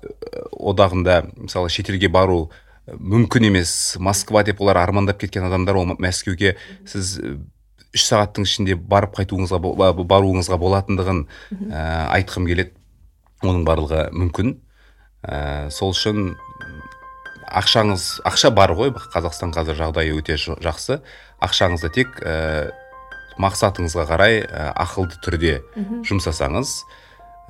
одағында 0.57 1.23
мысалы 1.37 1.71
шетелге 1.73 2.09
бару 2.09 2.49
мүмкін 2.87 3.47
емес. 3.49 3.95
Москва 3.99 4.43
деп 4.43 4.61
олар 4.61 4.81
армандап 4.81 5.19
кеткен 5.21 5.45
адамдар 5.47 5.77
ол 5.77 5.95
мәскеуге 6.01 6.55
сіз 6.89 7.17
үш 7.91 8.05
сағаттың 8.07 8.47
ішінде 8.47 8.75
барып 8.75 9.17
қайтуыңызға 9.19 9.59
баруыңызға 10.07 10.57
болатындығын 10.61 11.25
ә, 11.69 11.81
айтқым 12.17 12.47
келеді. 12.49 12.73
Оның 13.41 13.65
барлығы 13.67 14.05
мүмкін. 14.15 14.55
Ә, 15.25 15.69
сол 15.73 15.93
үшін 15.95 16.35
ақшаңыз 17.51 18.21
ақша 18.27 18.53
бар 18.55 18.73
ғой 18.77 18.93
қазақстан 18.95 19.51
қазір 19.55 19.79
жағдайы 19.81 20.15
өте 20.15 20.37
жақсы. 20.39 21.01
Ақшаңызды 21.43 21.91
тек 21.93 22.21
ә, 22.23 22.71
мақсатыңызға 23.41 24.07
қарай 24.09 24.41
ә, 24.45 24.71
ақылды 24.85 25.19
түрде 25.25 25.59
жұмсасаңыз 26.07 26.81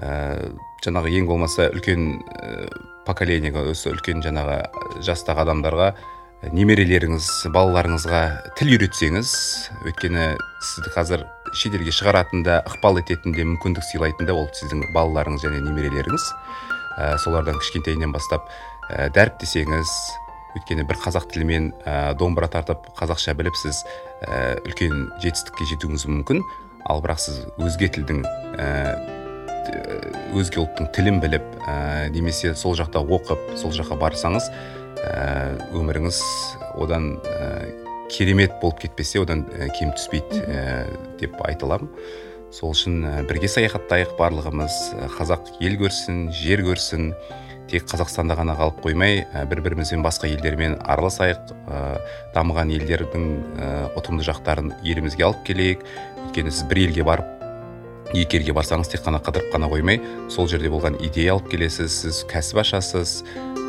ә, 0.02 0.52
жаңағы 0.84 1.14
ең 1.20 1.30
болмаса 1.30 1.70
үлкен 1.72 2.08
ә, 2.22 2.70
поколениеге 3.06 3.70
осы 3.72 3.93
үлкен 3.93 4.24
жаңағы 4.26 4.58
жастағы 5.06 5.45
адамдарға 5.45 5.93
немерелеріңіз 6.49 7.28
балаларыңызға 7.54 8.22
тіл 8.58 8.74
үйретсеңіз 8.74 9.36
өйткені 9.86 10.32
сізді 10.66 10.93
қазір 10.95 11.26
шетелге 11.54 11.91
шығаратын 11.93 12.41
да 12.45 12.62
ықпал 12.66 12.97
ететін 13.02 13.36
де 13.36 13.45
мүмкіндік 13.45 13.86
сыйлайтын 13.86 14.30
да 14.30 14.36
ол 14.38 14.47
сіздің 14.56 14.88
балаларыңыз 14.95 15.45
және 15.45 15.62
немерелеріңіз. 15.68 16.28
Ә, 16.97 17.18
солардан 17.22 17.60
кішкентайынан 17.62 18.14
бастап 18.16 18.49
ә, 18.89 19.10
дәріптесеңіз 19.16 19.93
өйткені 20.58 20.86
бір 20.88 20.99
қазақ 21.04 21.30
тілімен 21.32 21.72
ә, 21.86 22.14
домбыра 22.20 22.49
тартып 22.52 22.89
қазақша 22.97 23.36
біліп 23.38 23.56
сіз 23.60 23.84
ә, 24.26 24.58
үлкен 24.66 25.10
жетістікке 25.24 25.68
жетуіңіз 25.76 26.08
мүмкін. 26.10 26.43
Ал 26.89 27.04
бірақ 27.04 27.22
сіз 27.22 27.43
өзге 27.62 27.91
тілдің 27.93 28.24
ә, 28.58 29.20
өзге 30.38 30.61
ұлттың 30.63 30.89
тілін 30.95 31.19
біліп 31.24 31.45
ә, 31.67 32.09
немесе 32.13 32.53
сол 32.55 32.76
жақта 32.80 33.03
оқып 33.03 33.53
сол 33.59 33.74
жаққа 33.76 33.97
барсаңыз 34.01 34.49
ә, 35.03 35.57
өміріңіз 35.78 36.22
одан 36.82 37.13
ә, 37.26 37.49
керемет 38.11 38.57
болып 38.61 38.82
кетпесе 38.84 39.22
одан 39.24 39.45
ә, 39.55 39.69
кем 39.78 39.93
түспейді 39.97 40.43
ә, 40.45 40.63
деп 41.19 41.38
айта 41.47 41.67
аламын 41.67 41.91
сол 42.51 42.76
үшін 42.76 43.03
ә, 43.05 43.13
бірге 43.28 43.51
саяхаттайық 43.51 44.17
барлығымыз 44.19 44.82
қазақ 45.17 45.55
ел 45.63 45.80
көрсін 45.82 46.28
жер 46.36 46.63
көрсін 46.67 47.13
тек 47.72 47.88
қазақстанда 47.88 48.36
ғана 48.36 48.55
қалып 48.59 48.82
қоймай 48.84 49.22
ә, 49.32 49.45
бір 49.47 49.63
бірімізбен 49.63 50.03
басқа 50.03 50.28
елдермен 50.32 50.76
араласайық 50.84 51.53
ә, 51.72 51.84
дамыған 52.36 52.74
елдердің 52.76 53.28
ә, 53.55 53.69
ұтымды 53.99 54.28
жақтарын 54.28 54.74
елімізге 54.84 55.30
алып 55.30 55.45
келейік. 55.47 55.86
Өйткені 56.28 56.51
сіз 56.51 56.67
бір 56.67 56.84
елге 56.89 57.07
барып 57.07 57.41
екі 58.14 58.39
елге 58.39 58.55
барсаңыз 58.55 58.91
тек 58.91 59.03
қана 59.05 59.22
қыдырып 59.24 59.53
қана 59.53 59.70
қоймай 59.72 60.01
сол 60.32 60.47
жерде 60.51 60.70
болған 60.72 60.97
идея 61.03 61.36
алып 61.36 61.49
келесіз 61.51 61.93
сіз 62.03 62.24
кәсіп 62.32 62.62
ашасыз 62.64 63.22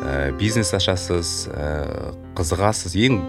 ә, 0.03 0.31
бизнес 0.37 0.73
ашасыз 0.75 1.31
ә, 1.51 2.13
қызығасыз. 2.37 2.97
Ең 2.99 3.19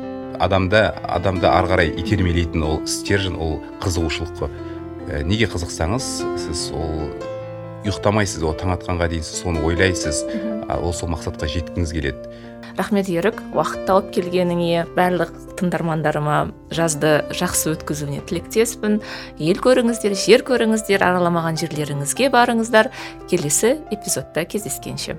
адамда 0.43 0.89
адамды 1.07 1.49
ары 1.51 1.71
қарай 1.71 1.93
итермелейтін 2.03 2.65
ол 2.67 2.81
стержен 2.91 3.39
ол 3.39 3.61
қызығушылық 3.85 4.35
қой. 4.41 4.51
Ә, 5.09 5.23
неге 5.27 5.47
қызықсаңыз 5.53 6.11
сіз 6.47 6.67
ол 6.75 7.13
ұйықтамайсыз 7.85 8.43
ол 8.43 8.57
таң 8.59 8.75
атқанға 8.79 9.11
дейін 9.13 9.27
сіз 9.27 9.45
соны 9.45 9.63
ойлайсыз. 9.65 10.25
Ол 10.81 10.95
сол 10.97 11.13
мақсатқа 11.13 11.47
жеткіңіз 11.53 11.93
келеді. 11.93 12.31
Рахмет 12.79 13.09
ерік. 13.13 13.41
Уақыт 13.55 13.87
тауып 13.89 14.11
келгеніңе 14.15 14.87
барлық 14.97 15.33
тыңдармандарыма 15.59 16.41
жазды. 16.75 17.23
Жақсы 17.35 17.75
өткізуіне 17.75 18.25
тілектеспін. 18.29 19.01
Ел 19.39 19.63
көріңіздер 19.65 20.17
жер 20.19 20.47
көріңіздер 20.47 21.05
араламаған 21.07 21.61
жерлеріңізге 21.63 22.31
барыңыздар. 22.35 22.93
Келесі 23.31 23.79
эпизодта 23.95 24.45
кездескенше. 24.45 25.19